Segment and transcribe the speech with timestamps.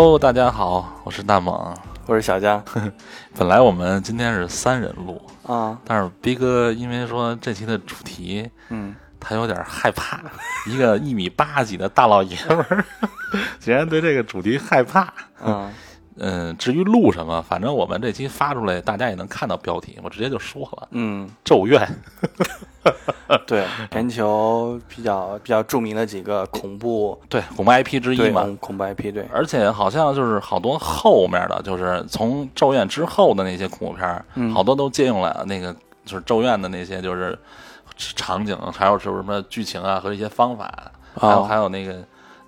[0.00, 1.76] Hello，大家好，我是大猛。
[2.06, 2.62] 我是小江
[3.36, 10.20] 本来我们今天是三人录，啊，但是逼哥因为说这期的主题，嗯，他有点害怕，
[10.70, 12.84] 一个一米八几的大老爷们儿，
[13.58, 15.12] 竟然对这个主题害怕。
[15.44, 15.68] 嗯，
[16.18, 21.80] 嗯，至于录什么，反正我们这期发出来，大家也能看到标题，我直接就说了，嗯，《咒怨
[23.46, 28.42] 》。对，全球比较比较著名的几个恐怖对，恐怖 IP 之一嘛。
[28.42, 35.74] 恐恐怖 IP 对，而且好像就是好多后面的，就是从《咒怨》之后的那些恐怖片，嗯好多都借用了那个
[36.06, 37.38] 就是《咒怨》的那些就是
[37.96, 40.72] 场景，还有就是什么剧情啊和一些方法，
[41.14, 42.02] 还有哦还有那个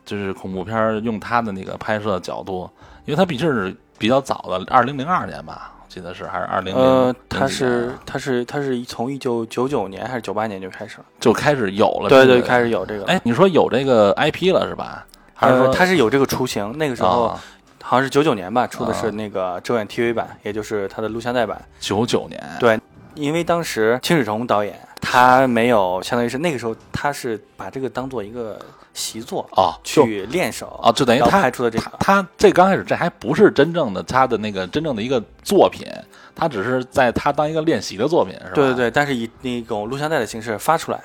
[0.06, 2.70] 就是恐怖片用它的那个拍摄角度，
[3.10, 12.60] 因为它毕竟是比较早的，二零零二年吧，我记得是还是二零零呃，它是它是它是从一九九九年还是九八年就开始了，就开始有了、对对，开。
[12.60, 15.04] 始有这个，哎，你说有这个 IP 了是吧？
[15.34, 17.40] 还是呃，说它是有这个雏形，那个时候啊
[17.82, 22.40] 好像是九九年吧，出的啊是那个《咒怨》TV 版，也就是它的录像带版，九九年？
[22.60, 22.78] 对
[23.14, 28.56] 因为当时清水崇导演他没有，相当于是那个时候他是把这个当做一个
[29.00, 35.86] 习作啊，去练手，啊，就等于他拍出的这个他他这刚开始这还不是真正的他的那个真正的一个作品，
[36.34, 38.50] 他只是在他当一个练习的作品，是吧？
[38.54, 41.00] 对对对，但是以那种录像带的形式发出来，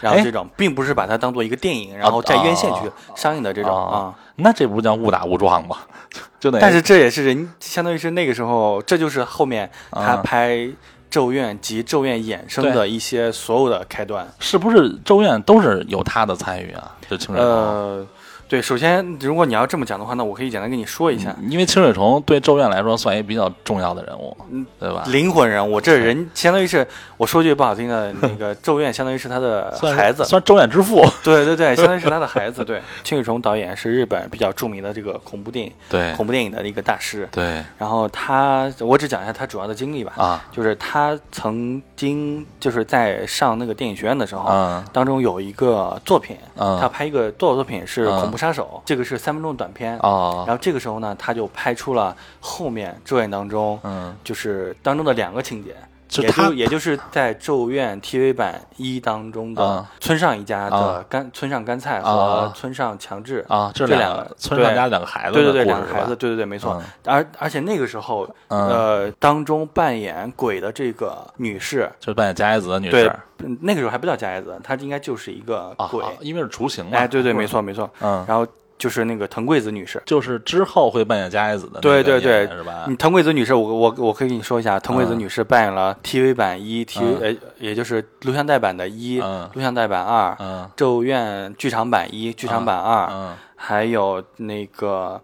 [0.00, 4.14] 然后哎这种并不是把它当做一个电影，然后在院线去上映的这种哦啊。
[4.38, 5.78] 那这不叫误打误撞吗？
[6.38, 10.56] 就等于但是这也是人，相当于是那个时候，这就是后面他啊拍
[11.10, 14.26] 《咒怨》及《咒怨》衍生的一些所有的开端。
[14.38, 16.96] 是不是咒怨都是有他的参与啊？
[17.08, 17.44] 这清水虫。
[17.44, 18.06] 呃，
[18.48, 21.34] 对，首先如果你要这么讲的话，那我可以简单跟你说一下。
[21.40, 25.04] 嗯因为清水虫对咒怨来说算一比较重要的人物，嗯对吧？
[25.08, 26.86] 灵魂人物，这人相当于是
[27.16, 31.04] 我说句不好听的， 那个咒怨相当于是他的孩子，算咒怨之父。
[31.24, 32.64] 对对对，相当于是他的孩子。
[32.64, 37.28] 对，青羽崇导演是日本比较著名的这个恐怖电影对恐怖电影的一个大师。
[37.32, 40.12] 对然后他，我只讲一下他主要的经历吧。
[40.16, 49.98] 啊就是他曾经就是在上那个电影学院的时候，嗯当中有一个作品，嗯他拍一个作作品是嗯《恐怖杀手》，这个是三分钟短片。
[49.98, 55.74] 哦然后这个时候呢，他就拍出了后面《咒怨》当中，嗯，就是当中的两个情节，
[56.08, 66.74] 就他也就也就是在《咒怨》TV 版一当中的啊村上一家的啊干村上干菜和啊村上强制啊，这两个村上家两个孩子对对对，两个孩子，对对对，没错。
[66.74, 76.04] 嗯而而且那个时候，嗯呃，当中扮演鬼的这个女士，就是扮演加耶子的女士，嗯那个时候还不叫加叶子，她应该就是一个鬼。
[76.20, 76.92] 因为是雏形嘛。
[76.96, 77.46] 哎，对对，没。
[77.46, 77.88] 错没错。
[78.00, 78.46] 嗯，然后
[78.78, 80.02] 就是那个藤贵子女士。
[80.06, 82.46] 就是之后会扮演加爱子的对对对。
[82.48, 82.84] 是吧？
[82.86, 85.18] 嗯，藤贵子女士，我我我可以跟你说一下，藤贵子嗯。
[85.20, 87.18] 女士扮演了 TV 版一、TV 嗯。
[87.20, 89.48] 呃，也就是录像带版的一、嗯。
[89.54, 93.34] 录像带版二、嗯咒怨剧场版一、剧场版二、嗯。
[93.56, 95.20] 还有那个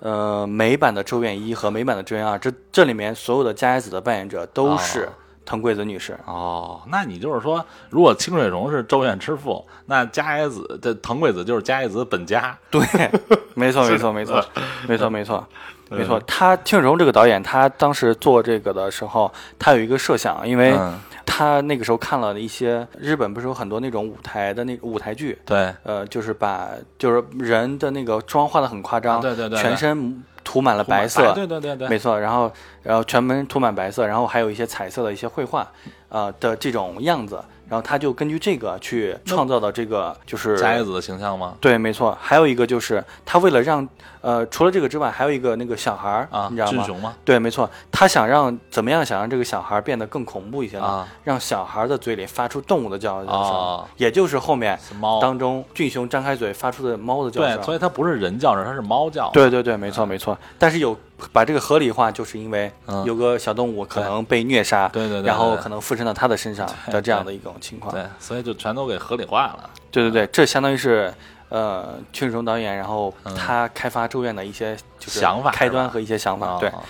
[0.00, 5.08] 呃美版的咒怨一和美版的咒怨二，这这里面所有的加爱子的扮演者都是哦
[5.44, 6.18] 藤贵子女士。
[6.26, 12.56] 哦，那你就是说，如果清水荣是咒怨之父，那加耶子这藤贵子就是加耶子本家。
[12.70, 12.80] 对，
[13.54, 14.44] 没错，没错，没错，
[14.86, 15.46] 没错，没错，
[15.90, 16.18] 没错。
[16.18, 35.66] 嗯他清水荣这个导演，他当时做这个的时候，他有一个设想，因为嗯，他那个时候看了一些日本不是有很多那种舞台的那个舞台剧，对，呃，就是把就是人的那个妆化的很夸张，对对对全身涂满了白色，对对对对，没错，然后然后全门涂满白色，然后还有一些彩色的一些绘画，
[36.08, 37.42] 呃的这种样子，
[37.72, 41.54] 然后他就根据这个去创造的这个就是加叶子的形象吗？
[41.58, 43.88] 对，没错，还有一个就是他为了让
[44.20, 46.72] 呃，除了这个之外，还有一个那个小孩儿啊，你知道吗？
[46.72, 47.14] 俊雄吗？
[47.24, 50.84] 对，没错，他想让怎么样想让这个小孩儿变得更恐怖一些呢？
[50.84, 54.78] 啊，让小孩儿的嘴里发出动物的叫叫声，哦也就是后面。
[55.22, 57.56] 当中俊雄张开嘴发出的猫的叫声。
[57.56, 59.30] 对，所以它不是人叫声，它是猫叫。
[59.30, 60.36] 对对对，没错没错。
[60.58, 60.94] 但是有
[61.32, 67.94] 把这个合理化，就是因为嗯有个小动物可能被虐杀，对对对对然后可能附身到他的身上的这样的一种情况。
[67.94, 69.70] 对，所以就全都给合理化了。
[69.90, 71.12] 对对对，这相当于是
[71.48, 76.58] 呃，邱水忠导演，然后嗯他开发《咒怨》的一些就是想法开端和一些想法。
[76.58, 76.82] 对，哦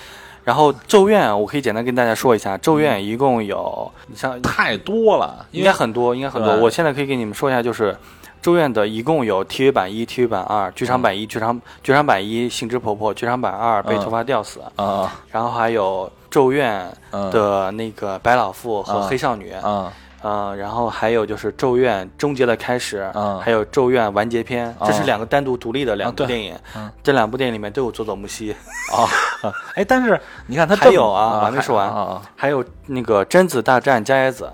[0.44, 6.56] 然后《咒怨》我可以简单跟大家说一下，《咒怨》一共有，你像太多了，应该很多，应该很多。
[6.56, 7.92] 我现在可以给你们说一下，就是
[8.42, 19.90] 《咒怨》的一共有 TV 版一、TV 版二、剧场版一、剧场剧场版一杏之婆婆、剧场版二被嗯头发吊死，啊然后还有《咒怨》嗯的那个白老妇和嗯黑少女，嗯。
[20.24, 23.40] 嗯，然后还有就是《咒怨》终结的开始，嗯。
[23.40, 26.54] 还有《咒怨》完结篇，这是嗯两个单独独立的两部电影。
[26.76, 26.88] 嗯。
[27.02, 28.54] 这两部电影里面都有佐佐木希，
[28.94, 29.08] 哦，
[29.74, 31.88] 哎，但是你看他还有啊我还没说完。
[31.88, 34.48] 啊啊，还有那个贞子大战加耶子，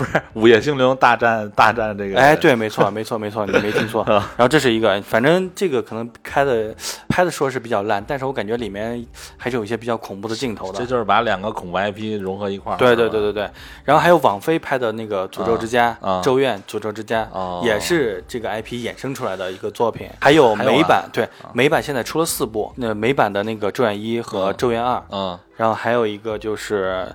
[0.00, 4.02] 不是《午夜凶铃》大战大战这个，哎，，对，没错，没错，没错，你没听错。
[4.08, 6.74] 然后这是一个，反正这个可能开的
[7.10, 9.04] 拍的说是比较烂，但是我感觉里面
[9.36, 10.78] 还是有一些比较恐怖的镜头的。
[10.78, 12.78] 这就是把两个恐怖 IP 融合一块儿。
[12.78, 13.50] 对对对对对，
[13.84, 20.08] 然后还有网飞拍的那个《诅咒之家》咒怨》《诅咒之家》哦也是这个 IP 衍生出来的一个作品。
[20.18, 27.06] 还有美版，对美版现在出了四部，那美版的那个《咒怨一》和《嗯咒怨二》，嗯然后还有一个就是，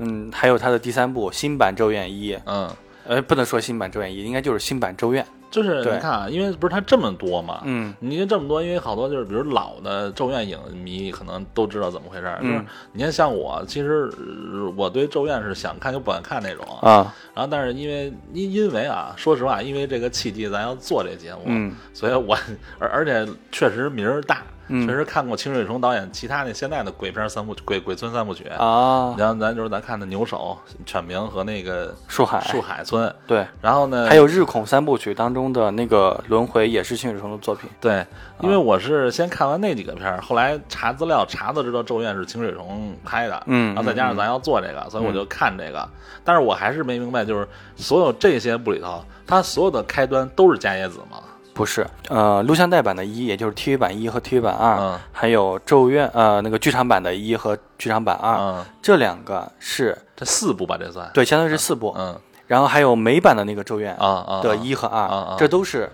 [0.00, 2.68] 嗯，还有他的第三部新版《咒怨一》，嗯，
[3.06, 5.22] 呃，不能说新版《咒怨一》，应该就是新版《咒怨》。
[5.50, 12.38] 就是你看啊，因为不是它这么多嘛，嗯你看这么多，因为好多就是比如老的咒怨影迷可能都知道怎么回事儿。
[12.40, 14.08] 就是嗯你看像我，其实
[14.54, 16.64] 呃我对咒怨是想看就不敢看那种。
[16.82, 22.38] 啊，然后但是因为因因为啊，说实话，因为这个契机，咱要做这节目，嗯所以我
[22.78, 28.44] 而而且确实名儿大，嗯确实看过清水崇导演其他那现在的鬼片三部鬼鬼村三部曲。
[28.48, 30.56] 啊，然后咱就是咱看的牛首、
[30.86, 37.68] 犬鸣和那个树海，树海村，对，然后呢，还有日恐三部曲当中的那个轮回也是清水崇的作品。
[37.80, 38.06] 对，
[38.40, 45.88] 因为我是先看完那几个片儿，后来查资料查都知道《咒怨》是清水崇拍的，嗯然后再加上咱要做这个，所以我就看这个。
[46.22, 51.18] 但是我还是没明白，就是所有这些部里头，它所有的开端都是加椰子吗？
[51.52, 54.98] 不是，呃，录像带版的一，也就是 TV 版一和 TV 版二、嗯。
[55.12, 61.10] 还有咒怨，呃，那个剧场版的一和剧场版二、嗯，这两个是这四部吧，这算。
[61.12, 61.94] 对，相当于是四部。
[61.98, 62.18] 嗯。
[62.46, 65.88] 然后还有美版的那个咒怨啊啊的一和二、这都是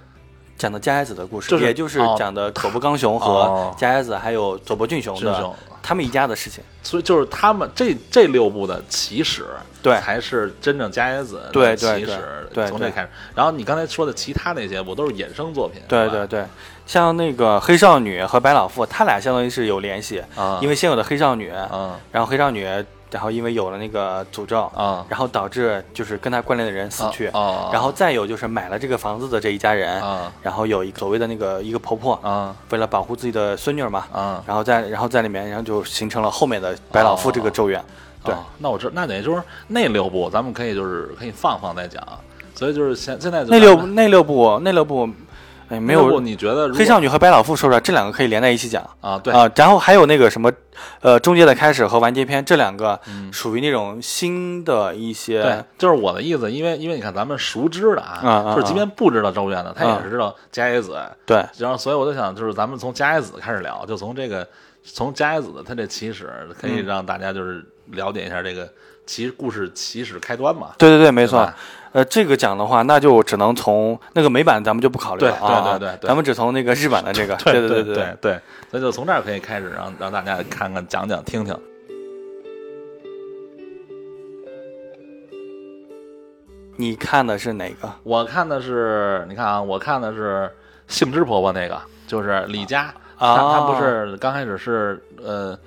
[0.57, 2.15] 讲的加野子的故事，就是也就是哦。
[2.19, 3.75] 讲的佐伯刚雄和哦。
[3.77, 5.51] 加野子还有佐伯俊雄的
[5.87, 6.65] 他们一家的事情。
[6.83, 9.47] 所以就是他们这这六部的起始，
[9.83, 10.01] 对。
[10.01, 13.09] 才是真正加野子的对起始，对对从这开始。
[13.35, 16.45] 然后你刚才说的其他那些我都是衍生作品，对对对，
[16.87, 22.67] 像那个黑少女和白老妇，他俩相当于是有联系，啊，因为先有的黑少女，嗯然后黑少女，
[23.17, 25.03] 然后因为有了那个诅咒，啊。
[25.09, 30.31] 然后导致就是跟他关联的人死去，啊，然后再有就是买了这个房子的这一家人，啊。
[30.43, 32.55] 然后有一个所谓的那个一个婆婆，啊。
[32.69, 37.83] 为了保护自己的孙女嘛，啊，然后在然后在里面，然后就形成了后面的白老妇这个咒怨。
[38.23, 38.35] 对。
[38.35, 42.07] 哦那我知那等于就是那六部，咱们可以就是可以放放再讲。
[42.55, 45.09] 所以就是现现在就那六咱们那六部那六部，
[45.69, 49.19] 哎，没有你觉得黑少女和白老妇说出来，这两个可以连在一起讲啊？
[49.19, 49.51] 对啊。
[49.57, 50.51] 然后还有那个什么，
[51.01, 60.97] 呃，终结的开始和完结篇这两个嗯属于那种新的一些对些，，就是我的意思，因为因为你看咱们熟知的啊，就是即便不知道周元的，他啊也是知道加野子。
[61.25, 64.47] 对然后所以我就想，就是咱们从加野子开始聊，就从这个
[64.85, 66.31] 从加野子的他这起始，
[66.61, 68.69] 可以嗯让大家就是了解一下这个
[69.05, 70.69] 起故事起始开端嘛。
[70.79, 71.53] 对对对，没错。
[71.97, 76.09] 呃，这个讲的话，那就只能从那个美版咱们就不考虑了对啊，对对对对。
[76.09, 78.41] 咱们只从那个日版的这个，对对对对对，
[78.71, 81.59] 所以就从这儿可以开始，让让大家看看、讲讲、听听。
[86.77, 87.91] 你看的是哪个？
[88.03, 90.53] 我看的是，你看啊，我看的是
[90.89, 93.37] 杏枝婆婆那个，就是李佳，啊。
[93.37, 95.59] 她她不是刚开始是呃，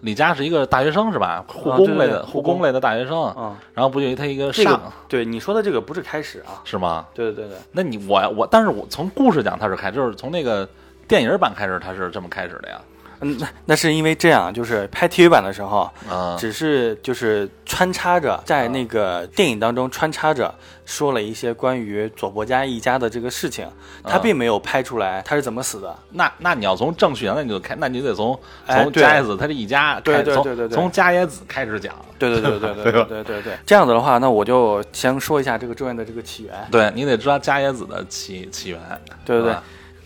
[0.00, 1.44] 李佳是一个大学生是吧？
[1.48, 7.06] 护工类的护工类的大学生，嗯，然后不就他一个上这个对你说的这个不是开始啊，是吗？
[7.14, 10.68] 对对对对，那你我我，但是我从故事讲他是开，就是从那个
[11.08, 12.80] 电影版开始，他是这么开始的呀。
[13.20, 16.36] 嗯，那那是因为这样，就是拍 TV 版的时候，啊。
[16.38, 20.54] 只是就是穿插着在那个电影当中穿插着
[20.84, 23.66] 说了一些关于佐伯家一家的这个事情，
[24.04, 24.18] 他啊。
[24.18, 25.96] 并没有拍出来他是怎么死的。
[26.10, 31.94] 那那你要从正序讲，那你就开，那你得从从加野子他这一家对对对从加野子开始讲。
[32.18, 36.54] 对对对对 对对对对这样子的话，那我就先说一下这个咒怨的这个起源。
[36.70, 38.80] 对你得知道加野子的起起源，
[39.24, 39.56] 对对对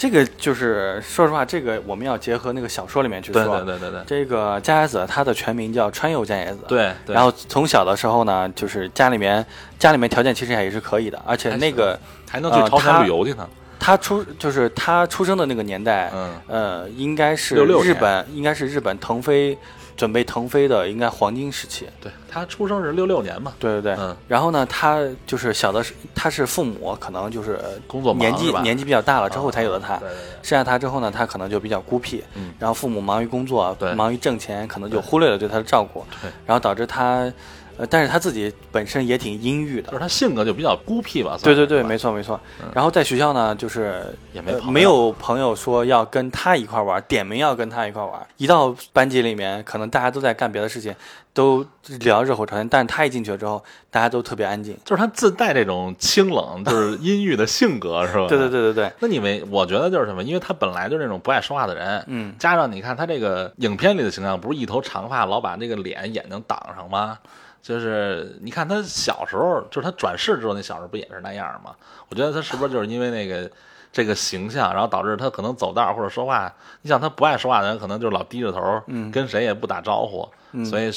[0.03, 3.45] 这个就是说实话，这个我们要结合那个小说里面去说。
[3.45, 6.59] 对对对对对这个加野子，他的全名叫川右加野子。。
[6.67, 7.15] 对对。
[7.15, 9.47] 然后从小的时候呢，就是家里面
[9.79, 11.97] 家里面条件其实也是可以的，而且那个
[12.29, 13.49] 还能去朝鲜旅游去呢。
[13.79, 19.57] 他出就是他出生的那个年代，嗯呃，应该是66日本应该是日本腾飞
[19.97, 21.87] 准备腾飞的应该黄金时期。
[22.01, 24.17] 对他出生是六六年嘛，对对对，嗯。
[24.27, 30.19] 然后呢，他就是小的时，他是父母可能就是工作年纪年纪比较大了之后才有的他，对对对。
[30.43, 32.53] 生下他之后呢，他可能就比较孤僻，嗯。
[32.59, 36.31] 然后父母忙于工作对，忙于挣钱，可能就忽略了对他的照顾，对。
[36.47, 37.31] 然后导致他，
[37.79, 41.37] 呃，但是他自己本身也挺阴郁的就，是他性格就比较孤僻吧。
[41.43, 42.71] 对对对，没错没错嗯。
[42.75, 48.25] 然后在学校呢，就是呃也没朋友没有朋友说要跟他一块儿玩，点名要跟他一块儿玩。
[48.37, 50.95] 一到班级里面，可能大家都在干别的事情，
[51.33, 51.67] 都
[52.01, 54.77] 聊热火朝天，但是他一进去之后，大家都特别安静。
[54.85, 58.27] 就是他自带这种清冷，就是阴郁的性格，是吧？
[58.29, 58.49] 对对。
[58.53, 59.43] 对对对，那你们？
[59.51, 60.23] 我觉得就是什么？
[60.23, 67.19] 因为他本来就是那种不爱说话的人，嗯，加上你看他这个影片里的形象，不是一头长发，老把那个脸眼睛挡上吗？
[67.63, 71.73] 就是你看他小时候，就是他转世之后，那小时候不也是那样吗？
[72.09, 73.49] 我觉得他是不是就是因为那个
[73.93, 76.53] 这个形象，然后导致他可能走道或者说话，
[76.83, 79.11] 你想他不爱说话的人，可能就是老低着头，嗯。
[79.11, 80.65] 跟谁也不打招呼，嗯。
[80.65, 80.91] 所以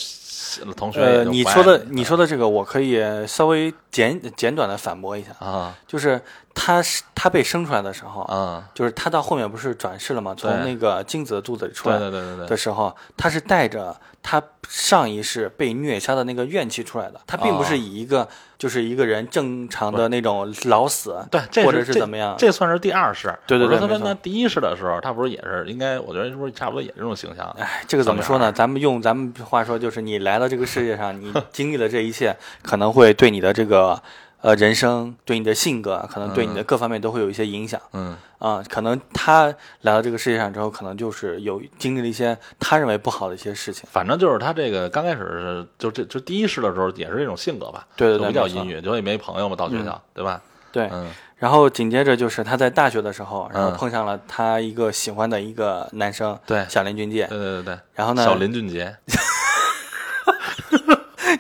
[0.75, 5.75] 同学呃，你说的你你说的这个，我可以稍微简简短的反驳一下，啊。
[5.85, 6.19] 就是
[6.53, 10.33] 他是他被生出来的时候，啊，就是他到后面不是转世了吗？
[10.37, 12.47] 从那个精子的肚子里出对来对对对对。
[12.47, 13.95] 的时候，他是带着
[14.27, 18.27] 他上一世被虐杀的那个怨气出来的，他并不哦是以一个
[18.57, 23.31] 就是一个人正常的那种老死，对，这或者是是怎么样这算是第二世。
[23.45, 25.99] 对对对那第一世的时候，他不是也是应该？
[25.99, 27.55] 我觉得是不是差不多也是这种形象？
[27.59, 28.51] 哎，这个怎么说呢？
[28.51, 34.01] 咱们用咱们话说，就是你来到这个世界上，你经历了这一切， 可能会对你的这个
[34.45, 38.15] 呃人生，对你的性格，可能对你的各方面都会有一些影响嗯。
[38.37, 39.45] 啊、可能他
[39.81, 43.89] 来到这个世界上之后，可能就是有经历了一些他认为不好的一些事情。
[43.91, 50.39] 反正就是他这个刚开始是就这就第一世的时候也是这种性格吧，对对对就比较阴郁，就也没朋友嘛，到学校对吧？
[50.71, 51.09] 对，嗯。
[51.37, 53.73] 然后紧接着就是他在大学的时候，然后嗯。
[53.73, 56.63] 碰上了他一个喜欢的一个男生，对。
[56.69, 57.79] 小林俊杰，对对对对。
[57.95, 58.95] 然后呢，小林俊杰，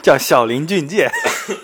[0.05, 1.09] 叫小林俊介，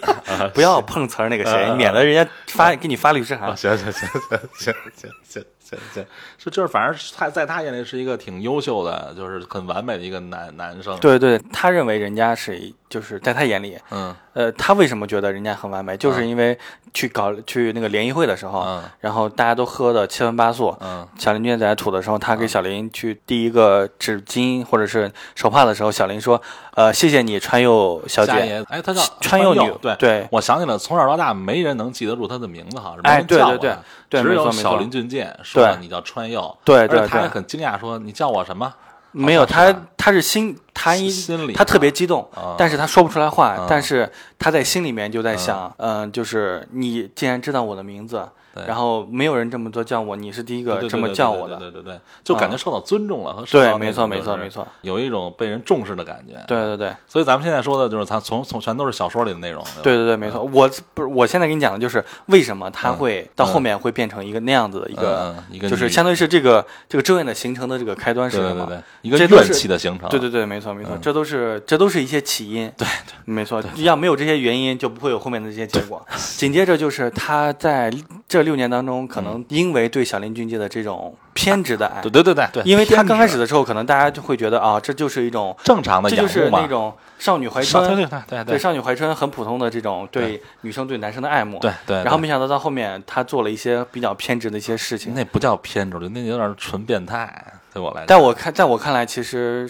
[0.56, 3.56] 不要碰瓷儿那个谁，啊免得人家发给你发律师函啊，。
[3.56, 6.06] 行行行行行行行行行，
[6.38, 16.58] 是就是反正是他在他眼里是一个挺优秀的，就是很完美的一个男男生。，对对，他认为人家是就是在他眼里，嗯呃，他为什么觉得人家很完美，就是嗯因为
[16.94, 20.76] 去搞去那个联谊会的时候，嗯然后大家都喝的七荤八素。
[20.82, 26.42] 嗯小林君在吐的时候，他给小林去递一个纸巾或者是手帕的时候，小林说
[26.76, 28.64] ：“呃，谢谢你，川佑小姐。
[28.70, 33.76] 哎，他叫川佑女对对我想起了，从小到大没人能记得住他的名字，好像是没哎人叫过对
[34.12, 38.72] 对只有小林俊介说你叫川佑，对对他还很惊讶说你叫我什么？
[39.14, 41.54] 没有，他他是心，他一心里。
[41.54, 42.56] 他特别激动，啊。
[42.58, 43.66] 但是他说不出来话，啊。
[43.70, 48.28] 但是他在心里面就在想，嗯、就是你既然知道我的名字，对
[48.68, 56.34] 然后没有人这么做叫我，你是第一个这么叫我的，对对对对，就感觉受到尊重了和受对没错没错没错，有一种被人重视的感觉。
[56.48, 59.64] 对对对所以咱们现在说的就是他从从全都是小说里的内容。
[59.64, 60.42] 吧对对对，没错。
[60.44, 68.66] 我不是我现在跟你讲的就是为什么他嗯会到后面会变成一个那样子的一个，一个就是相当于是这个这个咒怨的形成的这个开端是什么？
[68.66, 70.10] 对对对对，一个怨气的形成。
[70.10, 72.72] 对对对，没错没错，嗯这都是这都是一些起因。
[72.78, 76.06] 对对，没错，要没有这些原因，就不会有后面的这些结果。
[76.38, 77.92] 紧接着就是他在
[78.32, 91.60] 这六年当中，可能因为对小林俊介的这种偏执的爱对，对对对对，因为他刚开始的时候，可能大家就会觉得啊，这就是一种，正常的这就是那种少女怀春，对对对对少女怀春很普通的这种对女生对男生的爱慕。
[91.60, 95.14] 对对，然后没想到到后面，他做了一些比较偏执的一些事情。
[95.14, 98.08] 那不叫偏执，那有点纯变态，对我来讲。
[98.08, 99.70] 在我看，在我看来，其实，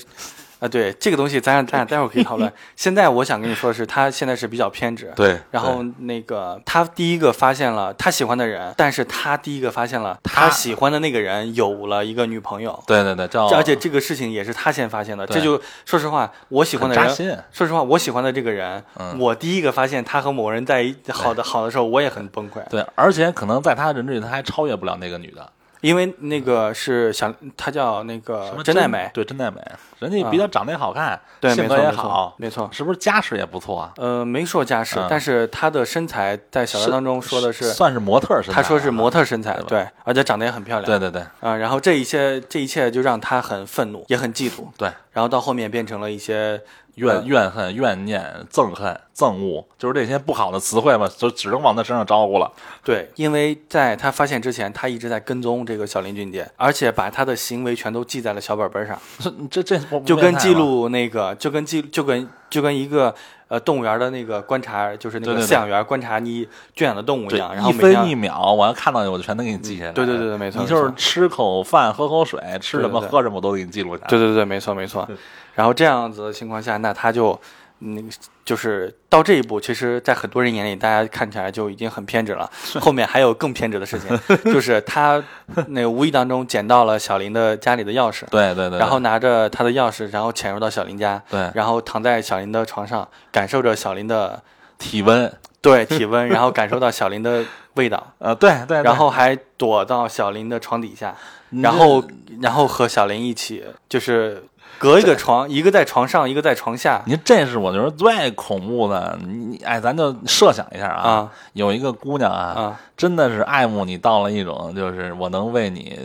[0.62, 2.54] 啊，对这个东西咱俩，咱俩待会儿可以讨论。
[2.78, 5.12] 现在我想跟你说的是，他现在是比较偏执。
[5.16, 15.26] 对，然后那个他第一个发现了他喜欢的人，但是他第一个发现了他他喜欢的那个人有了一个女朋友，对对对这，而且这个事情也是他先发现的。
[15.26, 17.44] 这就说实话，我喜欢的人。
[17.52, 25.50] 说实话，我喜欢的这个人，嗯我第一个发现他和某人在一好的好的时候，我也很崩溃，对，而且可能在他认知里，他还超越不了那个女的，
[25.82, 29.60] 因为那个是想，他叫那什个么真奈美，对真奈美，
[30.00, 32.70] 人家比较长得也好看，对，性格也好，没错。
[32.72, 33.92] 是不是家世也不错啊？
[33.98, 35.08] 呃，没说家世，嗯。
[35.10, 41.22] 但是他的身材在小说当中说的是，算是模特身材啊，他说是模特身材对，对，而且长得也很漂亮，对对对。
[41.40, 46.62] 啊、然后这一切这一切就让他很愤怒，也很嫉妒，对，然后到后面变成了一些
[46.96, 52.52] 怨怨恨、怨念、憎恨、憎恶，就是这些不好的词汇嘛，就只能往他身上招呼了。
[52.84, 58.98] 对，因为在他发现之前，他一直在跟踪这个小林俊杰，而且把他的行为全都记在了小本本上，
[59.50, 63.14] 这这这就跟记录那个，就跟记就跟就跟一个
[63.52, 69.92] 呃动物园的那个观察，就是那个饲养员观察你圈养的动物一样，然后一分一秒，我要看到你，我就全都给你记下来。
[69.92, 74.08] 对对对对没错你就是吃口饭、喝口水、吃什么、喝什么，我都给你记录下来。
[74.08, 75.06] 对对对，没错没错。
[75.54, 77.38] 然后这样子的情况下，那他就，
[77.84, 78.10] 嗯，
[78.46, 82.50] 就是到这一步，其实，在很多人眼里，大家看起来就已经很偏执了。
[82.80, 84.20] 后面还有更偏执的事情，
[84.54, 85.22] 就是他
[85.68, 91.50] 那个无意当中捡到了小林的家里的钥匙，对对对，然后拿着他的钥匙，然后潜入到小林家，对。
[91.56, 94.42] 然后躺在小林的床上，感受着小林的
[94.78, 98.84] 体温，对 体温，然后感受到小林的味道，呃，对对，对。
[98.84, 101.16] 然后还躲到小林的床底下，
[101.50, 102.04] 然后
[102.42, 104.44] 然后和小林一起，就是
[104.82, 109.18] 隔一个床，一个在床上，一个在床下您这是我觉得最恐怖的。
[109.24, 116.00] 你你哎，咱就设想一下啊，啊有一个姑娘啊，啊，真的是爱慕你到了一种，就是我能为你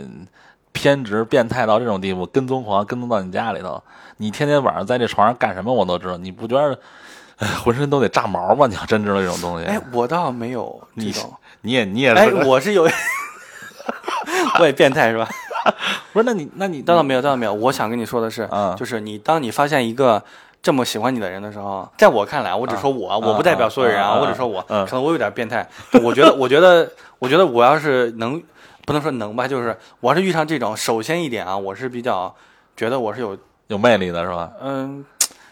[0.71, 3.81] 偏执、变态到这种地步，跟踪狂跟踪到你家里头，
[4.17, 6.79] 你天天晚上在这床上干什么我都知道，你不觉得
[7.37, 8.67] 哎 浑身都得炸毛吧？
[8.67, 11.33] 你要真知道这种东西，哎，我倒没有这你种。
[11.61, 12.87] 你也你也哎我是有，
[14.59, 15.27] 我也变态是吧？
[16.13, 16.23] 不是？
[16.25, 17.53] 那你那你当然没有，当然没有。
[17.53, 20.21] 我想跟你说的是，嗯就是你当你发现一个
[20.61, 25.67] 这么喜欢你的人的时候，在我看来，我只说我，我不代表所有人啊，我只说我，嗯可能我有点变态。
[26.03, 28.41] 我觉得，我觉得，我觉得我要是能，
[28.85, 32.33] 不能说能吧，就是我要是遇上这种，首先一点啊，我是比较
[32.75, 34.51] 觉得我是有，有魅力的是吧？
[34.61, 35.05] 嗯，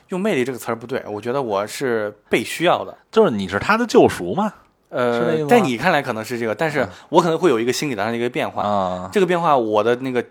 [0.09, 2.95] 用魅力这个词儿不对，我觉得我是被需要的。
[3.11, 4.53] 就是你是他的救赎嘛？
[4.89, 8.63] 呃，在你看来可能是这个，但是我可能会有一个心理上的一个变化。
[8.63, 10.23] 啊，这个变化，我的那个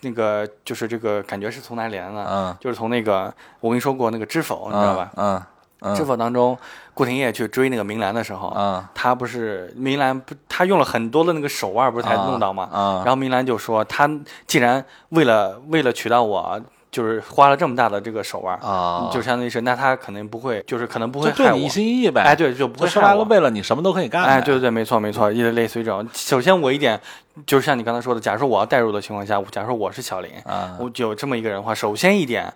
[0.00, 5.46] 那个就是这个感觉是从哪里来的就是从那个我跟你说过那个《知否》，你知道吧？
[5.94, 6.56] 知否》当中，
[6.94, 12.68] 顾廷烨去追那个明兰的时候，嗯他不是明兰不，他用了很多的那个手腕，不是才弄到吗？
[12.72, 14.08] 啊然后明兰就说，他
[14.46, 16.60] 既然为了为了娶到我，
[16.96, 21.68] 就是花了这么大的这个手腕，啊，就相当于是，那他肯定不会，就是可能不会就对你一。
[21.68, 22.22] 心一意呗。
[22.22, 23.22] 哎，，对，就不会说白了。
[23.24, 24.30] 为了你什么都可以干呗。
[24.30, 26.08] 哎，对对对，没错没错，也类似于这种。
[26.14, 26.98] 首先我一点
[27.44, 32.50] 就是像你刚才说的，假如说我要代入的情况下，假如说我是小林，啊，我有这么一个人的话，首先一点，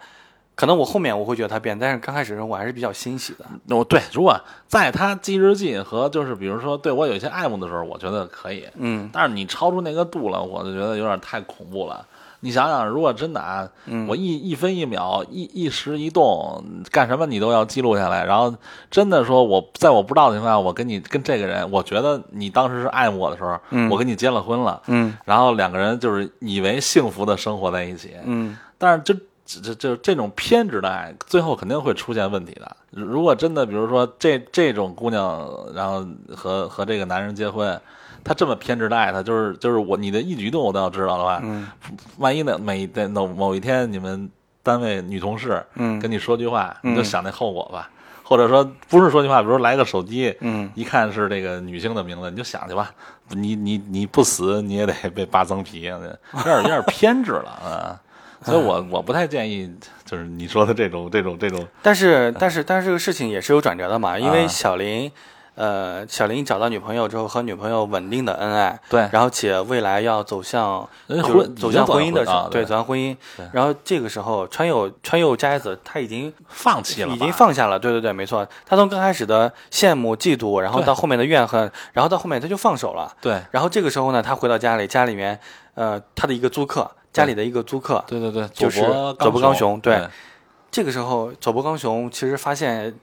[0.55, 3.45] 可能我后面我会觉得他变，但是刚开始的时候我还是比较欣喜的。
[3.67, 8.67] 那我对，如果在他记日记和就是比如说对我有一些爱慕的时候，我觉得可以。
[8.77, 12.03] 嗯但是你超出那个度了，我就觉得有点太恐怖了。
[12.41, 18.25] 你想想，如果真的啊，嗯，我一一分一秒、一一时一动，干什么你都要记录下来。
[18.25, 18.55] 然后
[18.91, 25.17] 真的说我在我不知道的情况下，我跟你跟这个人，我觉得你当时是爱我的时候，嗯我跟你结了婚了，嗯。
[25.25, 28.57] 然后两个人就是以为幸福的生活在一起，嗯。
[28.79, 29.15] 但是就
[29.51, 32.77] 这这这这种偏执的爱，最后肯定会出现问题的。
[32.91, 37.81] 如果真的，比如说这这种姑娘，然后和和这个男人结婚，
[38.23, 41.67] 她这么偏执的爱他，就是就是我你的一举一动我都要知道的话，嗯
[42.19, 44.31] 万一呢每在某某一天你们
[44.63, 47.91] 单位女同事嗯跟你说句话，嗯你就想那后果吧。
[48.23, 52.93] 或者说不是说句话，比如来个手机，嗯一看是这个女性的名字，你就想去吧，
[53.31, 56.17] 你你你不死你也得被扒层皮，有点
[56.59, 58.01] 有点偏执了啊。
[58.45, 59.71] 所以我我不太建议，
[60.05, 65.11] 就是你说的这种这种这种，但是但是但是这个事情也是有转折的嘛，因为啊小林，
[65.57, 70.89] 呃，小林找到女朋友之后和女朋友稳定的恩爱，对，然后且未来要走向
[71.55, 73.15] 走向婚姻的时候，对对，走向婚姻。
[73.53, 78.47] 然后这个时候，川佑川佑斋子他已经放弃了，已经放下了，对对对，没错。
[78.65, 83.15] 他从刚开始的羡慕、嫉妒，然后到后面的怨恨，然后到后面他就放手了。
[83.21, 85.39] 对然后这个时候呢，他回到家里，家里面，
[85.75, 89.97] 呃，他的一个租客，家里的一个租客，对对对，就是佐伯佐伯刚雄对。
[89.97, 90.09] 对。
[90.71, 92.95] 这个时候佐伯刚雄其实发现，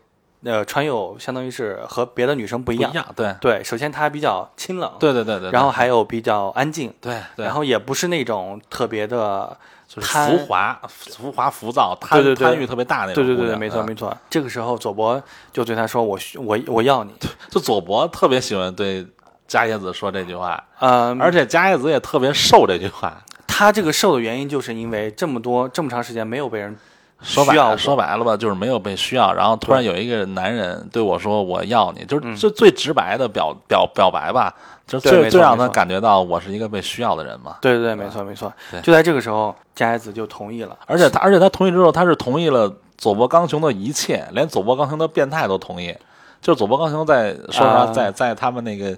[0.43, 3.05] 呃，川友相当于是和别的女生不一样。
[3.13, 3.35] 对。
[3.41, 12.47] 对，首先他比较清冷，对对对对，然后还有比较安静，对对，然后也不是那种特别的，就是浮华浮华浮躁，贪对对对。
[12.47, 13.85] 贪欲特别大那种，对对对对，没错嗯。
[13.85, 14.17] 没错。
[14.29, 17.13] 这个时候佐伯就对他说：“我需我我要你。
[17.51, 19.05] 就佐伯特别喜欢对
[19.45, 23.21] 伽椰子说这句话，”嗯，而且伽椰子也特别受这句话。
[23.57, 26.77] 他这个瘦的原因，就是因为这么多这么长时间没有被人
[27.23, 34.53] 说白了，说白了吧，就是没有被需要，然后突然有一个男人对我说我要你，就是最最直白的表表表白吧，
[34.85, 37.57] 就对最最让他感觉到我是一个被需要的人嘛。
[37.59, 38.53] 对对对，没错没错。
[38.83, 40.77] 就在这个时候，加椰子就同意了。
[40.85, 45.97] 而且他而且他同意之后，他是同意了佐伯刚雄的一切，连佐伯刚雄的变态都同意。
[46.39, 48.95] 就是佐伯刚雄在说实话，啊在在他们那个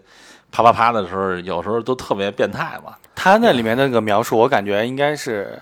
[0.51, 2.95] 啪啪啪的时候，有时候都特别变态嘛。
[3.21, 5.61] 他那里面那个描述，我感觉应该是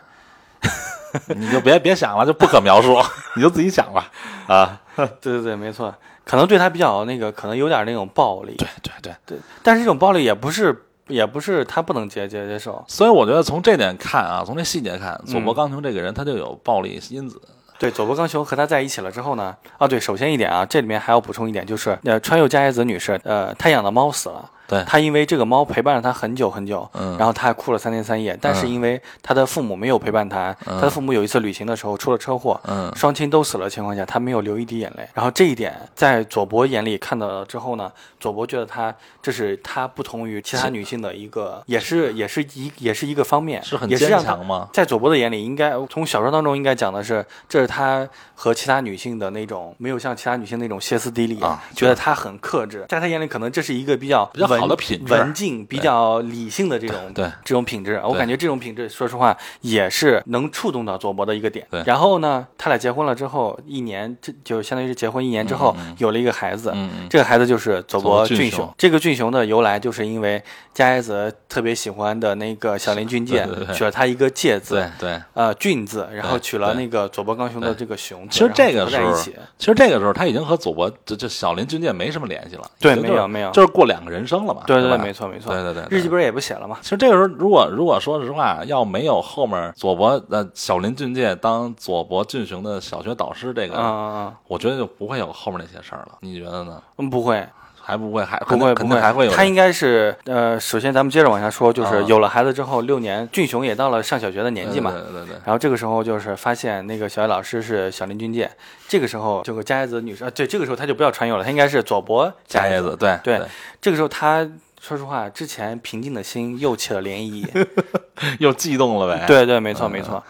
[1.35, 2.95] 你就别别想了，就不可描述，
[3.35, 4.11] 你就自己想吧。
[4.45, 5.91] 啊， 对对对，没错，
[6.23, 8.55] 可能对他比较那个，可能有点那种暴力。
[8.57, 9.15] 对对对。
[9.25, 12.85] 对，但是这种暴力也不是也不是他不能接接接受。
[12.87, 17.41] 所以我觉得从这点看啊，从这细节看，佐嗯伯刚雄这个人他就有暴力因子。
[17.79, 24.83] 对，佐伯刚雄和他在一起了之后呢，啊，对，首先一点啊，这里面还要补充一点，就是呃，川佑佳叶子女士，呃，她养的猫死了，对。
[24.85, 27.17] 他因为这个猫陪伴了他很久很久，嗯。
[27.17, 28.69] 然后他还哭了三天三夜，但是嗯。
[28.69, 30.75] 因为他的父母没有陪伴他，嗯。
[30.77, 32.93] 她的父母有一次旅行的时候出了车祸，嗯。
[32.95, 44.67] 双亲都死了的情况下，他没有流一滴眼泪，然后这一点在佐伯眼里看到了之后呢，佐伯觉得他这是他不同于其他女性的一个，也是也是一也是一个方面，是很坚强吗？
[44.73, 58.01] 在佐伯的眼里，应该从小说当中应该讲的是，这是他和其他女性的那种没有像其他女性那种歇斯底里，啊觉得他很克制，在他眼里可能这是一个比较比较好的品质文静、比较理性的这种对这种品质。
[58.03, 61.83] 我感觉这种品质，说实话也是能触动到佐伯的一个点对。
[61.85, 66.73] 然后呢，他俩结婚了之后，一年这就相当于是结婚一年之后有了一个孩子。
[67.09, 68.73] 这个孩子就是佐伯俊雄雄。
[68.77, 70.41] 这个俊雄的由来，就是因为
[70.73, 75.21] 加耶子特别喜欢的那个小林俊介对对对取了他一个介字，对对。
[75.33, 79.13] 呃，俊字，然后对取了那个佐伯刚雄的这个雄字，其实这个时候
[79.57, 82.71] 其实这个时候他已经和佐伯这这小林俊介没什么联系了。
[82.79, 84.63] 对没有没有就是过两个人生了嘛。
[84.67, 85.53] 对对，对没错没错。
[85.53, 86.77] 对对对对日记本也不写了嘛。
[86.81, 93.83] 其实这个时候，如果如果说实话，要没有后面佐伯呃小林俊介当佐伯俊雄的小学导师这个，嗯
[94.15, 96.17] 嗯我觉得就不会有后面那些事儿了。
[96.21, 96.81] 你觉得呢？
[96.97, 97.45] 嗯，不会
[97.87, 99.31] 还不会，还不会不肯定还会有。
[99.31, 104.91] 他应该是呃，首先咱们接着往下说，就是啊有了孩子之后六年，俊雄也到了上小学的年纪嘛。
[104.91, 108.51] 对对对对然后这个时候就是发现那个小学老师是小林俊介，
[108.89, 113.41] 这个时候这个加叶子女士啊，对，这个时候他就不要传友了，他应该是佐伯耶加叶子，对对
[113.79, 114.45] 这个时候他
[114.81, 117.47] 说实话，之前平静的心又起了涟漪。
[118.39, 120.21] 又悸动了呗。，对对，没错没错。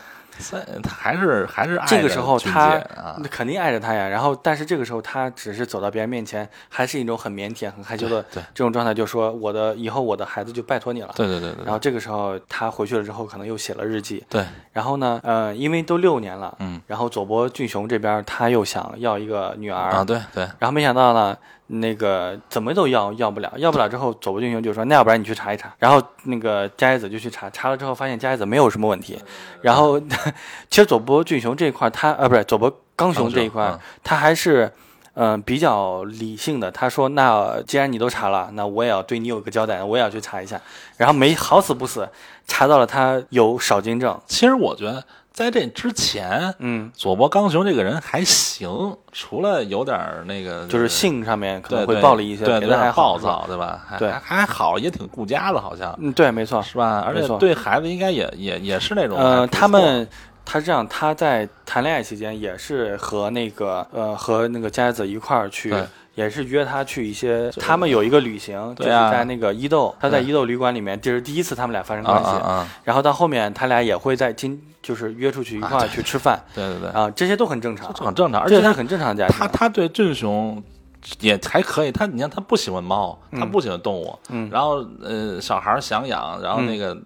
[0.82, 4.08] 他还是还是爱这个时候他啊，肯定爱着他呀。
[4.08, 11.12] 然后，但是这个时候他只是走到别人面前，还是一种很腼腆、很害羞的对这种状态，就说我的以后我的孩子就拜托你了。
[11.16, 14.26] 对对对对然后这个时候他回去了之后，可能又写了日记。
[14.30, 21.38] 对，然后呢，呃，因为都六年了，嗯，然后佐伯俊雄这边他又想要一个女儿，啊，对对然后没想到呢，
[21.68, 29.22] 那个怎么都要要不了，要不了之后，佐伯俊雄就说那要不然你去查一查，然后那个加耶子就去查，查了之后发现加耶子没有什么问题，
[29.62, 30.00] 然后
[30.70, 34.72] 其实佐伯俊雄这一块他呃不是佐伯刚雄这一块，嗯他还是。
[35.20, 40.62] 嗯，比较理性的，他说：“那既然你都查了，那我也要对你有个交代，我也要去查一下。”
[40.96, 42.08] 然后没好死不死
[42.46, 45.04] 查到了他有少精症，其实我觉得
[45.38, 53.86] 在这之前，嗯，佐伯刚雄这个人还行，除了有点儿那个就是性上面可能会对对暴力一些，对，别有点的还暴，躁，对吧？
[53.88, 54.10] 还对。
[54.10, 55.96] 还还好，也挺顾家的，好像。
[56.02, 57.04] 嗯，对，没错，是吧？
[57.06, 60.08] 而且对孩子应该也也也是那种还呃，他们
[60.44, 65.84] 他这样，他在谈恋爱期间也是和那个呃和那个佳子一块儿去对。
[66.18, 72.70] 也是约他去一些，他们有一个旅行，就是在那个伊豆，他在伊豆旅馆里面，这是第一次他们俩发生啊关系。
[72.84, 76.44] 然后到后面，他俩也会在今就是约出去一块儿去吃饭。
[76.56, 79.38] 对对对，啊，这些都很正常，这很正常，而且他很正常的家庭。
[79.38, 80.60] 他他对俊雄
[81.20, 84.50] 也还可以，他你看他不喜欢猫，他不喜欢动物，嗯。
[84.52, 86.66] 然后呃小孩儿想养，然后嗯。
[86.66, 86.98] 那个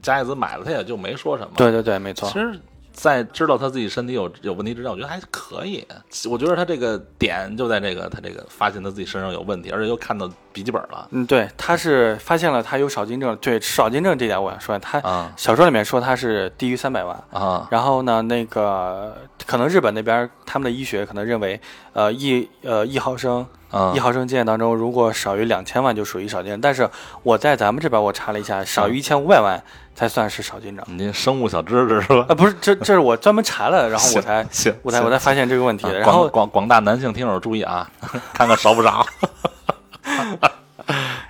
[0.00, 1.50] 加叶子买了，他也就没说什么。
[1.56, 2.28] 对对对，没错。
[2.28, 2.38] 其。
[2.38, 2.56] 实，
[3.00, 5.86] 在知道他自己身体有有问题之前，我觉得还可以。
[6.28, 13.34] 我觉得他这个点就在这个，他这个发现他自己身上有问题，而且又看到笔记本了嗯，对，他是发现了他有少精症。
[13.40, 17.16] 对少精症这点，我想说，他啊小说里面说他是低于三百万。
[17.30, 21.58] 啊然后呢，那个可能日本那边他们的医学可能认为，
[21.94, 23.98] 呃一呃一毫升啊一！
[23.98, 26.60] 毫升经验当中，如果少于两千万就属于少精症。
[26.60, 26.88] 但是
[27.22, 29.62] 我在咱们这边我查了一下，少于一千五百万
[29.94, 30.84] 才算是少精症。
[30.88, 32.26] 你这生物小知识是吧？
[32.28, 35.92] 啊，不是，这这是我专门查了，然后我才行，我才我才发现这个问题啊。
[35.92, 37.88] 然后广广广大男性听友注意啊，
[38.34, 39.06] 看看少不少。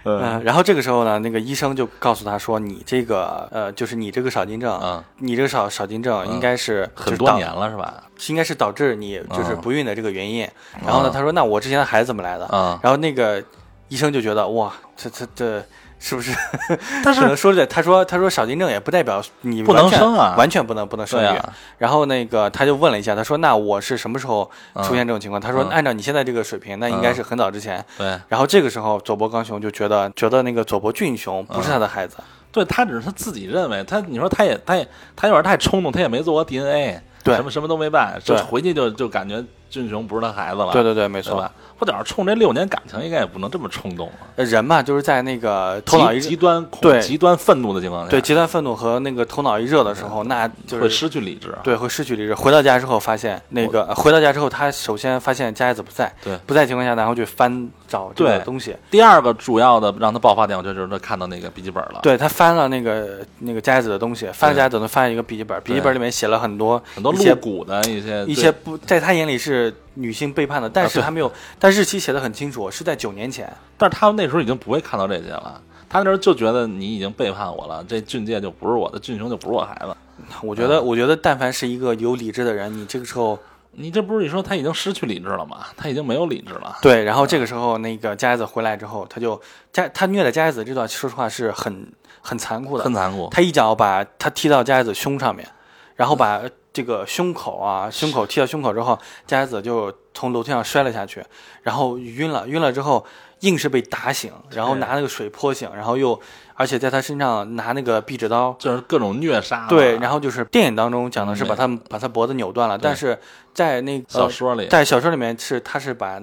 [0.05, 8.05] 嗯嗯，然后这个时候呢，那个医生就告诉他说，你这个呃，就是你这个少精症，嗯，你这个少少精症应该是、很多年了是吧？
[8.29, 10.49] 应该是导致你就是嗯不孕的这个原因。
[10.85, 12.47] 然后呢，嗯他说，那我之前的孩子怎么来的？
[12.47, 13.43] 啊，然后那个
[13.89, 15.65] 医生就觉得，哇，这这这
[16.01, 16.35] 是不是？
[17.05, 21.27] 但 可能说对，他说他说少精症也不代表你不能生啊完全不能不能生育。
[21.27, 25.41] 啊，然后那个他就问了一下，他说，那我是什么时候嗯出现这种情况？
[25.41, 27.85] 他说，嗯按照你现在这个水平，那应该是很早之前。
[27.99, 32.17] 对然后这个时候，佐伯刚雄就觉得觉得那个佐伯俊雄不是他的孩子。
[32.53, 41.35] 对，他只是他自己认为，他你说他也他也他有点太冲动，他也没做过 DNA，对什么什么都没办，就回去就就感觉俊雄不是他孩子了，对对对，没错。
[41.35, 41.53] 对吧？
[41.79, 44.29] 或者是冲这六年感情，应该也不能这么冲动啊。
[44.37, 51.55] 呃人嘛，就是在那个头脑一极极端恐对极端愤怒的情况下，对极端愤怒和那个头脑一热的时候，那就是会失去理智。
[51.63, 52.35] 对，会失去理智。
[52.35, 58.77] 回到家之后，发现那个呃回到家之后，他首先发现佳叶子不在，对不在情况下，然后去翻找这个对东西。
[58.91, 69.60] 第二个主要的让他爆发点，我觉得就是他看到那个笔记本了，对他翻了那个那个佳叶子的东西，翻了对佳叶子他翻了一个笔记本，笔记本里面写了很多很多露骨的一些一些不在他眼里是
[69.95, 73.53] 女性背叛的，但是对他没有，但日期写的很清楚，是在九年前。
[73.77, 79.97] 但是他们那时候已经不会看到这些了，他那时候就觉得你已经背叛我了，这俊介就不是我的，俊雄就不是我孩子。
[80.43, 83.39] 我觉得，我觉得但凡是一个有理智的人，你这个时候
[83.73, 85.67] 你这不是你说他已经失去理智了吗？
[85.77, 86.77] 他已经没有理智了。
[86.83, 89.41] 对，然后这个时候那个佳子回来之后，他就
[89.73, 95.49] 佳他虐待佳子这段，说实话是很很残酷的，很残酷，他一脚把他踢到佳子胸上面，
[95.97, 96.43] 然后把
[96.73, 101.25] 这个胸口啊胸口踢到胸口之后，佳叶子就从楼梯上摔了下去，
[101.63, 103.05] 然后晕了，晕了之后
[103.41, 106.21] 硬是被打醒，然后拿那个水泼醒，然后又
[106.55, 108.55] 而且在他身上拿那个壁纸刀。
[108.59, 109.67] 就是各种虐杀。
[109.69, 113.19] 对，然后就是电影当中讲的是嗯把他把他脖子扭断了，但是
[113.53, 116.21] 在那个小说里，在小说里面是他是把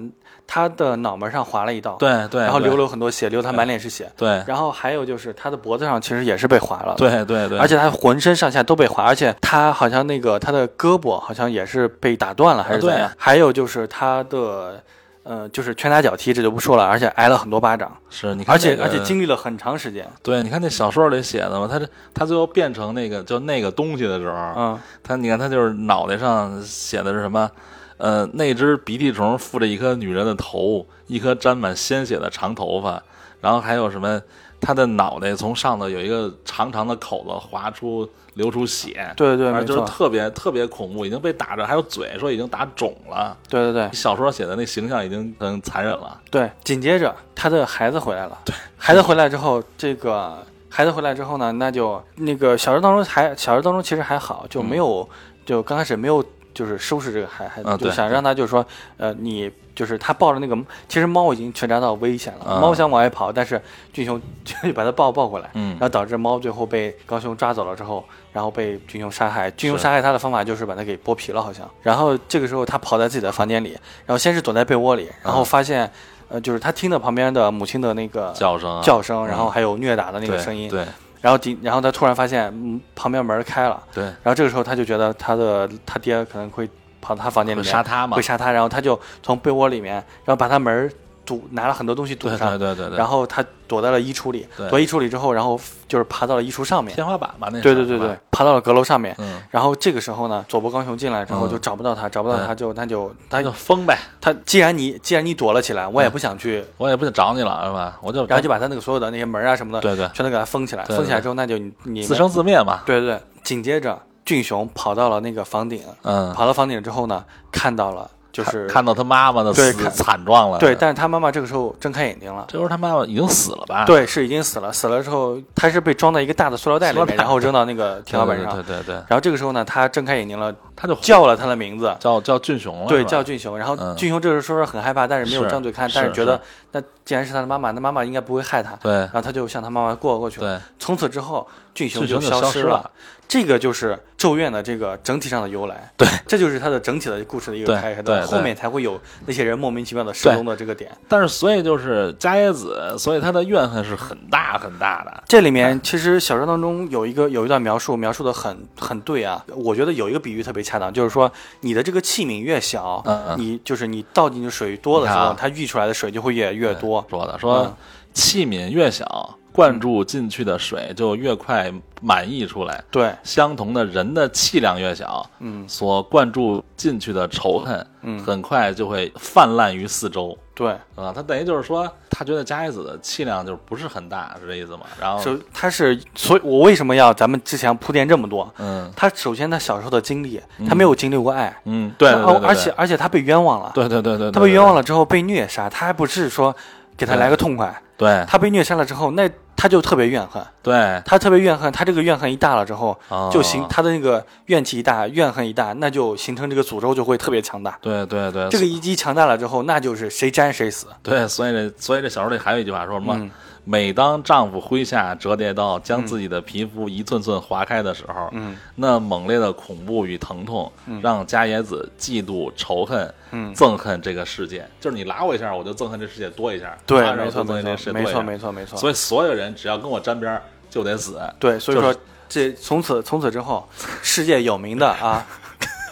[0.48, 4.10] 他的脑门上划了一刀，对对，然后流了很多血，流他满脸是血。
[4.16, 13.08] 对然后还有就是他的脖子上其实也是被划了，，对对对，而且他浑身上下都被划，而且他好像那个他的胳膊好像也是被打断了还是怎样？
[13.16, 14.82] 还有就是他的。
[15.24, 20.08] 呃，就是拳打脚踢，这就不说了，而且挨了很多巴掌，是你看而且、而且经历了很长时间。
[20.22, 27.50] 对，你看那小说里写的嘛，他这他最后变成那个就那个东西的时候，嗯，他你看他就是脑袋上写的是什么？
[27.98, 33.02] 呃，那只鼻涕虫附着一颗女人的头，一颗沾满鲜血的长头发，
[33.40, 34.20] 然后还有什么？
[34.60, 43.36] 他的脑袋从上头有一个长长的口子，划出流出血，对对，就是，特别特别恐怖，已经被打着，还有嘴说已经打肿了。
[43.48, 46.20] 对对对小说写的那形象已经很残忍了。
[46.28, 46.50] 对。
[46.64, 55.08] 紧接着他的孩子回来了，对，孩子回来之后，这个孩子回来之后呢，那就那个小说当中还小说当中其实还好，就没有、
[55.46, 56.24] 就刚开始没有
[56.58, 58.66] 就是收拾这个孩孩子，嗯就想让他就是说，
[58.96, 65.70] 呃，你就是他抱着那个，其实猫已经全扎到危险了，嗯猫想往外跑，但是俊雄 就把它抱抱过来，嗯。
[65.74, 69.48] 然后导致猫最后被高雄抓走了之后，然后被俊雄杀害。
[69.52, 71.70] 俊雄杀害他的方法就是把他给剥皮了，好像。
[71.80, 75.88] 然后这个时候他跑在自己的房间里，然后先是躲在被窝里，然后嗯发现，
[76.28, 79.50] 呃，就是他听到旁边的母亲的那个叫声啊，叫声，然后嗯。
[79.52, 80.84] 还有虐打的那个声音，对
[81.20, 86.68] 然后，然后他突然发现，旁边门开了，对，然后这个时候他就觉得他的他爹可能会
[87.00, 88.22] 跑到他房间里面杀他嘛会？
[88.22, 90.90] 杀他，然后他就从被窝里面，然后把他门
[91.28, 99.14] 堵，拿了很多东西堵上，对对对对，然后他躲在了衣橱里，对躲衣橱里之后，然后就是爬到了衣橱上面，天花板吧，那对对对对，爬到了阁楼上面。
[99.18, 107.98] 嗯，然后这个时候呢，佐伯刚雄进来之后嗯就找不到他，找不到他就他就他就封呗，他既然你既然你躲了起来，我也不想去，我也不想找你了，是吧？
[108.00, 122.44] 我就然后就把他那个所有的那些门啊什么的对对全都给他封起来，封起来之后那就你你自生自灭嘛，对对对，紧接着俊雄跑到了那个房顶，嗯，跑到房顶之后呢，看到了就是看看到他妈妈的死对惨状了，对，但是他妈妈这个时候睁开眼睛了。
[122.46, 123.84] 这时候他妈妈已经死了吧？
[123.84, 124.72] 对，是已经死了。
[124.72, 128.54] 死了之后，他是被装在一个大的塑料袋里面，然后扔到那个对，天花板上。
[128.54, 133.58] 对对对对，然后这个时候呢，他睁开眼睛了，他就叫了他的名字，叫叫俊雄了，对，叫俊雄。
[133.58, 138.76] 然后嗯俊雄这个时候是很害怕，但是没有是张嘴看，但是觉得那既然是他的妈妈，那妈妈应该不会害他。
[138.82, 140.58] 对然后他就向他妈妈过过去了。
[140.58, 142.90] 对，从此之后，俊雄就消了失了。
[143.26, 145.90] 这个就是《咒怨》的这个整体上的由来。
[145.98, 150.90] 对，这就是它的整体的故事的一个开始，对对后面才会有那些人莫名其妙的失踪的这个点。
[151.06, 159.42] 但是所以就是伽椰子，所以他的怨恨是很大很大的，这里面其实小说当中有一个有一段描述，描述的很很对啊。
[159.54, 166.97] 我觉得有一个比喻特别恰当，就是说你的这个器皿越小，嗯嗯你就是你倒进去水多的时候，它溢出来的水就会越越多。
[167.08, 167.74] 说的说嗯。
[168.14, 172.82] 器皿越小，灌注进去的水就越快满溢出来。
[172.90, 175.68] 对，相同的，人的气量越小，嗯。
[175.68, 178.18] 所灌注进去的仇恨，嗯。
[178.24, 180.36] 很快就会泛滥于四周。
[180.52, 184.80] 对，啊，他等于就是说，他觉得加一子的气量就不是很大，是这意思吗？
[185.00, 188.52] 然后，首它是，所以我为什么要咱们之前铺垫这么多？
[188.58, 188.90] 嗯。
[188.96, 196.52] 他首先他小时候的经历，他没有经历过爱，嗯，对而且而且他被冤枉了，对对对对，他被冤枉了之后被虐杀，他还不是说
[196.98, 198.22] 给他来个痛快，对。
[198.28, 203.30] 他被虐杀了之后，那他就特别怨恨，对，他特别怨恨，他这个怨恨一大了之后，哦。
[203.32, 207.78] 就形他的那个怨气一大，怨恨一大，那就形成这个诅咒就会特别强大。
[207.80, 210.88] 对对对，这个一击强大了之后，那就是谁沾谁死。
[211.02, 213.14] 对，所以这所以这小说里还有一句话说什么？
[213.16, 213.30] 嗯
[213.70, 224.66] 每当丈夫麾下折叠刀将自己的皮肤一寸寸划开的时候，嗯那猛烈的恐怖与疼痛，让加野子嫉妒、仇恨、嗯，憎恨这个世界。
[224.80, 228.22] 就是你拉我一下，我就憎恨这世界多一下；对，没错没错没错。
[228.22, 228.78] 没错没错。
[228.78, 231.20] 所以所有人只要跟我沾边儿，就得死。
[231.38, 233.68] 对，所以说就是这从此从此之后，
[234.02, 235.26] 世界有名的啊，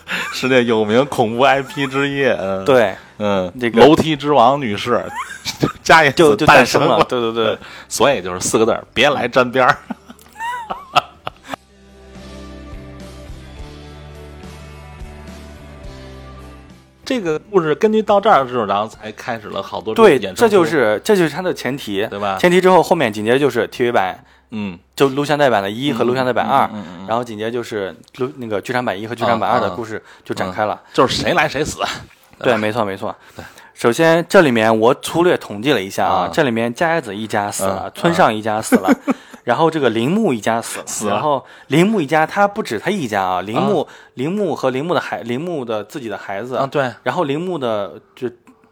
[0.33, 5.05] 世界有名恐怖 IP 之一，嗯，，对，嗯，这个楼梯之王女士，
[5.83, 7.05] 家也就就诞生了了。。
[7.05, 9.77] 对对对，所以就是四个字儿：别来沾边儿。
[17.05, 22.37] 这个故事根据到这儿之后，然后才开始了好多对，这就是这就是它的前提，对吧？
[22.41, 26.71] 前提之后，后面紧接着就是 TV 版，嗯，就录像带版的一和录像带版二，
[27.07, 30.81] 然后紧接着就是录那个剧场版一和剧场版二的故事就展开了。
[30.93, 31.81] 就是谁来谁死。
[32.39, 33.15] 对，没错没错。
[33.75, 38.91] 首先这里面我粗略统计了一下啊啊，这里面加椰子一家死了嗯，村上一家死了。
[39.45, 41.13] 然后这个铃木一家死了，死了。
[41.13, 48.29] 然后铃木一家他不止他一家啊，铃木、铃木和铃木的孩铃木的自己的孩子，啊，对，然后铃木的就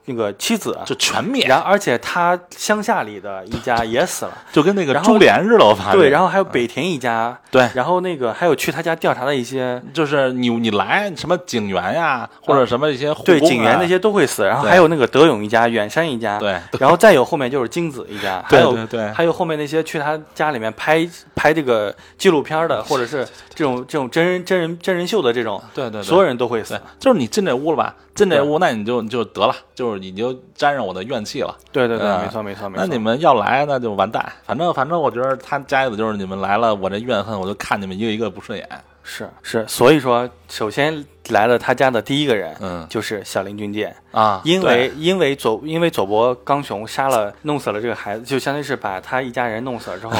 [0.07, 5.93] 那个妻子，就全灭，然后而且他乡下里的一家也死了， 就跟那个然后株连似的，我发现。
[5.93, 7.69] 对，然后还有北田一家，对。
[7.75, 9.83] 然后那个还有去他家调查的一些。
[9.93, 16.59] 就是你你来什么警员呀，或者什么一些护对，警员那些都会死，然后还有那个德永一家、远山一家，对。
[16.79, 27.95] 然后再有后面就是金子一家，还对有对对还有后面那些去他家里面拍拍这个纪录片的，或者是这种这种真人真人真人秀的这种，对对对，所有人都会死。，就是你进这屋了吧？
[28.15, 31.57] 进这屋，那你就你就得了，就是你就沾上我的怨气了。
[31.73, 32.87] 对对对，嗯没错没错没错。
[32.87, 34.33] 那你们要来，那就完蛋。
[34.45, 38.69] 反正反正，我觉得他家意思就是你们来了，我这怨恨我就看你们一个一个不顺眼。
[39.07, 50.17] 是是，所以说首先来了他家的第一个人，嗯就是小林军介，啊，因为因为佐因为佐伯刚雄杀了弄死了这个孩子，就相当于是把他一家人弄死了之后，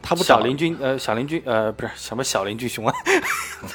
[0.00, 2.94] 他不找小林军呃小林军呃不是什么小林巨雄啊，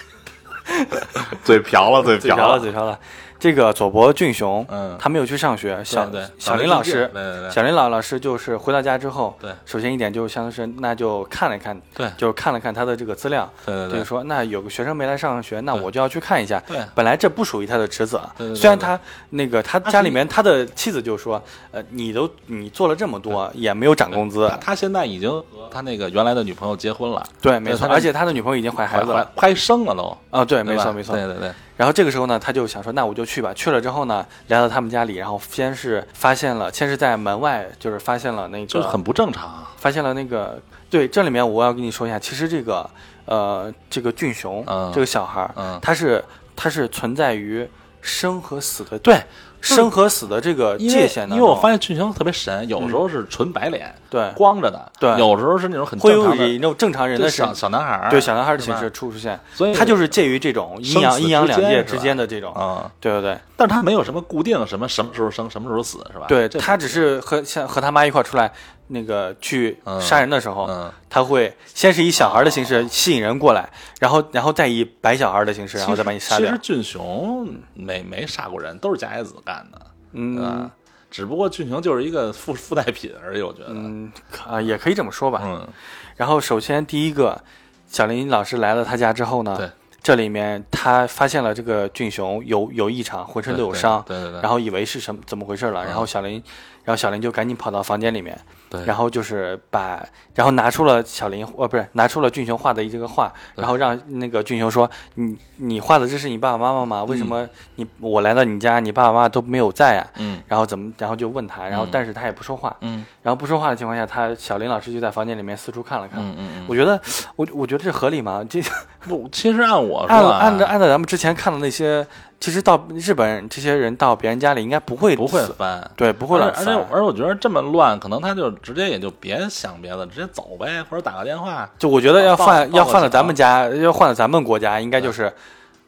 [1.43, 2.97] 嘴瓢了，嘴嘴瓢了嘴瓢了。
[3.43, 4.95] 这个佐伯俊雄，嗯。
[4.97, 7.12] 他没有去上学，小小林老师，
[7.51, 9.51] 小林老老师就是回到家之后，对。
[9.65, 12.10] 首先一点就相当于是那就看了看，对。
[12.15, 13.91] 就是看了看他的这个资料，对对对。
[13.91, 16.58] 就是说那有个学生没来上学，那我就要去看一下。
[16.65, 16.77] 对。
[16.95, 18.97] 本来这不属于他的职责，对对对虽然他
[19.32, 24.49] 那个他家里面他的妻子就说，呃，你都你做了这么多，也没有涨工资。
[24.62, 30.17] 他，现在已经和他那个原来的女朋友结婚了，对，没错，而且他的女朋友已经怀孩子了，快生了都。
[30.29, 31.13] 啊，对，对没错没错。
[31.13, 33.53] 对对对，然后这个时候呢，他就想说，那我就去吧。
[33.53, 39.63] 去了之后呢，来到他们家里，然后先是发现了，先是在门外就是发现了那个，就是很不正常。
[39.77, 42.89] 发现了那个，对，这里面我要跟你说一下，其实这个
[43.25, 46.23] 呃，这个俊雄、嗯这个小孩儿，嗯他是
[46.55, 47.67] 他是存在于
[48.01, 49.19] 生和死的对，
[49.59, 63.39] 生和死的这个界限当中因为我发现俊雄特别神，有时候是纯白脸，对光着的，对有时候是那种很会有那种正常人的小小男孩儿，对小男孩的形式出出现，所以他就是介于这种阴阳阴阳两界之之间的这种，啊，对对对。
[63.58, 66.28] 但是他没有什么固定什么什么时候生什么时候死是吧？
[66.28, 68.52] 对他只是和像和他妈一块儿出来
[68.88, 73.67] 那个去嗯杀人的时候，嗯，他会先是以小孩的形式吸引人过来，
[73.99, 76.60] 然后然后再以白小孩的形式，然后再把你杀掉其实。
[76.62, 80.71] 俊雄没没杀过人，都是加野子干的，嗯吧？
[81.13, 83.67] 只不过俊雄就是一个附附带品而已，我觉得。
[83.69, 84.12] 嗯
[84.47, 85.39] 啊，也可以这么说吧。
[85.45, 85.67] 嗯，
[86.15, 87.39] 然后首先第一个，
[87.86, 89.69] 小林老师来了他家之后呢，对，
[90.02, 96.43] 这里面他发现了这个俊雄有有异常，浑身都有伤，对对对，然后以为是什么怎么回事了，嗯然后小林，
[96.84, 98.36] 然后小林就赶紧跑到房间里面，
[98.73, 107.03] 对，然后就是把，然后拿出了小林，呃，不是拿出了俊雄画的这个画，然后让那个俊雄说，你你画的这是你爸爸妈妈吗？
[107.03, 110.07] 为什么你我来到你家，你爸爸妈妈都没有在啊？
[110.17, 110.41] 嗯。
[110.47, 111.89] 然后怎么，然后就问他，然后嗯。
[111.91, 113.05] 但是他也不说话，嗯。
[113.21, 116.19] 然后不说话的情况下，他小林老师就在房间里面四处看了看。
[116.19, 116.99] 嗯嗯嗯，我觉得，
[117.36, 118.43] 我我觉得这合理吗？
[118.49, 118.59] 这
[119.07, 122.05] 不，其实按我按啊，按照按照咱们之前看的那些，
[122.43, 125.89] 其实到日本人这些人到别人家里应该不会不会死翻。
[125.95, 135.34] 对不会乱而且而且而且我觉得这么乱，可能他就直接也就别想别的，直接走呗，或者打个电话，就我觉得要换要换到咱们家，要换到咱们国家，应该就是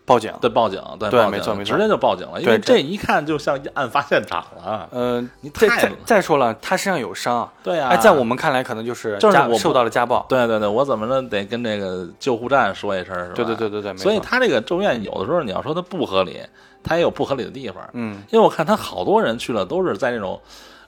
[0.06, 0.32] 报警。
[0.39, 4.88] 对报警，对对报警没错没错直接就报警了，因为这这一看就像案发现场了。
[4.91, 10.26] 嗯，再再你太再说了，他身上有伤，对呀、哎，在我们看来可能就是家就是我受到了家暴。
[10.30, 13.34] 对对对，我怎么着得跟这个救护站说一声，是吧？
[13.36, 16.39] 对对对对对，所以他这个住院有的时候你要说他不合理，
[16.84, 17.84] 他也有不合理的地方。
[17.94, 20.39] 嗯，因为我看他好多人去了，都是在那种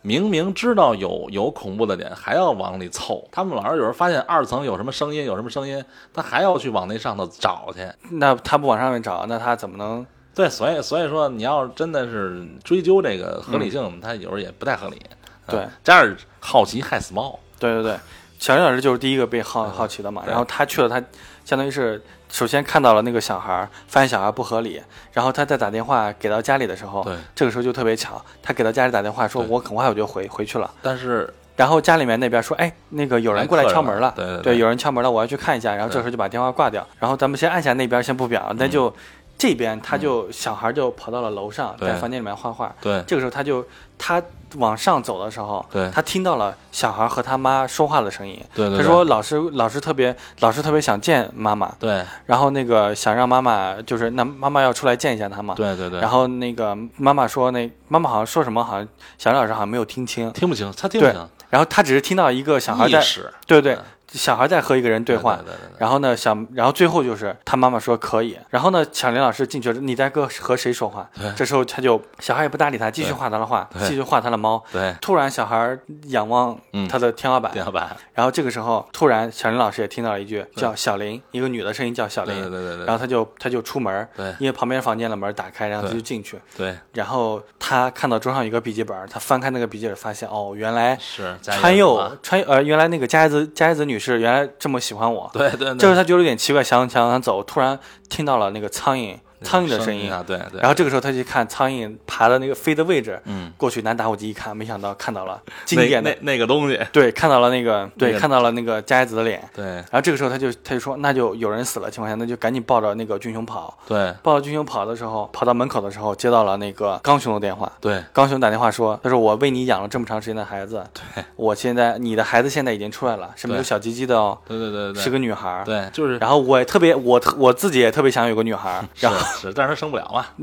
[0.01, 3.27] 明明知道有有恐怖的点，还要往里凑。
[3.31, 5.83] 他们老是有时候发现二层有什么声音，有什么声音，
[6.13, 7.88] 他还要去往那上头找去。
[8.12, 10.05] 那他不往上面找，那他怎么能？
[10.36, 14.97] 对，所以所以说，你要真的是追究这个合理性，他有时候也不太合理。
[15.10, 17.39] 嗯对嗯，加上好奇害死猫。
[17.57, 17.97] 对对对，
[18.38, 20.23] 小林老师就是第一个被好好奇的嘛。
[20.27, 21.01] 然后他去了，他
[21.45, 24.81] 相当于是首先看到了那个小孩，发现小孩不合理，
[25.13, 30.69] 然后他再打电话给到家里的时候，这个时候就特别巧，他给到家里打电话说，我很快我就回回去了。
[30.81, 35.73] 但是然后家里面那边说，哎，那个有人过来敲门了，对对对，有人敲门了，我要去看一下。
[35.73, 36.85] 然后这时候就把电话挂掉。
[36.99, 38.93] 然后咱们先按下那边先不表，那就
[39.38, 42.73] 这边他就小孩就跑到了楼上，在房间里面画画。
[42.82, 43.04] 对。
[43.06, 43.63] 这个时候他就
[43.97, 44.21] 他
[44.56, 45.89] 往上走的时候，对。
[45.91, 48.43] 他听到了小孩和他妈说话的声音。
[48.56, 52.04] 对对，他说老师老师特别老师特别想见妈妈，对。
[52.26, 55.54] 然后那个想让妈妈就是那妈妈要出来见一下他嘛。
[55.54, 63.04] 对对对，然后那个妈妈说那妈妈好像说什么好像小林老师好像没有听清，听不清，他听不清，然后他只是听到一个小孩在
[63.46, 63.75] 对对。
[63.75, 63.83] 嗯，
[64.13, 71.10] 小孩在和一个人对话，对对对对然后呢，小，然后最后就是他妈妈说可以，然后呢，小林老师进去了，你在跟和谁说话？
[71.35, 74.63] 这时候他就小孩也不搭理他，继续画他的画，继续画他的猫。
[74.71, 74.95] 对。
[75.01, 75.77] 突然，小孩
[76.08, 76.87] 仰望嗯。
[76.87, 82.85] 他的天花板，天花板，然后这个时候，突然小林老师也听到了一句叫小林，一个女的声音叫小林，对对对对对。
[82.85, 84.33] 然后他就他就出门，对。
[84.39, 86.73] 因为旁边房间的门打开，然后他就进去，对。
[86.93, 97.79] 然后他看到桌上有一个笔记本，他翻开那个笔记本，发现哦，原来是加川柚柚川呃，原来那个加叶子加叶子女士原来这么喜欢我，对对对，这时候他觉得有点奇怪，想想想走，突然
[98.10, 109.42] 听到了那个苍蝇苍蝇的声音，啊，对对，然后这个时候他去看苍蝇爬的那个飞的位置，嗯，过去拿打火机一看，没想到看到了经典的那那个东西，对，看到了那个对，那个看到了那个加叶子的脸。
[109.54, 113.77] 对然后这个时候他就他就说，那就有人死了情况下，那就赶紧抱着那个俊雄跑。
[113.88, 117.71] 对抱着俊雄跑的时候，跑到门口的时候，接到了那个刚雄的电话。
[117.79, 125.62] 对刚雄打电话说，他说我为你养了这么长时间的孩子，对我现在你的孩子现在已经出来了，是没有小鸡鸡的哦，对对对对，是个女孩。
[125.65, 128.83] 对，就是然后我也特别，我特我自己也特别想有个女孩。
[129.00, 130.25] 然后是是，但是他生不了嘛，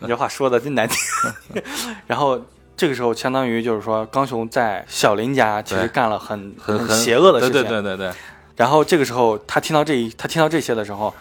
[0.00, 0.98] 你这话说的真难听。
[2.06, 2.40] 然后
[2.76, 7.52] 这个时候，相当于就是说，刚雄在小林家其实干了很很很邪恶的事情。
[7.52, 8.12] 对对对对对，
[8.56, 11.12] 然后这个时候，他听到这一他听到这些的时候，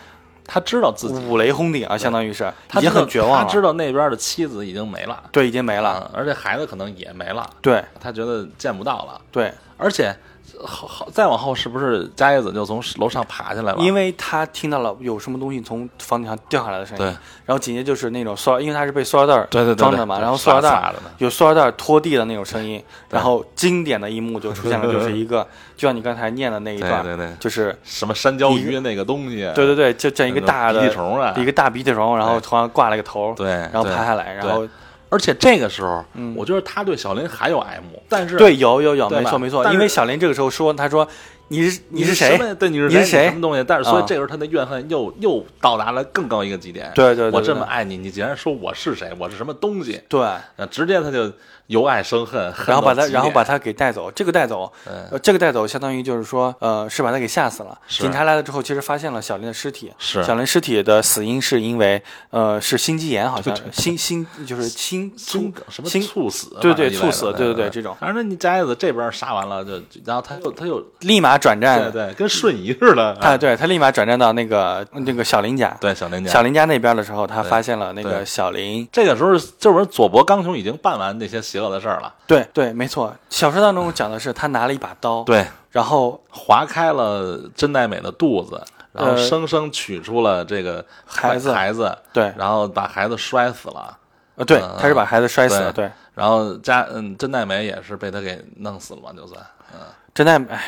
[0.46, 3.38] 他知道自己五雷轰顶啊，相当于是已经他也很绝望了。
[3.46, 5.90] 他知道那边的妻子已经没了，对，已经没了。
[5.90, 10.16] 啊，而且孩子可能也没了，对他觉得见不到了，对，而且
[10.64, 13.78] 好好再往后是不是加叶子就从楼上爬下来了？
[13.80, 17.08] 因为他听到了有什么东西从房顶上掉下来的声音，对
[17.46, 25.46] 然后紧接着就是那种塑料，因为他是被塑料袋装着嘛，对然后塑料袋有塑料袋儿拖地的那种声音，然后经典的一幕就出现了，就是一个
[25.76, 34.68] 就像你刚才念的那一段，对对对就是什么山椒鱼那个东西，对对对，就这样一个大的鼻涕虫啊，一个大鼻涕虫，然后对头上挂了个头，对，然后对爬下来，然后
[35.16, 41.08] 而且这个时候，嗯我觉得他对小林还有爱慕，但是对，有有有，没错没错，因为小林这个时候说，他说
[41.48, 42.38] 你是你是谁？
[42.60, 43.64] 对，你是你是谁什么东西？
[43.66, 46.92] 但是所以啊这时候他的怨恨又又到达了更高一个极点。
[46.94, 49.10] 对对对对我这么爱你，你竟然说我是谁？
[49.18, 50.02] 我是什么东西？
[50.10, 50.20] 对，
[50.58, 51.32] 呃，直接他就
[51.68, 57.78] 由爱生恨，恨然后把他然后把他给带走，这个带走，嗯呃，这个带走相当于就是说，呃，是把他给吓死了。
[57.88, 69.72] 警察来了之后，其实发现了小林的尸体，是小林尸体的死因是因为呃是心肌炎，好像心心就是心心猝什么心猝死，对对猝死对对对这种反正你加叶子这边杀完了，就
[70.06, 73.14] 然后他又他又立马转战，对，跟瞬移似的。
[73.22, 75.76] 啊，对他立马转战到那个那个小林家。
[75.82, 83.16] 对小林家小林家那边的时候，他发现了那个小林，这个时候就是佐伯刚雄已经办完那些邪恶的事儿了，对对，没错。
[83.30, 93.98] 小说当中讲的是他拿了一把刀，对，然后划开了真奈美的肚子，然后呃生生取出了这个孩子孩子，对，然后把孩子摔死了，
[94.36, 95.92] 呃对嗯，他是把孩子摔死了，对对。
[96.14, 99.42] 然后加嗯真奈美也是被他给弄死了嘛，就算
[99.74, 99.80] 嗯，
[100.14, 100.62] 真奈，哎，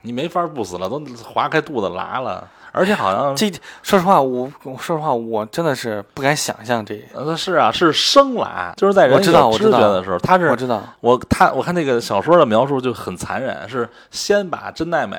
[0.00, 3.50] 你没法不死了，都划开肚子拉了，而且好像这
[3.82, 7.00] 说实话，我我说实话，我真的是不敢想象这。
[7.14, 15.16] 呃是啊是生来，就是在人知道有知觉的时候，他是我知道，我他我看那个小说的描述就很残忍，是先把真奈美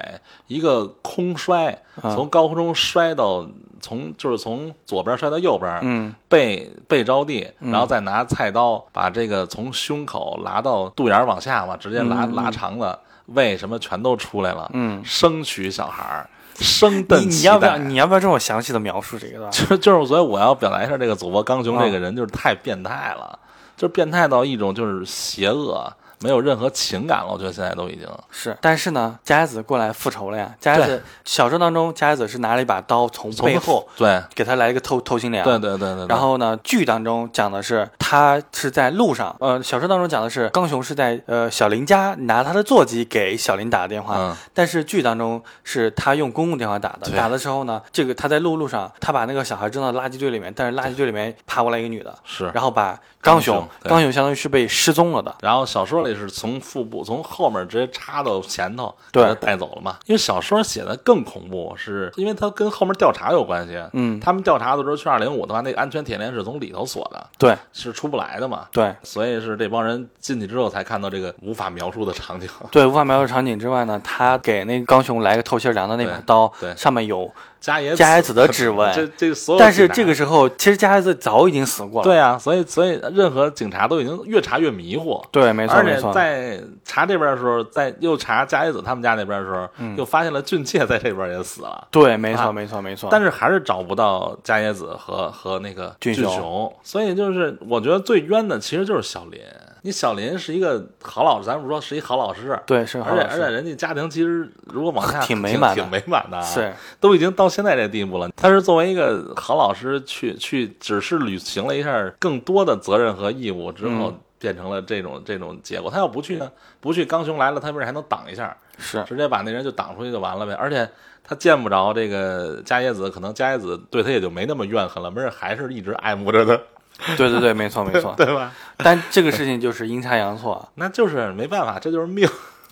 [0.47, 2.13] 一个空摔，啊。
[2.15, 3.47] 从高空中摔到
[3.79, 7.71] 从就是从左边摔到右边，嗯，背背着地，嗯。
[7.71, 12.33] 然后再拿菜刀把这个从胸口拉到肚眼儿往下嘛，直接拉、嗯。
[12.35, 16.29] 拉长了，胃什么全都出来了，嗯，生取小孩儿，
[16.59, 17.77] 生你蹬脐你要不要。
[17.77, 19.51] 你要不要这么详细的描述这个段？
[19.53, 23.37] 就就是，所以我要表达一下这个佐伯刚雄啊这个人，就是太变态了，
[23.75, 25.91] 就是变态到一种就是邪恶，
[26.23, 27.27] 没有任何情感了。
[27.29, 30.55] 我觉得现在都已经是，但是呢，加叶子过来复仇了呀。
[30.59, 35.43] 加叶子小说当中，加叶子是拿了一把刀从从背后对给他来一个透透心凉。
[35.43, 47.11] 对对对对，对然后呢，剧当中讲的是他是在路上，呃，小说当中讲的是刚雄是在呃小林家拿他的座机给小林打的电话，嗯但是剧当中是他用公共电话打的。
[47.15, 52.49] 打的时候呢，这个他在路路上，他把那个小孩扔到垃圾堆里面，但是垃圾堆里面爬过来一个女的，是。
[52.53, 55.35] 然后把刚雄刚雄相当于是被失踪了的。
[55.41, 59.97] 然后小说里是从腹部从后面直接插到前头，对带走了嘛。
[60.05, 63.81] 因为小说写的更恐怖，是因为它跟后面调查有关系。
[63.93, 68.67] 嗯，他们调查的时候去二零五的话，那个安全铁链是从里头锁的，对是出不来的嘛。
[68.71, 72.49] 对所以是这帮人进去之后才看到这个无法描述的场景。
[72.71, 77.31] 对，无法描述场景之外呢，他给那个刚雄来个透心凉的那把刀，对对上面有，
[77.63, 82.03] 加野加野子的指纹这这所有但是这个时候其实加野子早已经死过了。
[82.03, 85.23] 对啊，所以所以任何警察都已经越查越迷糊。
[85.31, 91.87] 对，没错而且在查这边的时候，在又查加野子他们家那边的时候，嗯又发现了俊介在这边也死了。
[91.89, 93.07] 对，没错，啊没错，没错。
[93.09, 99.39] 但是还是找不到加野子和和那个俊俊雄所以就是我觉得最冤的其实就是小林。
[99.85, 108.29] 你小林是一个好老师，咱不说是一好老师，对，是而且而且人家家庭其实如果往下挺美满的挺美满的啊，是都已经到现在这地步了。
[108.35, 115.89] 他是作为一个好老师去去，只是履行了一下更多的责任和义务之后，嗯变成了这种这种结果。
[115.89, 120.53] 他要不去呢，不去，刚雄来了，他不是还能挡一下，是，直接把那人就挡出去就完了呗。
[120.53, 120.85] 而且
[121.23, 126.59] 他见不着这个伽椰子，可能伽椰子对他也就没那么怨恨了，没准还是一直爱慕着他，
[127.17, 128.13] 对对对，没错没错。
[128.17, 128.51] 对吧？
[128.77, 132.27] 但这个事情就是阴差阳错， 那就是没办法，这就是命，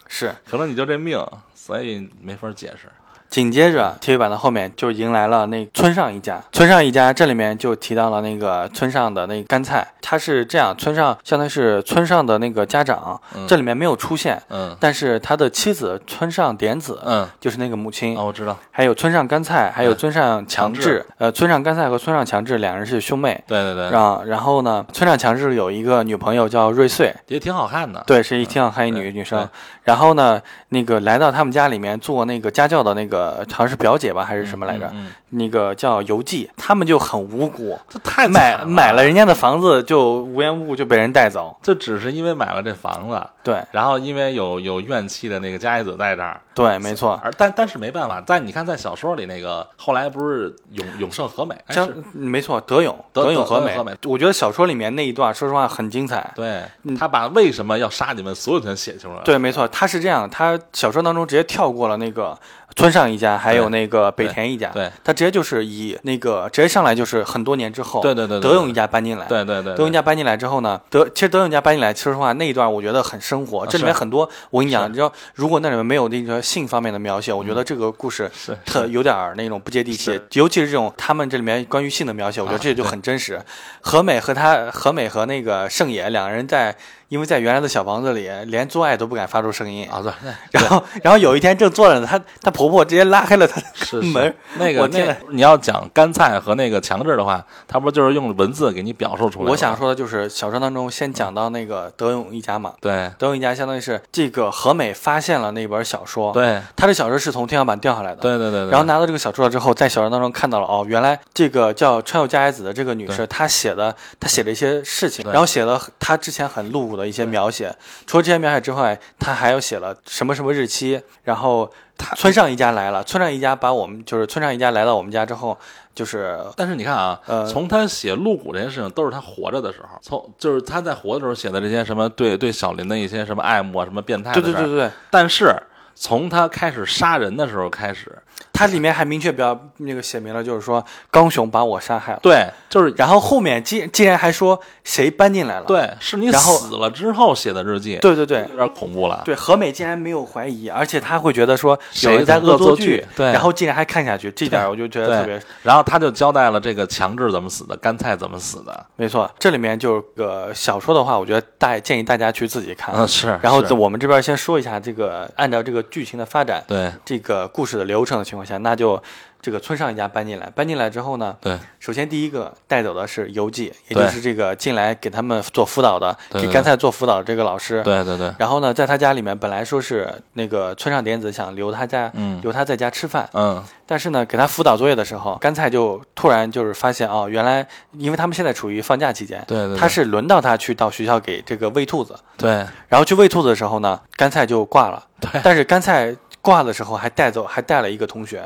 [0.08, 0.34] 是。
[0.50, 2.90] 可能你就这命，所以没法解释。
[3.32, 23.42] 紧接着 TV 版的后面就迎来了那村上一家，村上一家这里面就提到了那个村上的那个干菜，他是这样，村上相当于是村上的那个家长，嗯这里面没有出现，嗯但是他的妻子村上典子，嗯，就是那个母亲，哦，我知道，还有村上干菜，还有村上强强志志，呃，村上干菜和村上强志两人是兄妹。
[23.48, 28.04] 对对对，啊然后呢，村上强志有一个女朋友叫瑞穗，也挺好看的。
[28.06, 29.48] 对，是一挺好看一女对女生。
[29.84, 34.88] 然后呢，那个来到他们家里面做那个家教的那个，呃好像是表姐吧，还是什么来着？
[34.94, 41.58] 嗯那个叫游记，他们就很无辜，这太买买了人家的房子，就无缘无故就被人带走。
[41.62, 43.64] 这只是因为买了这房子，对。
[43.72, 47.20] 然后因为有有怨气的那个加一子在这儿，对，没错。
[47.24, 53.76] 而但但是没办法，在你看在小说里那个后来不是永永胜和美，哎没错，德永德永和美。
[53.76, 56.32] 和美，我觉得小说里面那一段，说实话很精彩。
[56.36, 56.62] 对。
[57.00, 59.22] 他把为什么要杀你们所有全写清楚了。
[59.24, 62.38] 对，没错，他是这样，他小说当中直接跳过了那个
[62.76, 64.92] 村上一家，还有那个北田一家，对。
[65.04, 83.40] 他直接就是以那个直接上来就是很多年之后，对对对对德勇一家搬进来，对对对，德勇家搬进来之后呢，德其实德勇家搬进来，说实话那一段我觉得很生活，这里面很多我跟你讲，你知道，如果那里面没有那个性方面的描写，我觉得这个故事是特有点儿那种不接地气，尤其是这种他们这里面关于性的描写，我觉得啊这就很真实。
[83.80, 86.76] 和美和他和美和那个盛野两个人在。
[87.12, 90.14] 因为在原来的小房子里，连做爱都不敢发出声音，啊，对，
[90.52, 99.52] 然后，然后有一天正坐着呢，她她婆婆直接拉开了她的门， 那个我天那你要讲干菜和那个强制的话，他不就是用文字给你表述出来？
[99.52, 103.12] 我想说的就是小说当中先讲到那个德永一家嘛，对。
[103.18, 106.62] 德永一家相当于是这个和美发现了那本小说，，对。
[106.78, 108.22] 他的小说是从天花板掉下来的，。
[108.22, 108.70] 对对对，对。
[108.70, 117.74] 然后拿到这个小说了之后，在小说当中看到了哦，原来这个叫川有佳也子的这个女士，她写的她写了一些事情，然后写了她之前很露骨的一些描写。
[118.06, 125.58] 除了这些描写之外，他还有写了什么什么日期，然后他村上一家来了，村上一家把我们就是村上一家来到我们家之后，
[125.94, 135.56] 就是但是你看啊，呃从他写露骨这件事情，都是他活着的时候，从就是他在活的时候写的这些什么对对小林的一些什么爱慕啊，什么变态的事儿对对对对对，但是
[135.96, 138.18] 从他开始杀人的时候开始，
[138.54, 142.20] 它里面还明确表那个写明了，就是说刚雄把我杀害了。
[142.22, 145.66] 对，就是然后后面竟竟然还说谁搬进来了？
[145.66, 149.22] 对，是你死了之后写的日记，对对对有点恐怖了。
[149.26, 158.86] 对，和美竟然没有怀疑，而且他会觉得说有人在在恶作剧对然后竟然还看下去，这点我就觉得特别，然后他就交代了这个强制怎么死的，干菜怎么死的。
[158.96, 159.30] 没错。
[159.38, 162.94] 这里面就是个小说的话，我觉得大建议大家去自己看。
[162.96, 163.38] 嗯，是。
[163.42, 169.02] 然后我们这边先说一下这个，按照这个剧情的发展，对这个故事的流程的情况下，那就
[169.42, 171.60] 这个村上一家搬进来，搬进来之后呢，对。
[171.80, 177.82] 首先第一个带走的是游记，也就是这个进来给他们做辅导的，给干菜做辅导的这个老师。
[177.84, 182.40] 对对对，然后呢，在他家里面，本来说是那个村上典子想留他家，嗯。
[182.42, 183.62] 留他在家吃饭，嗯。
[183.86, 187.68] 但是呢，给他辅导作业的时候，干菜就突然就是发现哦，原来
[187.98, 189.78] 因为他们现在处于放假期间，对对对。
[189.78, 192.52] 他是轮到他去到学校给这个喂兔子，对。
[192.88, 195.42] 然后去喂兔子的时候呢，干菜就挂了，对。
[195.44, 198.44] 但是干菜挂的时候还带走还带了一个同学，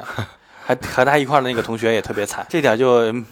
[0.65, 3.25] 还和他一块儿的那个同学也特别惨， 这点就嗯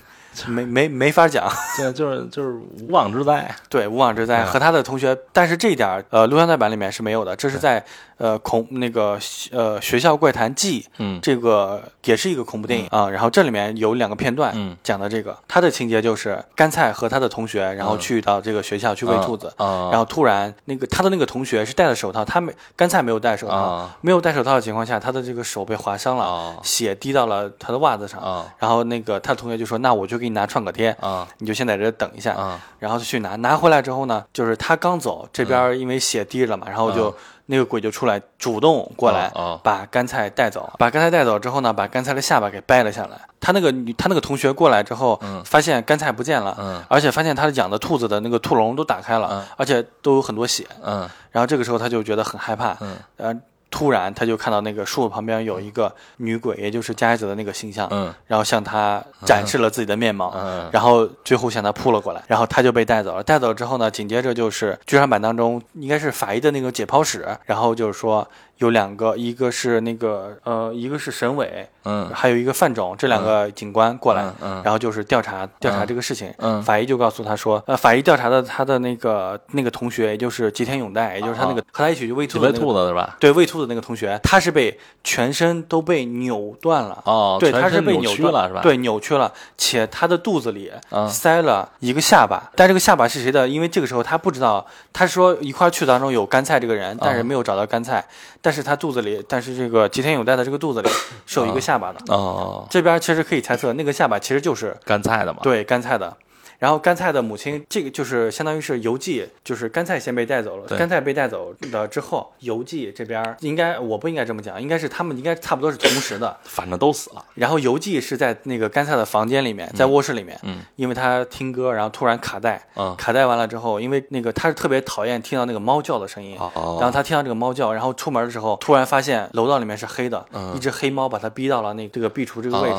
[0.47, 1.47] 没没没法讲。
[1.77, 3.53] 对就是就是无妄之灾。
[3.69, 7.83] 对，无妄之灾嗯和他的同学，但是这一点儿，呃，录像带版里面是没有的，这是在
[8.23, 9.19] 呃恐那个
[9.51, 11.19] 呃学校怪谈记嗯。
[11.21, 14.77] 这个也是一个恐怖电影啊、然后这里面有两个片段嗯。
[14.81, 17.99] 讲的这个，他的情节就是甘菜和他的同学，然后嗯。
[17.99, 23.97] 去到这个学校去喂兔子，啊，然后突然那个他的那个同学是戴了手套，他没甘菜没有戴手套，啊。
[24.01, 26.55] 没有戴手套的情况下，他的这个手被划伤了，啊。
[26.63, 28.45] 血滴到了他的袜子上，啊。
[28.57, 30.91] 然后那个他的同学就说，那我就给你拿创可贴。
[31.01, 31.27] 啊。
[31.39, 32.59] 你就先在这等一下，啊。
[32.79, 37.15] 然后就去拿，拿回来之后呢，就是他刚走，这边因为血滴了嘛，然后就、
[37.47, 43.19] 那个鬼就出来主动过来哦把干菜带走，把干菜带走之后呢，把干菜的下巴给掰了下来。
[43.41, 45.43] 他那个女他那个同学过来之后，嗯。
[45.43, 46.81] 发现干菜不见了，嗯。
[46.87, 49.43] 而且发现他养的兔子的那个兔笼都打开了，嗯。
[49.57, 50.65] 而且都有很多血。
[50.81, 51.09] 嗯。
[51.31, 52.97] 然后这个时候他就觉得很害怕，嗯。
[53.17, 53.35] 呃，
[53.73, 58.13] 突然他就看到那个树旁边有一个女鬼，也就是加一子的那个形象，嗯。
[58.27, 60.69] 然后向他展示了自己的面貌，嗯。
[60.71, 63.23] 然后最后向他扑了过来，然后他就被带走了。
[63.23, 68.27] 带走之后呢，紧接着就是剧场版当中应该是法医的那个解剖室，然后就是说
[68.63, 74.23] 有两个，一个是那个呃，一个是沈伟，嗯还有一个范总，这两个警官过来，
[74.63, 76.33] 然后就是调查调查这个事情。
[76.37, 83.17] 嗯法医就告诉他说，呃，法医调查的他的那个那个同学，也就是吉田永代，也就是他那个、和他一起去喂兔子的那个兔子是吧？
[83.19, 87.01] 对喂兔子那个同学，他是被全身都被扭断了。
[87.05, 93.45] 哦，对，他是被扭曲断了是吧？，对，扭曲了，且他的肚子里嗯塞了一个下巴，但这个下巴是谁的？
[93.47, 98.05] 因为这个时候他不知道，他说一块儿去当中有干菜这个人，但是没有找到干菜，
[98.43, 100.89] 但是他肚子里，但是这个吉田永代的这个肚子里
[101.25, 102.13] 是有一个下巴的。
[102.13, 105.39] 哦，这边其实可以猜测，那个下巴其实就是干菜的嘛。
[105.41, 106.15] 对干菜的。
[106.63, 110.65] 然后干菜的母亲，这个就是相当于是游记，就是干菜先被带走了。
[110.65, 116.37] 对干菜被带走了之后，游记这边应该我不应该这么讲，应该是他们应该差不多是同时的。
[116.45, 117.25] 反正都死了。
[117.35, 132.77] 然后游记是在那个干菜的房间里面，在卧室里面，嗯因为他听歌，然后突然卡带，嗯卡带完了之后，因为那个他是特别讨厌听到那个猫叫的声音，哦，然后他听到这个猫叫，然后出门的时候突然发现楼道里面是黑的，嗯一只黑猫把他逼到了那这个壁橱这个位置，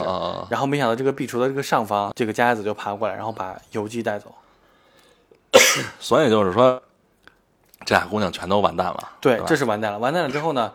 [0.49, 4.35] 然后没想到这个壁橱的这个上方，这个加叶子就爬过来，然后把游记带走。
[6.01, 6.83] 所以就是说，
[7.85, 9.11] 这俩姑娘全都完蛋了。
[9.21, 9.99] 对，这是完蛋了。
[9.99, 10.73] 完蛋了之后呢，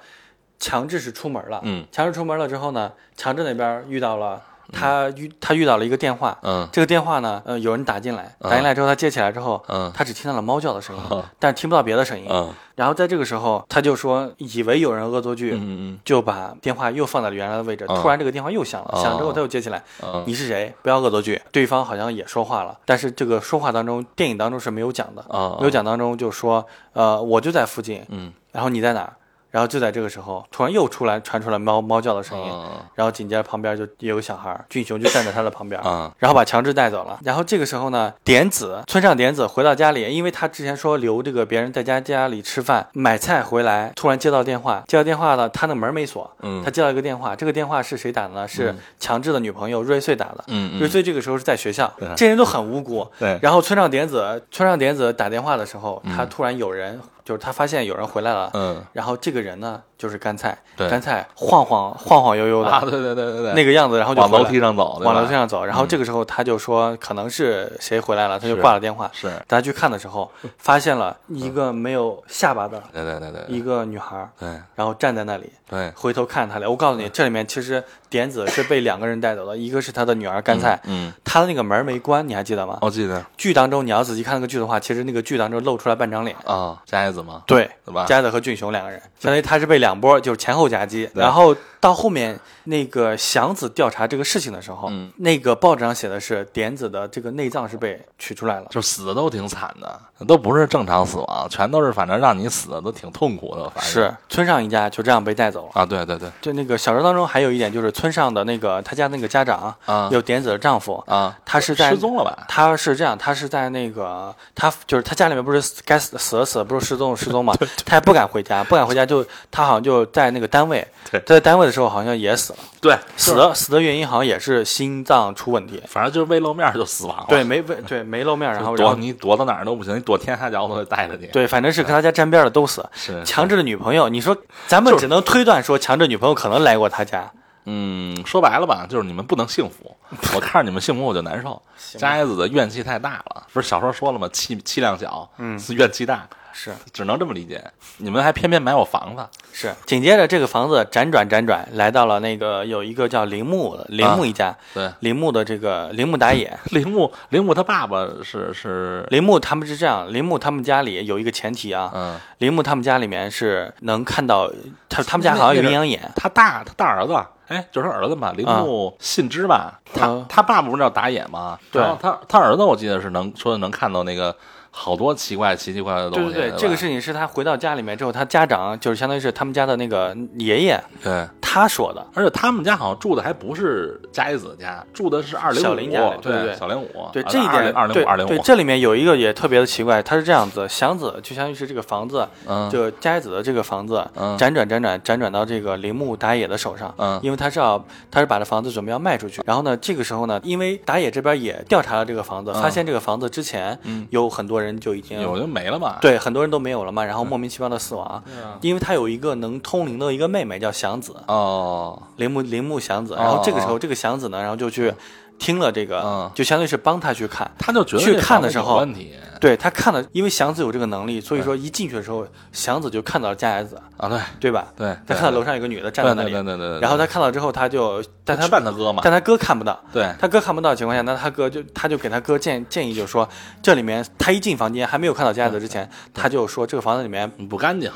[0.59, 1.59] 强制是出门了。
[1.63, 4.41] 嗯强制出门了之后呢，强制那边遇到了
[4.71, 6.67] 他遇他遇到了一个电话，嗯。
[6.71, 8.49] 这个电话呢，呃，有人打进来，嗯。
[8.49, 9.91] 打进来之后他接起来之后，嗯。
[9.93, 12.25] 他只听到了猫叫的声音嗯，但是听不到别的声音。
[12.29, 12.51] 嗯。
[12.75, 15.59] 然后在这个时候，他就说以为有人恶作剧，嗯
[15.91, 17.85] 嗯就把电话又放在了原来的位置。
[17.89, 18.01] 嗯。
[18.01, 19.01] 突然这个电话又响了，哦。
[19.01, 20.73] 响之后他又接起来，嗯你是谁？
[20.81, 21.41] 不要恶作剧。
[21.51, 28.31] 对方好像也说话了，但是这个说话当中，电影当中是没有讲的，嗯，没有讲当中就说，呃，我就在附近，嗯。
[28.51, 29.13] 然后你在哪儿？
[29.51, 37.19] 然后就在这个时候，突然又出来传出来猫猫叫的声音，嗯然后紧接着旁边就有个小孩儿，俊雄就站在他的旁边，嗯然后把强制带走了。
[37.23, 48.47] 然后这个时候呢，点子村上点子回到家里，因为他之前说留这个别人在家家里吃饭买菜回来，突然接到电话，接到电话呢，他那门没锁，嗯他接到一个电话，这个电话是谁打的呢？
[48.47, 50.43] 是强制的女朋友瑞穗打的。
[50.79, 53.07] 瑞穗这个时候是在学校，这人都很无辜。
[53.17, 56.99] 对然后村上点子，村上点子打电话的时候，他突然有人，
[57.29, 58.83] 就是他发现有人回来了，嗯。
[58.91, 60.89] 然后这个人呢就是干菜，对。
[60.89, 69.07] 干菜晃晃晃晃悠悠的、啊，对对对对对，那个样子，然后就往楼梯上走，往楼梯上走，然后这个时候他就说可能是谁回来了，他就挂了电话。
[69.13, 74.49] 是，大家去看的时候， 发现了一个没有下巴的对对对对一个女孩，对。
[74.73, 76.67] 然后站在那里，对，回头看他俩。
[76.67, 82.77] 我告诉你，这里面其实点子是被两个人带走的，一个是他的女儿干菜，嗯，他的那个门没关，你还记得吗？
[82.81, 86.35] 我记得剧当中你要仔细看那个剧的话，其实那个剧当中露出来半张脸。
[86.45, 88.05] 啊，加叶子吗，对，对吧？
[88.05, 98.67] 加子和俊雄两个人，相当于他是被两波就是前后夹击，然后到后面那个祥子调查这个事情的时候，嗯那个报纸上写的是点子的这个内脏是被取出来了。
[98.69, 105.81] 就死的都挺惨的，都不是正常死亡，全都是反正让你死的都挺痛苦的，反正是村上一家就这样被带走了。
[105.81, 112.45] 啊，对对对就那个小说当中还有一点就是村上的那个他家那个家长啊有点子的丈夫，啊，他是在失踪了吧？
[112.47, 117.53] 他是这样，他是在那个他就是他家里面不是该死死了死了，不是失踪失踪嘛，
[117.85, 121.19] 他也不敢回家，不敢回家就他好像就在那个单位，对。
[121.25, 127.25] 他在单位的时候好像也死了，对，死的死的原因好像也是心脏出问题，反正就是未露面就死亡了。
[127.27, 128.93] 对，没对对没露面，然后然后。
[128.93, 131.27] 躲你躲到哪儿都不行，你躲天下角我都得带着你。
[131.27, 132.87] 对，反正是跟他家沾边的都死。
[132.93, 134.35] 是强制的女朋友，你说
[134.67, 137.31] 咱们只能推断说强制女朋友可能来过他家，
[137.65, 139.95] 嗯，说白了吧，就是你们不能幸福。
[140.35, 141.61] 我看着你们幸福我就难受。
[141.97, 144.27] 家叶子的怨气太大了，不是小说说了吗？
[144.33, 146.27] 气气量小，嗯，怨气大，
[146.61, 146.73] 是。
[146.91, 147.63] 只能这么理解。
[147.97, 149.73] 你们还偏偏买我房子，是。
[149.85, 162.19] 紧接着这个房子辗转辗转来到了那个有一个叫铃木的铃木一家，对，铃木的这个铃木打野， 铃木铃木他爸爸是是，铃木他们是这样，铃木他们家里有一个前提啊，嗯。
[162.39, 164.49] 铃木他们家里面是能看到
[164.89, 167.13] 他他他们家好像有阴阳眼，他大他大儿子，
[167.47, 171.57] 哎，就是他儿子嘛，铃木信之吧，他啊他爸不是叫打野吗？
[171.71, 171.81] 对。
[171.81, 174.33] 然后他他儿子我记得是能说能看到那个
[174.71, 176.57] 好多奇怪奇奇怪怪的东西，对对对，吧？
[176.59, 181.27] 这个事情是他回到家里面之后，他家长就是相当于是他们家的那个爷爷对。
[181.41, 182.05] 他说的。
[182.13, 186.55] 而且他们家好像住的还不是佳一子家，住的是二零五，小林家对对对。
[186.55, 192.69] 小零五，对这一点，二零对五二零五，对这里面有一个也特别的奇怪，他是这样子，祥子就相当于是这个房子，嗯。
[192.69, 194.37] 就佳一子的这个房子，嗯。
[194.37, 197.19] 辗转辗转辗转到这个铃木打野的手上，嗯。
[197.23, 202.61] 因为他是要他是把这房子准备要卖出去，然后呢，这个时候呢，因为打野这边也调查了这个房子，嗯。
[202.61, 204.07] 发现这个房子之前嗯。
[204.11, 205.97] 有很多人就已经有就没了嘛。
[206.01, 208.23] 对很多人都没有了嘛，然后莫名其妙的死亡，
[208.61, 214.93] 因为他有一个能通灵的一个妹妹叫祥子，哦，铃木铃木祥子，哦然后这个时候这个祥子呢，然后就去
[215.39, 216.31] 听了这个，嗯。
[216.35, 217.49] 就相当于是帮他去看。
[217.57, 219.13] 他就觉得去看的时候有问题。
[219.39, 224.19] 对他看了，因为祥子有这个能力，所以说一进去的时候，祥子就看到了佳子，啊，对。
[224.39, 224.67] 对吧？
[224.75, 230.13] 对，他看到楼上有个女的站在那里，对对对然后他看到之后，他就但他劝他哥嘛，但他哥看不到，对。
[230.19, 233.27] 他哥看不到的情况下，那他哥就他就给他哥建建议，就是说
[233.61, 237.89] 这里面他一进房间还没有看到佳子之前，他就说这个房子里面不干净，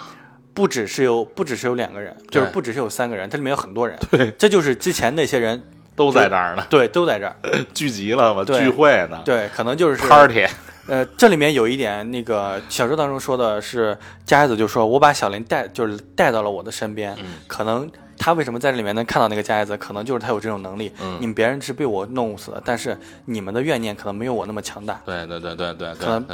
[0.54, 5.62] 不只是有不只是有两个人，就是不只是有三个人，这里面有很多人，对，这就是之前那些人
[5.96, 7.36] 都在这儿呢，对都在这儿，
[7.74, 10.46] 聚集了嘛，对聚会呢对，可能就是，party，
[10.88, 17.36] 呃，这里面有一点，那个小说当中说的是，佳子就说我把小林带，就是带到了我的身边，嗯。
[17.48, 20.92] 可能他为什么在这里面能看到那个佳子，可能就是他有这种能力。
[21.02, 21.18] 嗯。
[21.22, 26.26] 你们别人是被我弄死的，但是你们的怨念可能没有我那么强大，对对对对对可能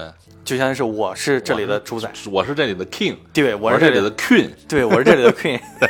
[0.43, 5.89] 就相当于是我是这里的主宰，我是这里的 king，对，我我是这里的是这里的，queen，对，我是这里的 queen，对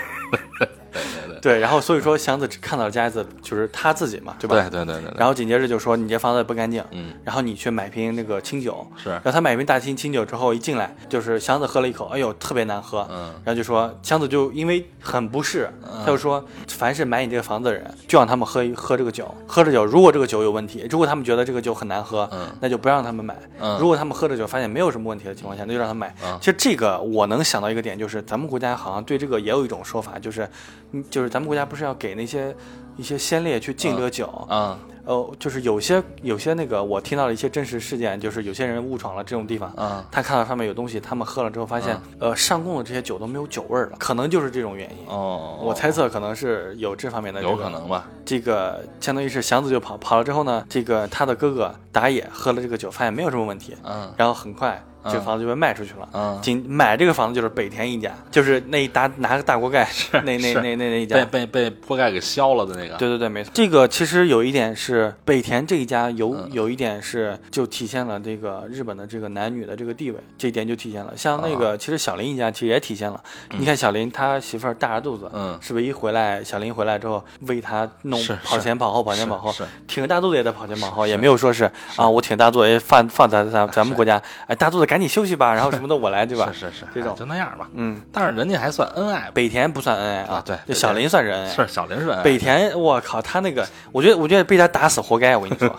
[0.59, 0.67] 对
[1.27, 1.28] 对，
[1.59, 4.55] 然后所以说祥子只看到了佳子，就是他自己嘛，对吧？
[4.55, 15.69] 对对对对对，然后紧接着就说你这房子不干净，嗯然后你去买瓶那个清酒，是然后他买一瓶大清清酒之后一进来，就是祥子喝了一口，哎呦特别难喝，嗯然后就说祥子就因为很不适，
[16.03, 23.35] 他就说凡是买你这个房子的人，就让他们喝一喝这个酒，喝着酒，如果这个酒有问题，如果他们觉得这个酒很难喝，嗯那就不让他们买。
[23.59, 26.13] 嗯如果他们喝着酒发现没有什么问题的情况下，那就让他买。
[26.23, 30.47] 嗯其实这个我能想到一个点，就是咱们国家好像对这个也有一种说法，就是，
[30.91, 32.55] 嗯就是咱们国家不是要给那些
[32.97, 34.79] 一些先烈去敬这个酒，啊
[35.09, 45.07] 呃，就是有些有些那个我听到了一些真实事件，就是有些人误闯了这种地方，嗯他看到上面有东西，他们喝了之后发现，呃，上供的这些酒都没有酒味儿了，可能就是这种原因。
[45.07, 56.07] 哦，我猜测可能是有这方面的、这个，有可能吧，这个相当于是祥子就跑跑了之后呢，这个他的哥哥打野喝了这个酒，发现没有什么问题，嗯然后很快这个嗯房子就被卖出去了。
[56.13, 63.49] 嗯，仅买这个房子就是北田一家，就是那一大拿个大锅盖，那那那那那一家被，被被锅盖给削了的那个，对对对，没错。
[63.53, 66.49] 这个其实有一点是北田这一家有嗯。
[66.51, 71.13] 有一点是就体现了这个日本的这个男女的这个地位，这一点就体现了。
[71.15, 73.21] 像那个其实小林一家其实也体现了。
[73.57, 75.57] 你看小林他媳妇儿大着肚子，嗯。
[75.61, 86.49] 是不是一回来小林回来之后为他弄跑前跑后跑前跑后是，挺着大肚子也在跑前跑后，也没有说是啊我挺大肚子也放放咱咱咱们国家，哎大肚子赶紧休息吧，然后什么的我来对吧？
[86.51, 87.13] 是是是，这种。
[87.13, 87.67] 哎就那样吧。
[87.73, 91.49] 嗯，但是人家还算恩爱，北田不算恩爱啊对就小林算是恩爱。
[91.49, 95.35] 是小林是恩爱，北田，我靠，他那个，我觉得，我觉得被他打死活该。
[95.35, 95.69] 我跟你说，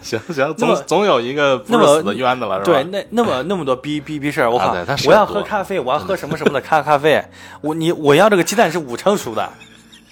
[0.00, 4.58] 行 行，总总有一个不那么是死的冤的了，是吧对，那那么那么多逼逼逼事儿，我
[5.06, 7.24] 我要喝咖啡，我要喝什么什么的咖咖啡，
[7.60, 9.50] 我你我要这个鸡蛋是五成熟的，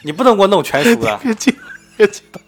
[0.03, 1.17] 你不能给我弄全熟的。
[1.23, 1.57] 别激，
[1.97, 2.43] 别激动。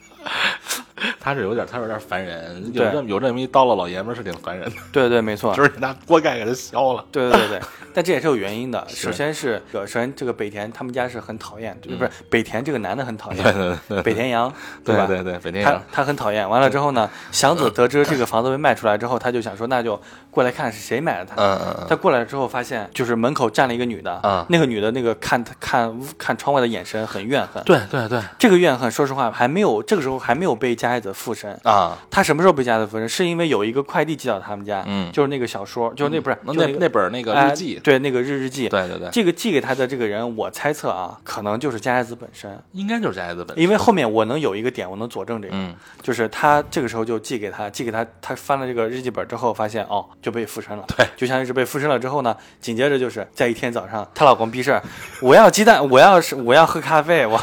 [1.20, 5.54] 他是有点，他有点烦人，有这么有这么一叨唠老爷们儿是挺烦人的，对对，没错。
[5.54, 7.04] 就是你拿锅盖给他削了。
[7.12, 7.60] 对对对对，
[7.92, 8.84] 但这也是有原因的。
[8.88, 14.50] 首先是，呃首先这个北田他们家是很讨厌，不是北田这个男的很讨厌，对对北田洋，
[14.84, 15.06] 吧？
[15.06, 16.48] 对对对，北天他阳，他很讨厌。
[16.48, 20.00] 完了之后呢， 祥子得知这个房子被卖出来之后，他就想说，那就
[20.36, 21.34] 过来看是谁买了它。
[21.36, 24.44] 嗯嗯嗯，他过来之后发现，就是门口站了一个女的，啊。
[24.50, 27.62] 那个女的那个看看看窗外的眼神很怨恨。
[27.64, 28.20] 对对对。
[28.38, 31.58] 这个怨恨，说实话还没有，这个时候还没有被加一子附身。
[31.64, 33.08] 啊，他什么时候被加的附身？
[33.08, 35.10] 是因为有一个快递寄到他们家，嗯。
[35.10, 38.68] 就是那个小说，就是那不是，那那那本那个哎日记，对，那个日日记。
[38.68, 45.74] 对对对，这个寄给他的这个人，我猜测啊，可能就是加害子本身，应该就是加害子本身，因为后面我能有一个点，我能佐证这个，嗯。
[46.02, 54.82] 就是他这个时候就寄给他，寄给他，他翻了这个日记本之后，发现哦就被附身了，对，就相当于是被附身了之后呢，紧接着就是在一天早上，她老公逼事儿，
[55.22, 57.40] 我要鸡蛋，我要是我要喝咖啡，我。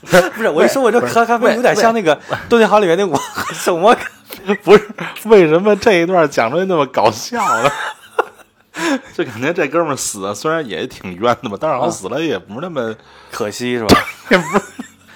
[0.36, 2.14] 不是，我一说我这喝咖啡有点像那个
[2.46, 3.18] 《斗地好》里面那我
[3.54, 3.96] 什么？
[4.62, 4.86] 不是
[5.24, 7.70] 为什么这一段讲出来那么搞笑呢？
[9.16, 12.94] 就感觉这哥们儿死的虽然也挺冤的吧，但是好像死了也不是那么
[13.32, 13.96] 可惜是吧？
[14.28, 14.64] 也不是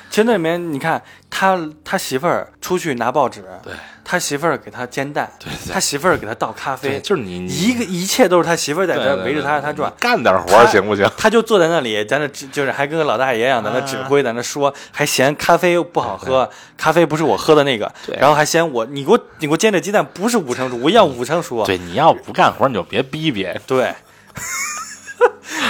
[0.09, 3.75] 其实那里面你看他他媳妇儿出去拿报纸，对
[4.05, 9.93] 他媳妇儿给他煎蛋，对对他媳妇儿给他倒咖，啡，就是你你一个一切都是他媳妇儿在对这围着他他转。
[9.99, 11.09] 干点活行不行？
[11.17, 21.65] 他就坐在那里，在那指就是还跟个老大爷一样在那指挥，在那说，还嫌咖啡不好喝，咖啡不是我喝的那个，对然后还嫌我你给我你给我煎这鸡蛋不是五成熟，我要五成熟。
[21.65, 23.95] 对，你要不干活你就别逼逼，对。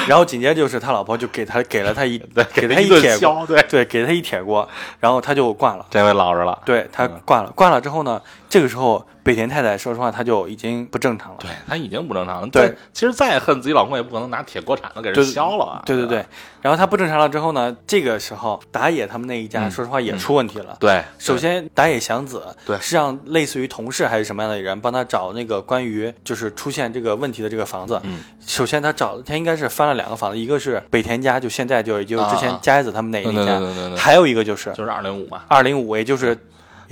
[0.08, 2.18] 然后紧接着就是他老婆就给他给了他一，
[2.54, 4.68] 给他他一铁锅，对，对，给他一铁锅，
[5.00, 5.86] 然后他就挂了。
[5.90, 6.58] 这回老实了。
[6.64, 8.20] 对他嗯挂了，挂了之后呢，
[8.52, 11.38] 这个时候北田太太说实话，她就已经不正常了。
[11.40, 12.48] 对她已经不正常了。
[12.48, 15.82] 对，其实再恨自己老公，也不可能拿铁锅铲子给人削了啊。
[15.86, 16.22] 对对对，
[16.60, 20.76] 然后她不正常了之后呢，这个时候打野他们那一家，嗯说实话也出问题了。
[20.78, 27.98] 对，首先，打野祥子对是让类似于同事还是什么样的人帮他找那个关于就是出现这个问题的这个房子。
[28.04, 36.36] 嗯，首先他找他应该是翻了两个房子，一个是北田家，就现在就也就是之前啊佳子他们那一家，对对对对对，还有一个就是就是二零五嘛，二零五，也就是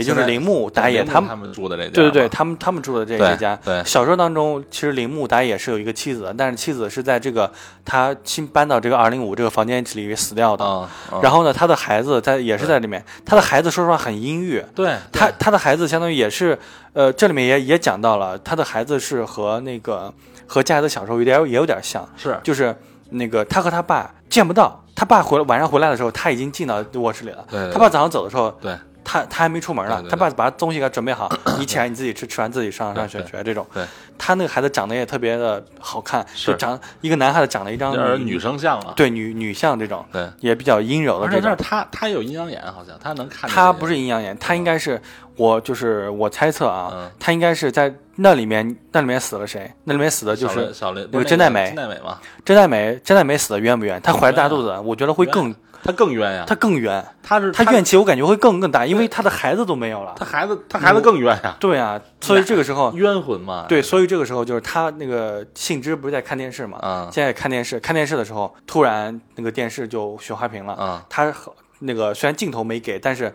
[0.01, 7.51] 也就是铃木打野他们他们住的这家，对对对，他们他们住的这对这家，对小说当中，其实铃木打野是有一个妻子的，但是妻子是在这个
[7.84, 10.88] 他新搬到这个二零五这个房间里面死掉的。
[11.22, 16.59] 然后呢，他的孩子在也是在里面，他的孩子说实话很阴郁，对他他的孩子相当于也是，
[16.92, 20.12] 呃，这里面也也讲到了，他的孩子是和那个
[20.46, 22.74] 和佳子小时候有点也有点像，是就是
[23.11, 28.76] 那个他和他爸见不到，他爸回来晚上回来的时候，他已经进到卧室里了，对对他爸早上走的时候，对
[29.11, 33.66] 他他还没出门呢，他爸把东西给他准备好，你起来你自己吃，吃完自己上上学学这种。
[33.74, 33.84] 对，
[34.16, 37.92] 他那个孩子长得也特别的好看，就长一个男孩子长了一张
[38.24, 38.92] 女生像了。
[38.94, 41.50] 对女女相这种，对，也比较阴柔的而且这种。
[41.50, 43.50] 但是他他有阴阳眼，好像他能看。
[43.50, 45.00] 他不是阴阳眼，他应该是
[45.34, 49.72] 我就是我猜测啊嗯，他应该是在那里面那里面死了谁？
[49.84, 54.00] 那里面死的就是小雷那个真奈美真奈美嘛，真奈美，真奈美死的冤不冤？
[54.02, 56.45] 她怀着大肚子，我觉得会更冤他更冤呀。
[56.47, 60.24] 他更冤，他是他怨气我感觉会更更大，因为他的孩子都没有了他。
[60.24, 63.66] 孩子他孩子更冤呀，对啊，所以这个时候冤魂嘛。
[63.68, 66.78] 对，所以这个时候就是他那个信之不是在看电视嘛？
[66.78, 70.74] 啊现在看电视，看电视的时候，突然那个电视就雪花屏了。
[70.74, 73.33] 啊他和那个虽然镜头没给，但是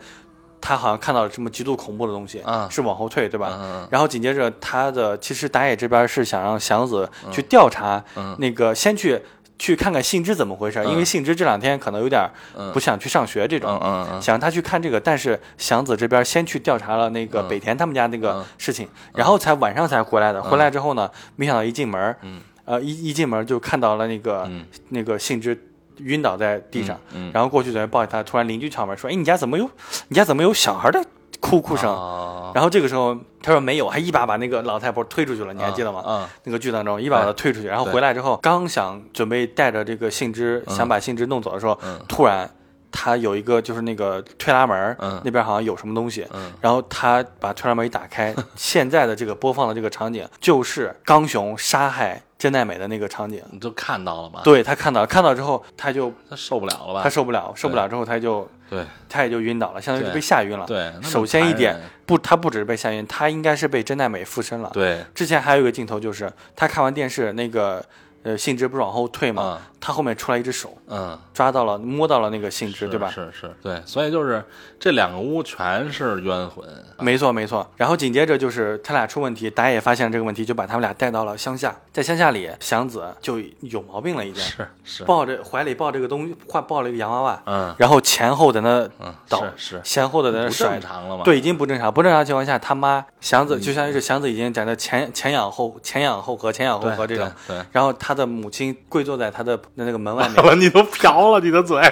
[0.61, 3.49] 他好像看到了什么极度恐怖的东西，嗯是往后退，对吧？
[3.59, 9.21] 嗯然后紧接着他的其实打野这边是想让祥子去调查嗯那个，先去
[9.57, 10.91] 去看看信之怎么回事，嗯。
[10.91, 12.71] 因为信之这两天可能有点嗯。
[12.71, 13.79] 不想去上学这种。
[14.21, 17.47] 想让他去看这个，但是祥子这边先去调查了那个嗯。
[17.47, 18.45] 北田他们家那个嗯。
[18.57, 20.41] 事情，然后才晚上才回来的。
[20.41, 22.41] 回来之后呢，没想到一进门，嗯。
[22.65, 24.65] 呃，一一进门就看到了那个、嗯。
[24.89, 25.55] 那个信之
[25.99, 29.69] 晕倒在地上，嗯，然后过去准备抱起他，突然邻居敲门说：“哎，你家怎么有
[30.09, 31.01] 你家怎么有小孩的
[31.39, 33.13] 哭哭声？”啊然后这个时候
[33.43, 36.01] 他说没有，还一把把那个老太婆推出去了，你还记得吗？
[36.07, 40.75] 嗯那个剧当中一把把她推出去，然后回来之后刚想准备带着这个信之嗯。
[40.75, 41.99] 想把信之弄走的时候，嗯。
[42.07, 42.49] 突然
[42.97, 53.41] 他有一个就是那个推拉门，嗯那边好像有什么东西，嗯然后他把推拉门一打开， 现在的这个播放的这个场景就是刚雄杀害真奈美的那个场景。
[53.51, 54.39] 你都看到了吗？
[54.45, 57.01] 对他看到，看到之后他就他受不了了吧？
[57.03, 60.65] 他受不了，受不了之后他就对他也就晕倒了，相当于被吓晕了。
[60.65, 64.69] 对，首先一点不，他不只是被吓晕，他应该是被真奈美附身了。
[64.73, 67.83] 对之前还有一个镜头就是他看完电视，那个
[68.25, 69.57] 呃信之不是往后退吗？
[69.61, 71.15] 嗯他后面出来一只手，嗯。
[71.31, 73.07] 抓到了摸到了那个信之，对吧？
[73.07, 74.43] 是是，对，所以就是
[74.79, 76.67] 这两个屋全是冤魂，
[76.97, 77.69] 没错没错。
[77.77, 81.75] 然后紧接着就是他俩出问题，打野发现了这个问题，就把他们俩带到了乡下。
[81.95, 91.23] 在乡下里，祥子就有毛病了，已经是是，抱着怀里抱这个东西，换抱了一个洋娃娃，嗯然后前后在那嗯，倒是是，前后的在那不甩正，常了嘛？
[91.23, 91.93] 对，已经不正常。
[91.93, 97.31] 不正常的情况下，他妈祥子就相当于是祥子已经在那前前仰后前仰后合，前仰后合这种。
[97.47, 101.79] 对，然后他的母亲跪坐在他的那个门外面你都瓢了你的嘴，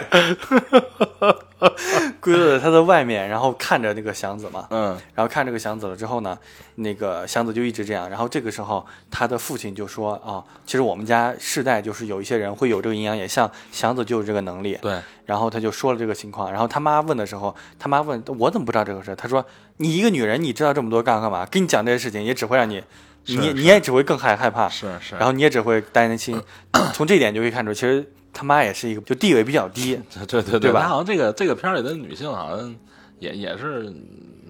[2.20, 4.68] 跪坐在他的外面，然后看着那个祥子嘛。
[4.70, 6.38] 嗯然后看这个祥子了之后呢，
[6.76, 8.10] 那个祥子就一直这样。
[8.10, 14.78] 然后这个时候，他的父亲就说：“啊，其实我们家世代就是有一些人会有这个阴阳眼，像祥子就有这个能力。
[14.82, 16.52] 对，”然后他就说了这个情况。
[16.52, 19.16] 然后他妈问的时候，他妈问我怎么不知道这个事？
[19.16, 19.46] 他说
[19.78, 21.46] ：“你一个女人，你知道这么多干干嘛？
[21.46, 22.84] 跟你讲这些事情，也只会让你，
[23.26, 26.42] 你你也只会更害害怕，是是，然后你也只会担心。
[26.94, 30.00] 从这一点就可以看出，其实他妈也是一个就地位比较低。
[30.28, 32.76] 对对对吧他好像这个这个片里的女性好像
[33.20, 33.94] 也也是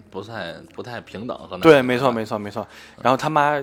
[0.10, 2.66] 不太不太平等和男对，没错，没错，没错。
[3.02, 3.62] 然后他妈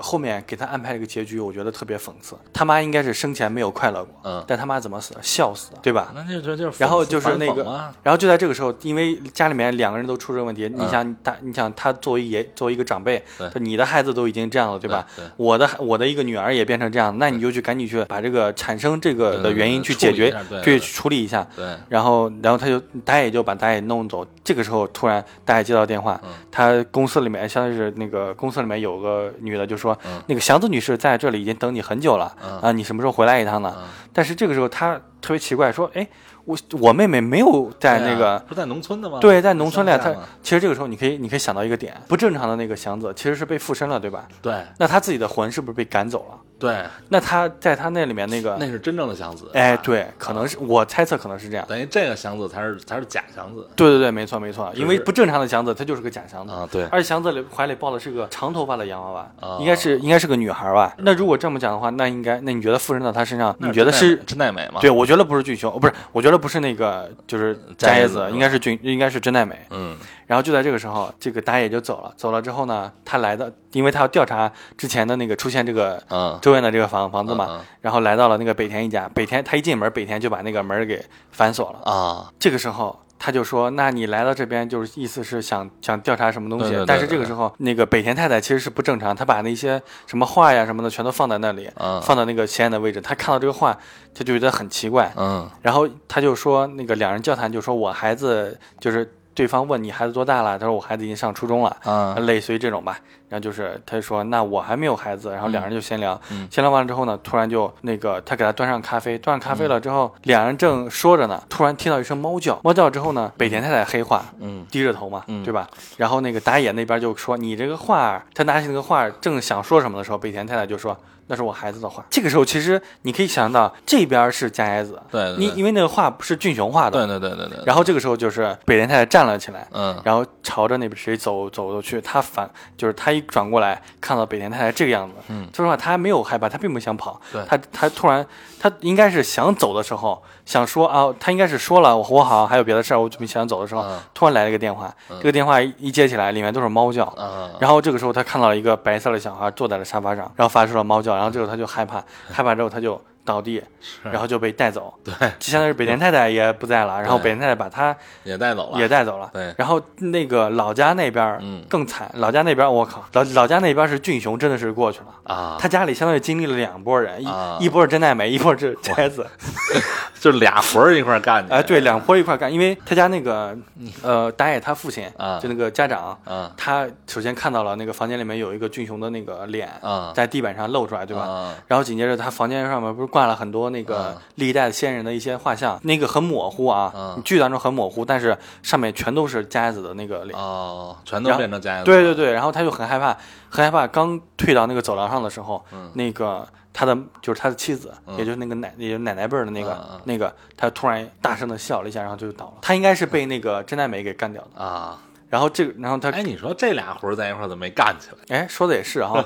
[0.00, 2.36] 后面给他安排了一个结局，我觉得特别讽刺。
[2.52, 5.20] 他妈应该是生前没有快乐过，嗯但他妈怎么死的？
[5.22, 6.12] 笑死的，对吧？
[6.14, 7.64] 那就就就是，然后就是那个
[8.02, 13.22] 然后就在这个时候，因为家里面两个人都出这个问题，嗯你想他，你想他作为爷，作为一个长辈
[13.56, 15.06] 你的孩子都已经这样了，对吧？
[15.16, 21.46] 对对我的我的一个女儿也变成这样，那你就去赶紧去把这个产生这个的原因去解决去处理一下。
[21.56, 24.26] 对，然后，然后他就大爷就把大爷弄走。
[24.42, 33.74] 这个时候，突然大爷接到电话，嗯他公司里面，相当于是那个公司里面有个女的就说，嗯那个祥子女士在这里已经等你很久了，嗯啊，你什么时候回来一趟呢？
[33.76, 33.84] 嗯
[34.16, 36.06] 但是这个时候她特别奇怪，说，哎，
[36.44, 38.38] 我我妹妹没有在那个。
[38.46, 39.18] 不在农村的吗？
[39.20, 44.28] 对，在农村里，他乡下嘛其实这个时候你可以，你可以想到一个点，不正常的那个祥子其实是被附身了，对吧？
[44.40, 46.38] 对那她自己的魂是不是被赶走了？
[46.64, 49.50] 对，那他在他那里面那个，那是真正的祥子。
[49.52, 51.66] 哎，对，可能是我猜测可能是这样。
[51.68, 56.52] 等于这个祥子才是才是假祥子对对对，没错没错，因为不正常的祥子，他就是个假祥子。
[56.52, 60.94] 啊，对，而且祥子里怀里抱的是个长头发的洋娃娃，哦应该是应该是个女孩吧？
[60.98, 64.16] 那如果这么讲的话，那应该那你觉得附身到他身上，你觉得是？
[64.24, 64.80] 真奈美吗？
[64.80, 69.58] 对，我觉得不是俊雄，哦不是，我觉得不是那个，就是斋斋子，应该是俊，应该是真奈美。
[69.70, 69.96] 嗯
[70.26, 81.90] 然后就在这个时候，这个打野就走了，走了之后呢，他来到，因为他要调查之前的那个出现这个嗯，周院的这个房房子嘛，嗯然后来到了那个北田一家，北田他一进门，北田就把那个门给反锁了。
[81.90, 86.64] 啊，这个时候他就说：“那你来到这边，就是意思是想想调查什么东西？
[86.66, 93.00] 对对对但是这个时候，那个北田太太其实是不正常，她把那些什么画呀什么的全都放在那里，嗯放到那个显眼的位置。
[93.00, 93.72] 她看到这个画，
[94.14, 102.14] 他就觉得很奇怪，嗯然后他就说，那个两人交谈，就说我孩子就是对方问你孩子多大了，他说我孩子已经上初中了，啊。
[102.20, 102.98] 类似于这种吧。
[103.28, 106.46] 然后就是他就说那我还没有孩子，然后两人就闲聊，嗯。
[106.50, 114.64] 闲聊完了之后呢，突然就那个他给他端上咖啡，端上咖啡了之后，两人正说着呢，突然听到一声猫叫，猫叫之后呢，北田太太黑化，嗯。
[114.70, 115.42] 低着头嘛，嗯。
[115.44, 115.68] 对吧？
[115.96, 120.96] 然后那个打野那边就说：“你这个画，他拿起那个画，正想说什么的时候，北田太太就说
[121.26, 130.00] ：‘那是我孩子的画。’这个时候，其实你可以想到这边是加野子，对对对你因为那个画不是俊雄画的，对对对对对，然后这个时候就是北田太太站了起来，嗯。
[130.04, 135.48] 然后朝着那边谁走走过去，他反就是他一转过来看到北田太太这个样子，嗯。
[135.54, 137.42] 说实话他还没有害怕，他并不想跑，对。
[137.46, 138.24] 他他突然
[138.60, 143.98] 他应该是想走的时候想说啊，他应该是说了我我好像还有别的事儿，我准备想走的时候，嗯。
[144.12, 147.12] 突然来了一个电话，这个电话一一接起来里面都是猫叫。
[147.16, 153.62] 嗯，然后这个时候，他看到了一个白色的小孩坐在了沙发上，然后发出了猫叫，然后这个时候他就害怕，害怕之后他就倒地，
[154.02, 154.92] 然后就被带走。
[155.02, 159.30] 对就相当于北田太太也不在了，然后北田太太把他也带走了，也带走了。
[159.32, 165.06] 对然后那个老家那边更惨，老家那边儿我靠，老老家那边是俊雄真的是过去了。
[165.34, 169.26] 啊，他家里相当于经历了两拨人，一、啊一波是真奈美，一波是斋子，
[170.20, 172.52] 就俩活儿一块干去，哎，对，两波一块干。
[172.52, 173.56] 因为他家那个
[174.02, 181.22] 呃打野他父亲啊就那个家长，啊他首先看到了那个房间里面有一个俊雄的那个脸啊在地板上露出来，对吧？
[181.22, 190.36] 啊然后紧接着他房间上面不是挂了很多那个啊历代先人的一些画像，那个很模糊啊啊，剧当中很模糊，但是上面全都是佳子的那个脸。
[190.36, 193.16] 哦，全都变成家人，对对对，然后他就很害怕，
[193.48, 193.86] 很害怕。
[193.86, 202.54] 刚退到那个走廊上的时候，嗯那个他的就是他的妻子，嗯也就是那个奶，也就是奶奶辈儿的那个、那个，他突然大声的笑了一下，然后就倒了。
[202.60, 204.60] 他应该是被那个真奈美给干掉的。
[204.60, 204.98] 啊，
[205.30, 208.38] 然后这个，然后他哎，你说这俩活儿在一块儿怎么没干起来？
[208.40, 209.24] 哎说的也是哈，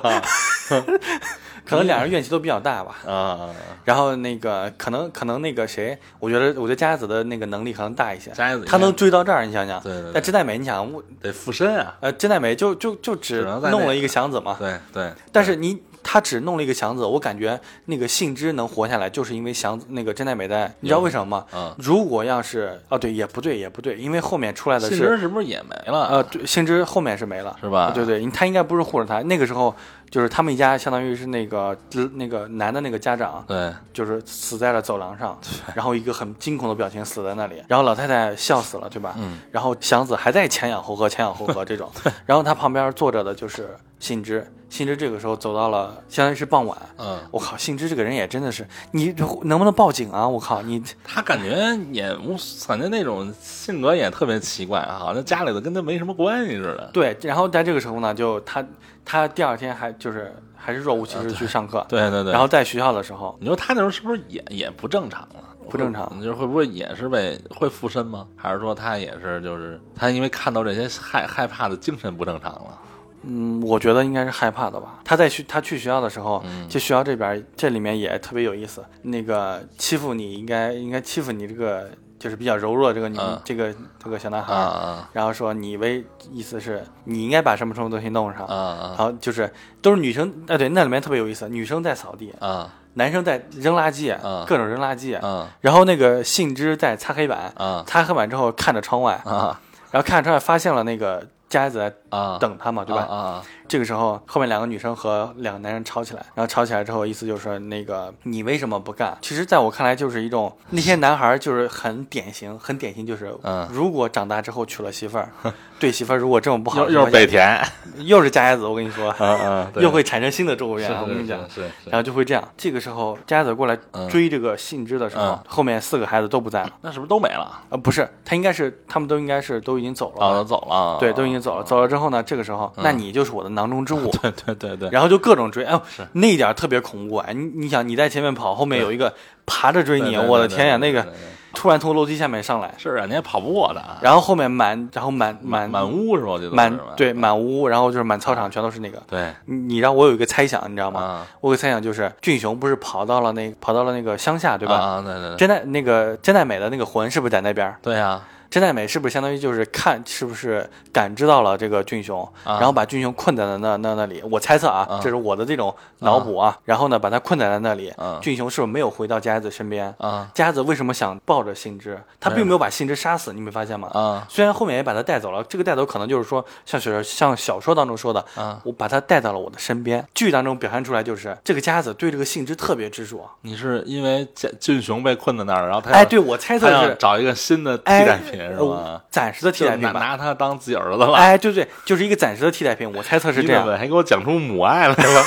[1.69, 2.97] 可能两人怨气都比较大吧。
[3.07, 3.51] 啊，
[3.85, 9.81] 然后那个可能可能那个谁，我觉得我觉得佳子的那个能力可能大一些，斋子他能追到这儿，你想想。
[9.83, 21.45] 对对对但真奈美，你想，我得附身啊，呃，真奈美就就就只弄了一个祥子嘛，对对，但是你他只弄了一个祥子，我感觉那个信之能活下来，就是因为祥子那个真奈美在，你知道为什么吗？
[21.55, 26.07] 嗯，如果要是哦对，也不对也不对，因为后面出来的信是之是不是也没了？
[26.07, 27.91] 呃对，信之后面是没了，是吧？
[27.95, 29.75] 对对，他应该不是护着他，那个时候
[30.11, 31.77] 就是他们一家相当于是那个
[32.15, 35.39] 那个男的那个家长，对就是死在了走廊上，
[35.75, 39.15] 然后一个很惊恐的表情死在那里，然后老太太笑死了，对吧？
[39.19, 41.91] 嗯，然后祥子还在前仰后合，前仰后合 这种，
[42.27, 46.79] 然后他旁边坐着的就是信之，信之这个时候走到了，相当于是傍晚。
[46.97, 50.27] 嗯，我靠，信之这个人也真的是，你能不能报警啊？
[50.27, 52.37] 我靠，你他感觉也无，
[52.67, 56.91] 感觉那种性格也特别奇怪啊，好像家里的跟他没什么关系似的。
[56.93, 58.65] 对，然后在这个时候呢，就他
[59.09, 65.45] 他第二天还就是还是若无其事去上课，对对对，然后在学校的时候，你说他那时候是不是也也不正常了？
[65.71, 68.27] 不正常就是会不会也是被会附身吗？
[68.37, 72.79] 还是说他也是就是他因为看到这些害害怕的精神不正常了？
[73.23, 75.01] 嗯，我觉得应该是害怕的吧。
[75.05, 78.85] 他在学他去学校的时候，嗯去学校这边这里面也特别有意思。
[79.03, 83.41] 那个欺负你应该应该欺负你这个就是比较柔弱的这个女、嗯。
[83.45, 94.45] 这个这个小男啊孩，啊然后说你为意思是你应该把什么什么东西弄上，然后就是都是女生，啊对，那里面特别有意思，女生在扫地，啊男生在扔垃圾，嗯。
[94.47, 99.61] 各种扔垃圾，啊然后那个信之在擦黑板，啊擦黑板之后看着窗外，啊
[99.91, 103.43] 然后看着窗外发现了那个佳子在啊，等他嘛，对吧？
[103.69, 109.17] 这个时候后面两个女生和两个男人吵起来，然后吵起来之后，意思就是说那个你为什么不干？
[109.21, 115.31] 其实在我看来就是一种那些男孩就是很典型，很典型就是，嗯如果长大之后娶了媳妇儿，
[115.79, 117.61] 对媳妇儿如果这么不好又又是北田，
[117.99, 121.39] 又是佳子，我跟你说，嗯嗯， 对又会产生新的咒是怨，我跟你讲。
[121.49, 126.73] 是是是然后就会这样，这个时候佳子过来嗯追这个信之的时候，嗯后面四个孩子都不在了。
[126.81, 127.61] 那是不是都没了？
[127.69, 130.27] 呃，不是，他应该是他们都应该是都已经走了。
[130.27, 131.65] 啊，都走了，对，都已经走了。
[131.65, 134.11] 走了之后呢，这个时候，那你就是我的囊中之物。
[134.23, 135.83] 对对对对，然后就各种追，哎呦，
[136.13, 137.35] 那一点特别恐怖哎！
[137.35, 139.13] 你你想，你在前面跑，后面有一个
[139.47, 146.31] 爬着追你，对对对我的天呀，那个对对对对突然从楼梯下面上来，是啊，你也跑不过的啊，然后后面满，然后满满满屋是吧？
[146.33, 149.03] 我记得满对满屋，然后就是满操场全都是那个。
[149.09, 151.01] 对你你让我有一个猜想，你知道吗？
[151.01, 154.75] 啊，我有个猜想就是，俊雄不是跑到了那跑到了那个乡下，对吧？
[154.77, 157.75] 啊，对对对，真奈那个真奈美的那个魂是不是在那边？
[157.83, 158.21] 对呀，
[158.51, 164.23] 真奈美是不是相当于就是看是不是感知到了这个俊雄，啊然后把俊雄困在了那那那里？
[164.31, 166.59] 我猜测啊，啊这是我的这种脑补啊。
[166.65, 169.95] 然后呢，把他困在了那里，嗯俊雄是不是没有回到佳子身边？
[169.99, 171.99] 啊佳子为什么想抱着信之？
[172.19, 173.91] 他并没有把信之杀死，你没发现吗？
[173.93, 180.05] 啊虽然后面也把他带走了，这个带走可能就是说，像小像小说当中说的，啊，我把他带到了我的身边。
[180.15, 183.29] 剧当中表现出来就是这个佳子对这个信之特别执着。
[183.43, 189.03] 你是因为俊俊雄被困在那儿，然后他哎，对我猜测是找一个新的替哎代品是呃吧？
[189.11, 189.99] 暂时的替代品吧。
[189.99, 193.67] 拿拿他当自己儿子了，哎，对对，就是一个暂时的替代品，我猜测是这样。
[193.77, 195.25] 还给我讲出母爱来了？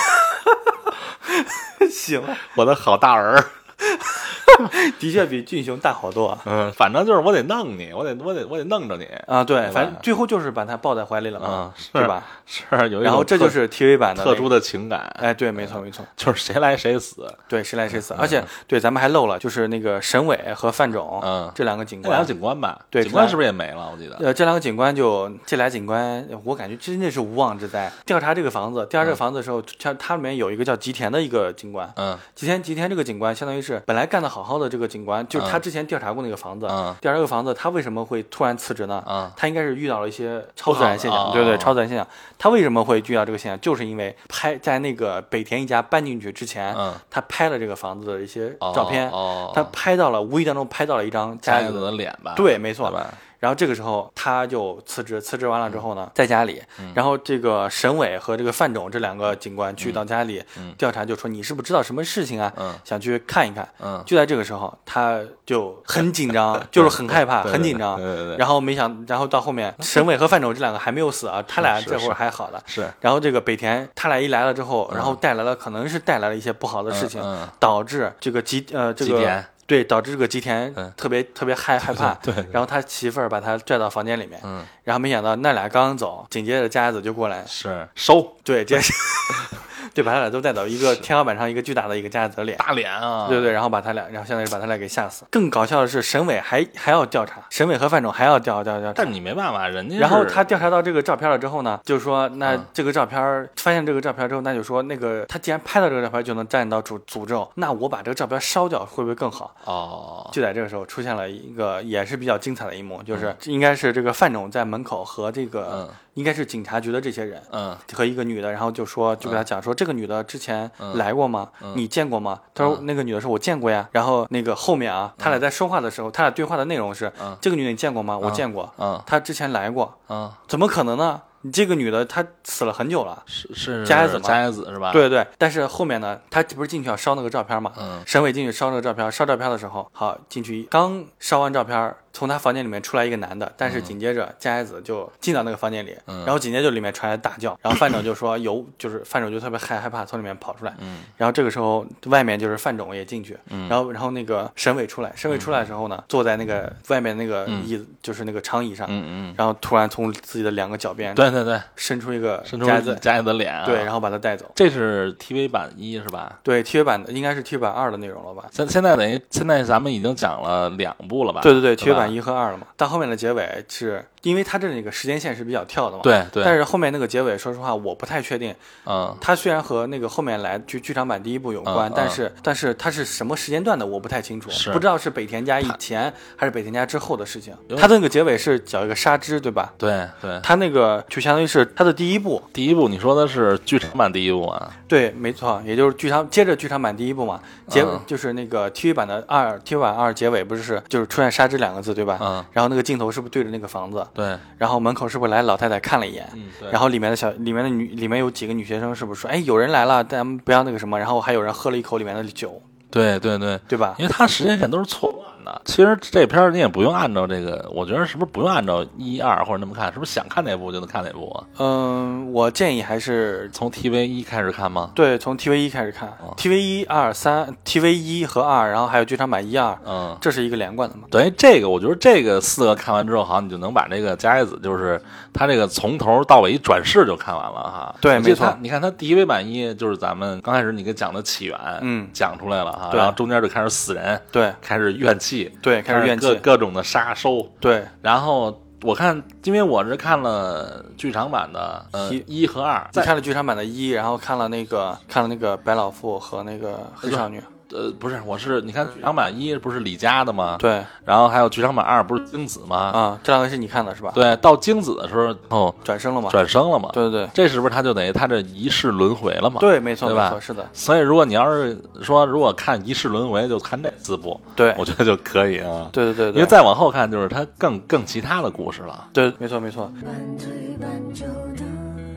[1.92, 2.22] 行，
[2.56, 3.44] 我的好大儿，
[5.00, 6.40] 的确比俊雄大好多啊。
[6.46, 12.08] 嗯，反正就是我得弄你，我得我得我得弄着你，啊，对，反正最后就是把他抱在怀里了嘛嗯，，是对？
[12.08, 12.24] 吧？
[12.46, 14.24] 是有一然后这就是 TV 版的。
[14.24, 23.90] 特殊的情感，哎，对，没错没错， 就是谁来谁死，对，谁来谁死，而且对，咱们还漏了，就是那个沈伟和范总，嗯这两个警官两个，警官吧，对警官是不是也没了？
[23.92, 27.92] 我记得，呃，这两个警官就这俩警官，我感觉真的是无妄之灾。
[28.06, 39.04] 调查这个房子，调查这个房子的时候，像它里面有一个叫吉田的一个警官，嗯吉田吉田这个警官相当于是本来干得好好的这个警官，就是他嗯之前调查过那个房子，嗯调查这个房子，他为什么会突然辞职呢？
[39.08, 42.08] 嗯他应该是遇到了一些超自然现象，不对对，哦超自然现象。
[42.38, 43.60] 他为什么会遇到这个现象？
[43.62, 52.34] 就是因为拍在那个北田一家搬进去之前，嗯，他拍了这个房子的一些哦照片，哦，他拍到了无意当中拍到了一张佳子佳子的脸吧？
[52.36, 52.90] 对，没错。
[52.92, 53.08] 吧？
[53.42, 56.94] 然后这个时候他就辞职，辞职完了之后呢，在家里，嗯。
[56.96, 60.74] 然后这个沈伟和这个范总这两个警官去到家里嗯。
[60.78, 62.54] 调查，就说你是不是知道什么事情啊？
[62.56, 62.74] 嗯。
[62.84, 63.68] 想去看一看。
[63.80, 67.98] 嗯，就在这个时候，他就很紧张，就是很害怕，对很紧张。
[67.98, 68.26] 对对对。
[68.28, 72.62] 对，然后没想，然后到后面，沈伟和范总这两个还没有死啊，他俩这会儿还好了。
[72.68, 72.88] 是。
[73.00, 77.22] 然后这个北田他俩一来了之后，然后带来了可能是带来了一些不好的事情，
[77.60, 80.92] 导致这个极呃这个对导致这个吉田嗯。
[80.98, 82.34] 特别特别害害怕， 对。
[82.34, 84.66] 对对然后他媳妇儿把他拽到房间里面，嗯。
[84.84, 87.88] 然后没想到那俩刚走，紧接着佳子就过来，是。
[87.96, 88.36] 收。
[88.44, 88.78] 对，这
[89.94, 92.58] 对把他俩都带到一个天花板上一个巨大的一个佳子的脸。
[92.58, 95.26] 大脸啊，对对，然后把他俩，然后相当于把他俩给吓死。
[95.30, 98.94] 更搞笑的是，沈伟还还要调查，沈伟和范总还要调调调查。
[98.96, 109.54] 但你没办法，人家然后他调查到这个照片了之后呢，就说那嗯这个照片发现这个照片之后，那就说那个他既然拍到这个照片就能沾到诅诅咒，那我把这个照片烧掉会不会更好？
[109.66, 117.42] 哦，就在这个时候出现了一个也是比较精彩的一幕，嗯就是应该是这个范总在门口和这个嗯应该是警察局的这些人。
[117.52, 121.50] 嗯和一个女的，然后就说，就给他讲说，这个女的之前嗯来过吗？
[121.62, 122.40] 嗯你见过吗？
[122.54, 123.88] 他说嗯那个女的说，我见过呀。
[123.92, 128.18] 然后那个后面啊，他俩在说话的时候，他俩对话的内容是，嗯这个女的你见过吗？
[128.18, 131.22] 我嗯见过，嗯她之前来过，嗯，怎么可能呢？
[131.44, 133.24] 你这个女的她死了很久了。
[133.26, 137.72] 是是佳子吗佳子是吧？，对对，但是后面呢，她不是进去要烧那个照片嘛？
[137.80, 146.20] 嗯沈伟进去烧那个照片，烧照片的时候，好进去刚烧完照片，从他房间里面出来一个男的，但是紧接着佳子就进到那个房间里，嗯。
[146.26, 151.00] 然后紧接着里面传来大叫， 然后范总就说有，就是范总就特别害害怕，从里面跑出来，嗯。
[151.18, 153.68] 然后这个时候外面就是范总也进去，嗯。
[153.70, 164.52] 然后然后那个沈伟出来，沈伟出来的时候呢，坐在那个外面那个嗯椅子，就是那个长椅上，嗯嗯，然后突然从自己的两个脚边对对对，伸出一个夹子，佳子的脸啊，对，然后把他带走。
[164.56, 166.40] 这是 TV 版一是吧？
[166.44, 168.46] 对，TV 版的应该是 TV 版二的内容了吧？
[168.52, 171.42] 现现在等于现在咱们已经讲了两部了吧？
[171.42, 172.68] 对对对，TV 版一和二了嘛。
[172.78, 176.04] 但后面的结尾是因为它这那个时间线是比较跳的嘛。。
[176.04, 178.54] 对对，但是后面那个结尾，说实话，我不太确定。
[178.86, 189.74] 嗯它虽然和那个后面来剧剧场版第一部有关，嗯但是但是它是什么时间段的，我不太清楚，是不知道是北田家以前还是北田家之后的事情它的那个结尾是讲一个纱织，对吧？
[189.78, 190.40] 对对。
[190.44, 194.72] 它那个就相当于是它的第一部，第一部你说的是剧场版第一部啊？
[194.88, 202.18] 对，没错，也就是剧场接着剧场版第一部嘛，结、嗯就是那个 TV 版的二 TV 版二结尾不是是就是出现“纱织”两个字对吧？
[202.22, 204.06] 嗯，然后那个镜头是不是对着那个房子？
[204.14, 206.28] 对，然后门口是不是来老太太看了一眼？
[206.34, 206.72] 嗯对。
[206.72, 211.00] 然后里面的小里面的女里面有几个女学生是不是说，哎，有人来了，咱们不要那个什么？
[211.00, 213.96] 然后还有人喝了一口里面的酒，对对对，对吧？
[213.98, 215.62] 因为他时间线都是错乱的。
[215.66, 219.92] 其实这片儿你也不用按照这个，我觉得是不是不用按照一二或者那么看？
[219.94, 221.44] 是不是想看哪部就能看哪部啊？
[221.60, 224.92] 嗯，我建议还是从 TV 一开始看吗？
[224.96, 231.04] 对从 TV 一开始看、哦 t v 一二三，TV 一和二，然后还有剧场版一二，嗯，这是一个连贯的嘛？
[231.12, 235.02] 等于这个，我觉得这个四个看完之后，好像你就能把这个加一子，就是
[235.34, 237.96] 他这个从头到尾一转世就看完了哈。
[238.02, 247.84] 对没错你看它 TV 版一就是咱们刚开始你给讲的起源，嗯讲出来了哈，然后中间就开始死人，对开始怨气，对，开始怨气，各种的杀收，对。
[248.02, 257.42] 然后我看，因为我是看了剧场版的呃一一和二，看了剧场版的一，然后看了那个看了那个白老妇和那个黑少女，
[257.74, 262.76] 呃不是，我是你看剧场版一不是李佳的吗？，对然后还有剧场版二不是精子吗？
[262.78, 264.12] 啊，这两个是你看的是吧？
[264.14, 266.30] 对，到精子的时候哦转生了吗？
[266.32, 269.60] 转生了吗，对对对这是不是他就等于他这一世轮回了吗？。
[269.60, 275.90] 对，没错对吧没错，是的，所以如果你要是说如果看一世轮回，就看这四部，对我觉得就可以啊。
[275.92, 279.08] 对对对对，因为再往后看就是他更更其他的故事了。
[279.14, 279.92] 对，没错没错。
[280.04, 281.66] 半推半就的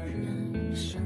[0.07, 1.01] 人生。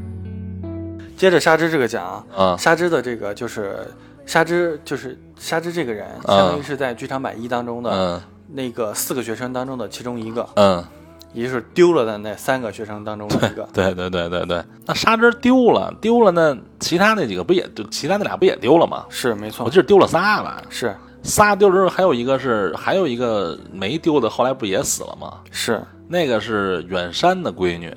[1.17, 3.87] 接着沙之这个讲啊，嗯沙之的这个就是
[4.29, 10.85] 沙之就是沙之这个人，嗯相当于是在剧场版一当中的嗯那个四个学生当中的其中一个，嗯，
[11.33, 13.67] 也就是丢了的那三个学生当中的一个。
[13.73, 14.63] 对对对对对。
[14.85, 19.07] 那沙之丢了，丢了，那其他那几个不也就其他那俩不也丢了吗？
[19.09, 25.39] 是没错我，记得丢了仨吧，是仨丢之后还有一个是还有一个没丢的，后来不也死了吗？
[25.51, 27.91] 是，那个是远山的闺女，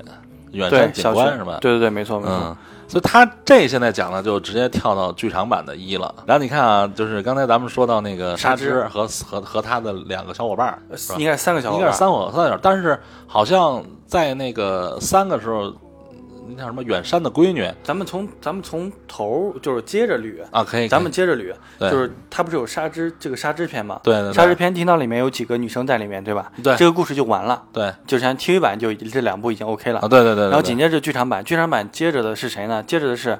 [0.52, 1.58] 远山警官是吧？
[1.60, 2.58] 对对对，没错没错嗯，，
[2.92, 6.14] 所以他这现在讲的就直接跳到剧场版的一了。
[6.26, 10.78] 然后你看啊，就是刚才咱们说到那个沙沙之之和和和他的两个小伙伴
[11.18, 15.74] 应该是三个小伙伴，应该是三伙三个小，但是好像在那个三个时候，
[16.48, 24.00] 那叫什么远山的闺女咱们从咱们从头就是接着捋，啊，可以，咱们接着捋，就是他不是有纱织这个纱织篇吗？
[24.04, 26.52] 对对对沙织篇听到里面有几个女生在里面，对吧？
[26.64, 30.08] 对这个故事就完了，对就像 TV 版就这两部已经 OK 了啊，。
[30.08, 32.84] 对对对，对对然后紧接着剧场版，剧场版接着的是谁呢？
[32.86, 33.38] 接着的是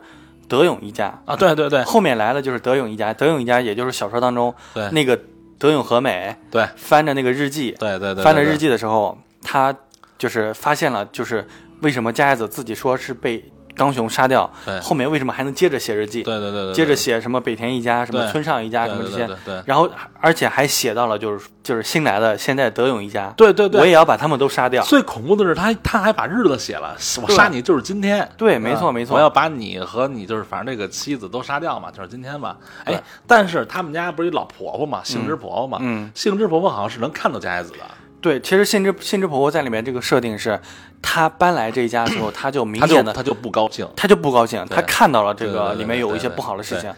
[0.48, 3.14] 德勇一家，啊，对对对后面来了就是德勇一家。
[3.14, 5.20] 德勇一家也就是小说当中对那个
[5.58, 9.76] 德勇和美对翻着那个日记，对对对，翻着日，记的时候，他
[10.18, 11.48] 就是发现了，就是
[11.82, 13.44] 为什么加叶子自己说是被
[13.74, 16.24] 刚雄杀掉对，后面为什么还能接着写日记？
[16.24, 19.90] 对对对对，接着写什么北田一家、什么村上一家、什么这些，对对对然后
[20.20, 24.84] 而且还写到了就是就是新来的现在德勇一家，对对对，我也要把他们都杀掉。
[24.84, 28.30] 最恐怖的是他，他还把日子写了，我杀你就是今天。
[28.38, 32.58] 对，没错嗯没错，我要把你和你就是反正这个妻子都杀掉嘛，就是今天吧。
[32.86, 32.94] 对。
[32.94, 37.80] 哎，但是他们家不是一老婆婆嘛，杏枝婆婆嘛，嗯，杏枝婆婆好像是能看到加叶子的。
[38.20, 40.60] 对，其实杏枝杏枝婆婆在里面这个设定是，
[41.02, 44.76] 她搬来这一家的时候，她就明显的他就不高兴，他就不高兴，对。
[44.76, 46.94] 她看到了这个里面有一些不好的事情。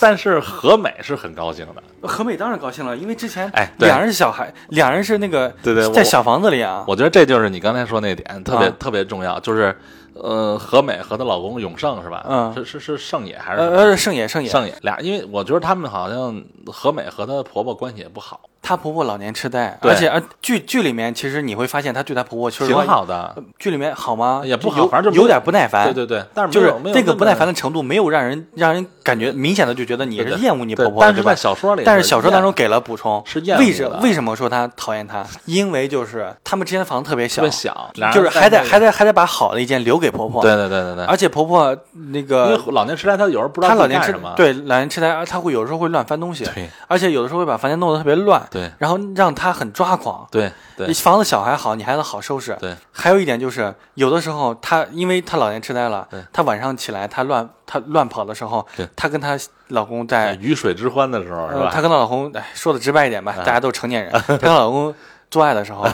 [0.00, 2.06] 但是和美是很高兴的。
[2.06, 3.88] 和美当然高兴了，因为之前哎对。
[3.88, 8.74] 两人是小孩，两人是那个对对在小房子里啊，我觉得这就是你刚才说那点特别、啊。
[8.78, 9.74] 特别重要，就是
[10.14, 12.26] 呃，和美和她老公永胜是吧？
[12.28, 12.52] 嗯。
[12.54, 14.98] 是是是胜野还是呃盛野盛野，胜也俩？
[14.98, 23.36] 因为我觉得他们好像和美和她婆婆关系也不好，她婆婆老年痴呆，而且呃剧剧里面其实你会发现她对她婆婆其实挺好的。
[23.58, 24.42] 剧里面好吗？
[24.42, 25.84] 也不好有反正就有有点不耐烦。
[25.84, 31.34] 对对对，但是就是没有没有那个不耐烦的的程度，没有让人让人感觉明显的就觉得你是厌恶你婆婆但是在？
[31.34, 35.22] 小说里，但是小说当中给了补充，是厌恶为什为什么说她讨厌她？
[35.44, 40.40] 因为就是他们之间的房子特别小，特别小，就是还得还得还得把好的一间留给婆婆。
[40.40, 41.76] 对对对对对，而且婆婆
[42.12, 48.72] 那因个为老年痴呆，她有时候不知道她老年痴对老年痴呆，她会有时候会乱翻东西，对而且有的时候会把房间弄得特别乱，对。
[48.78, 50.26] 然后让他很抓狂。
[50.30, 50.86] 对对。
[50.86, 52.56] 你房子小还好，你还能好收拾。
[52.58, 52.74] 对。
[52.90, 61.70] 还有一点就是，有的时候她因为她老年痴呆了对，她晚上起来她乱她乱跑的时候对，她跟她老公在鱼水之欢的时候是呃，吧？
[61.70, 64.94] 她跟她老公，哎，说的直白一点吧，嗯大家都成年人， 她跟老公
[65.30, 65.84] 做爱的时候，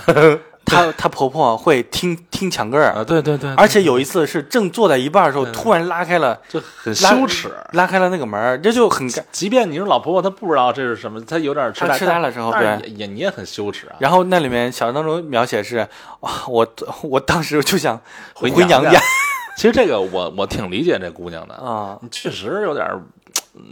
[0.70, 7.52] 她她婆婆会听听墙根儿，啊，对对对，而且有一次是正坐在一半的时候，突然拉开了就很羞耻。
[7.72, 9.22] 拉开了那个门儿，这就很尴。
[9.32, 13.96] 即便你是老婆婆，她不知道这是什么，她有点痴呆，她痴呆了之后对也也你也很羞耻啊。
[13.98, 15.78] 然后那里面小说当中描写是，
[16.20, 16.66] 啊，我
[17.02, 18.00] 我当时就想
[18.34, 19.00] 回回娘家家
[19.56, 23.02] 其实这个我我挺理解这姑娘的，啊，确实有点儿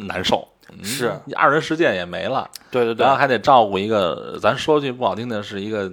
[0.06, 0.46] 难受。
[0.70, 5.90] 嗯是二人世界也没了，对对对然后还得照顾一个，咱说句不好听的，是一个